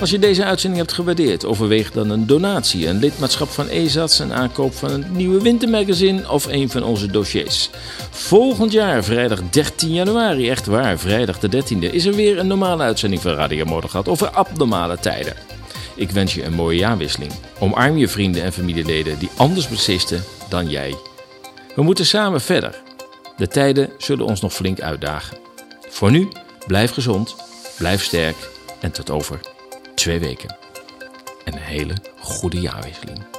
Als 0.00 0.10
je 0.10 0.18
deze 0.18 0.44
uitzending 0.44 0.82
hebt 0.82 0.94
gewaardeerd, 0.94 1.44
overweeg 1.44 1.90
dan 1.90 2.10
een 2.10 2.26
donatie, 2.26 2.86
een 2.86 2.98
lidmaatschap 2.98 3.48
van 3.48 3.68
EZATS, 3.68 4.18
een 4.18 4.32
aankoop 4.32 4.74
van 4.74 4.90
een 4.90 5.04
nieuwe 5.10 5.42
wintermagazine 5.42 6.30
of 6.30 6.46
een 6.46 6.70
van 6.70 6.82
onze 6.82 7.06
dossiers. 7.06 7.70
Volgend 8.10 8.72
jaar, 8.72 9.04
vrijdag 9.04 9.40
13 9.50 9.92
januari, 9.92 10.50
echt 10.50 10.66
waar, 10.66 10.98
vrijdag 10.98 11.38
de 11.38 11.62
13e, 11.62 11.92
is 11.92 12.04
er 12.04 12.14
weer 12.14 12.38
een 12.38 12.46
normale 12.46 12.82
uitzending 12.82 13.22
van 13.22 13.32
Radio 13.32 13.64
Moddergat 13.64 14.08
over 14.08 14.30
abnormale 14.30 14.98
tijden. 14.98 15.34
Ik 15.94 16.10
wens 16.10 16.34
je 16.34 16.44
een 16.44 16.54
mooie 16.54 16.78
jaarwisseling. 16.78 17.32
Omarm 17.58 17.96
je 17.96 18.08
vrienden 18.08 18.42
en 18.42 18.52
familieleden 18.52 19.18
die 19.18 19.30
anders 19.36 19.68
beslisten 19.68 20.24
dan 20.48 20.68
jij. 20.68 20.94
We 21.74 21.82
moeten 21.82 22.06
samen 22.06 22.40
verder. 22.40 22.82
De 23.36 23.48
tijden 23.48 23.90
zullen 23.98 24.26
ons 24.26 24.40
nog 24.40 24.52
flink 24.52 24.80
uitdagen. 24.80 25.38
Voor 25.88 26.10
nu, 26.10 26.28
blijf 26.66 26.92
gezond, 26.92 27.36
blijf 27.78 28.02
sterk 28.02 28.36
en 28.80 28.92
tot 28.92 29.10
over 29.10 29.56
twee 29.98 30.18
weken. 30.18 30.56
En 31.44 31.52
een 31.52 31.58
hele 31.58 31.94
goede 32.18 32.60
jaarwisseling. 32.60 33.37